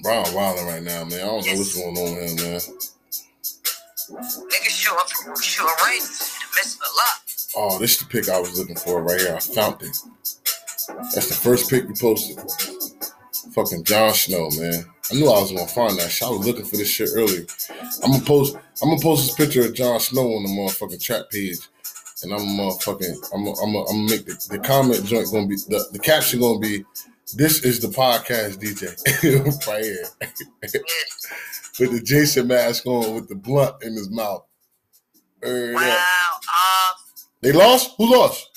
Brown 0.02 0.34
wilding 0.34 0.66
right 0.68 0.82
now, 0.82 1.04
man. 1.04 1.20
I 1.20 1.26
don't 1.26 1.46
know 1.46 1.52
what's 1.52 1.74
going 1.76 1.98
on 1.98 2.14
with 2.14 2.30
him, 2.30 2.36
man. 2.36 2.60
From 5.22 5.36
shooting 5.42 5.74
ranges. 5.86 6.32
Missing 6.56 6.80
a 6.80 6.92
lot. 6.96 7.20
Oh, 7.54 7.78
this 7.78 7.92
is 7.92 7.98
the 7.98 8.06
pick 8.06 8.30
I 8.30 8.40
was 8.40 8.58
looking 8.58 8.76
for 8.76 9.02
right 9.02 9.20
here. 9.20 9.34
I 9.36 9.38
found 9.38 9.82
it. 9.82 9.94
That's 11.14 11.28
the 11.28 11.34
first 11.34 11.68
pick 11.68 11.84
you 11.84 11.94
posted. 11.94 12.38
Fucking 13.54 13.84
Jon 13.84 14.14
Snow, 14.14 14.48
man. 14.58 14.84
I 15.10 15.14
knew 15.14 15.28
I 15.28 15.40
was 15.40 15.52
gonna 15.52 15.66
find 15.66 15.98
that 15.98 16.10
shit. 16.10 16.26
I 16.26 16.30
was 16.30 16.46
looking 16.46 16.64
for 16.64 16.76
this 16.76 16.88
shit 16.88 17.10
earlier. 17.14 17.44
I'm 18.02 18.12
gonna 18.12 18.24
post. 18.24 18.56
I'm 18.82 18.88
gonna 18.88 19.00
post 19.00 19.26
this 19.26 19.34
picture 19.34 19.66
of 19.66 19.74
Jon 19.74 20.00
Snow 20.00 20.34
on 20.34 20.42
the 20.44 20.48
motherfucking 20.48 21.00
chat 21.02 21.28
page, 21.30 21.58
and 22.22 22.32
I'm 22.32 22.40
motherfucking. 22.40 23.14
I'm. 23.34 23.46
I'm. 23.46 23.76
I'm 23.76 23.84
gonna 23.84 24.10
make 24.10 24.24
the, 24.26 24.46
the 24.50 24.58
comment 24.58 25.04
joint 25.04 25.30
gonna 25.30 25.46
be 25.46 25.56
the, 25.56 25.86
the 25.92 25.98
caption 25.98 26.40
gonna 26.40 26.58
be. 26.58 26.84
This 27.34 27.64
is 27.64 27.80
the 27.80 27.88
podcast 27.88 28.58
DJ 28.58 29.66
right 29.66 29.84
here 29.84 30.04
with 31.80 31.92
the 31.92 32.00
Jason 32.04 32.46
mask 32.48 32.86
on 32.86 33.14
with 33.14 33.28
the 33.28 33.34
blunt 33.34 33.82
in 33.82 33.94
his 33.94 34.10
mouth. 34.10 34.44
Wow. 35.42 35.78
Um, 35.78 36.94
They 37.40 37.52
lost. 37.52 37.94
Who 37.98 38.12
lost? 38.16 38.48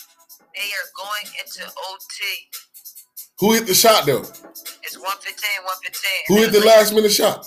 they 0.53 0.61
are 0.61 0.89
going 0.95 1.33
into 1.43 1.65
OT. 1.65 2.49
Who 3.39 3.53
hit 3.53 3.67
the 3.67 3.73
shot 3.73 4.05
though? 4.05 4.23
It's 4.85 5.01
115, 5.01 5.65
115. 5.65 6.29
Who 6.29 6.45
hit 6.45 6.53
the 6.53 6.61
last 6.61 6.93
minute 6.93 7.09
shot? 7.11 7.41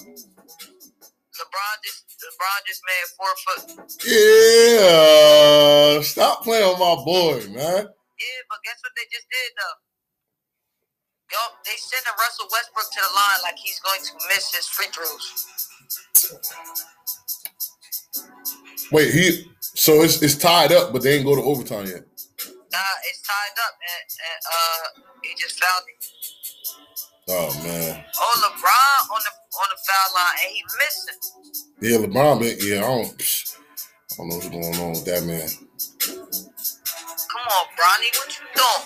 LeBron 1.39 1.75
just 1.87 2.03
LeBron 2.19 2.59
just 2.67 2.83
made 2.83 3.07
four 3.15 3.31
foot. 3.47 3.63
Yeah, 4.03 6.03
stop 6.03 6.43
playing 6.43 6.67
with 6.67 6.83
my 6.83 6.99
boy, 7.07 7.47
man. 7.55 7.87
Yeah, 7.87 8.41
but 8.51 8.59
guess 8.67 8.83
what 8.83 8.91
they 8.99 9.07
just 9.07 9.31
did 9.31 9.51
though? 9.55 9.77
Yo, 11.31 11.39
they 11.63 11.79
sending 11.79 12.11
Russell 12.19 12.51
Westbrook 12.51 12.91
to 12.91 13.01
the 13.07 13.13
line 13.15 13.39
like 13.47 13.55
he's 13.63 13.79
going 13.87 14.03
to 14.03 14.19
miss 14.35 14.51
his 14.51 14.67
free 14.67 14.91
throws. 14.91 15.47
Wait, 18.91 19.15
he 19.15 19.47
so 19.61 20.03
it's 20.03 20.21
it's 20.23 20.35
tied 20.35 20.73
up, 20.73 20.93
but 20.93 21.03
they 21.03 21.15
ain't 21.17 21.25
go 21.25 21.37
to 21.37 21.43
overtime 21.43 21.87
yet. 21.87 22.03
Nah, 22.73 22.95
it's 23.07 23.23
tied 23.23 23.55
up 23.63 23.75
and, 23.79 24.07
and 24.27 24.41
uh 24.43 25.07
he 25.23 25.31
just 25.39 25.63
fouled 25.63 25.87
him. 25.87 26.18
Oh 27.31 27.53
man, 27.63 28.05
Oh, 28.19 28.35
LeBron 28.43 29.15
on 29.15 29.21
the 29.23 29.33
on 29.59 29.69
the 29.71 29.79
foul 29.87 30.15
line 30.15 30.37
and 30.45 30.53
he 30.55 30.63
missing. 30.79 31.21
yeah, 31.81 31.99
LeBron, 32.07 32.41
man, 32.41 32.57
yeah, 32.61 32.79
I 32.79 32.89
don't, 32.89 33.23
I 34.13 34.17
don't 34.17 34.29
know 34.29 34.37
what's 34.37 34.49
going 34.49 34.77
on 34.81 34.91
with 34.93 35.05
that 35.07 35.23
man. 35.25 35.49
Come 37.29 37.47
on, 37.49 37.67
Bronny, 37.77 38.11
what 38.17 38.29
you 38.33 38.45
doing? 38.57 38.85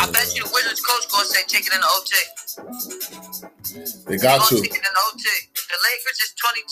I 0.00 0.10
bet 0.10 0.34
you 0.34 0.44
the 0.44 0.50
Wizards 0.54 0.80
coach 0.82 1.06
gonna 1.10 1.26
say 1.26 1.42
take 1.48 1.66
it 1.66 1.74
in 1.74 1.80
the 1.80 1.86
OT. 1.86 2.12
They 4.06 4.16
got 4.18 4.46
to. 4.48 4.60
take 4.60 4.70
it 4.70 4.76
in 4.76 4.82
the 4.82 5.02
OT. 5.10 5.24
The 5.54 5.78
Lakers 5.82 6.18
is 6.22 6.34
22 6.38 6.62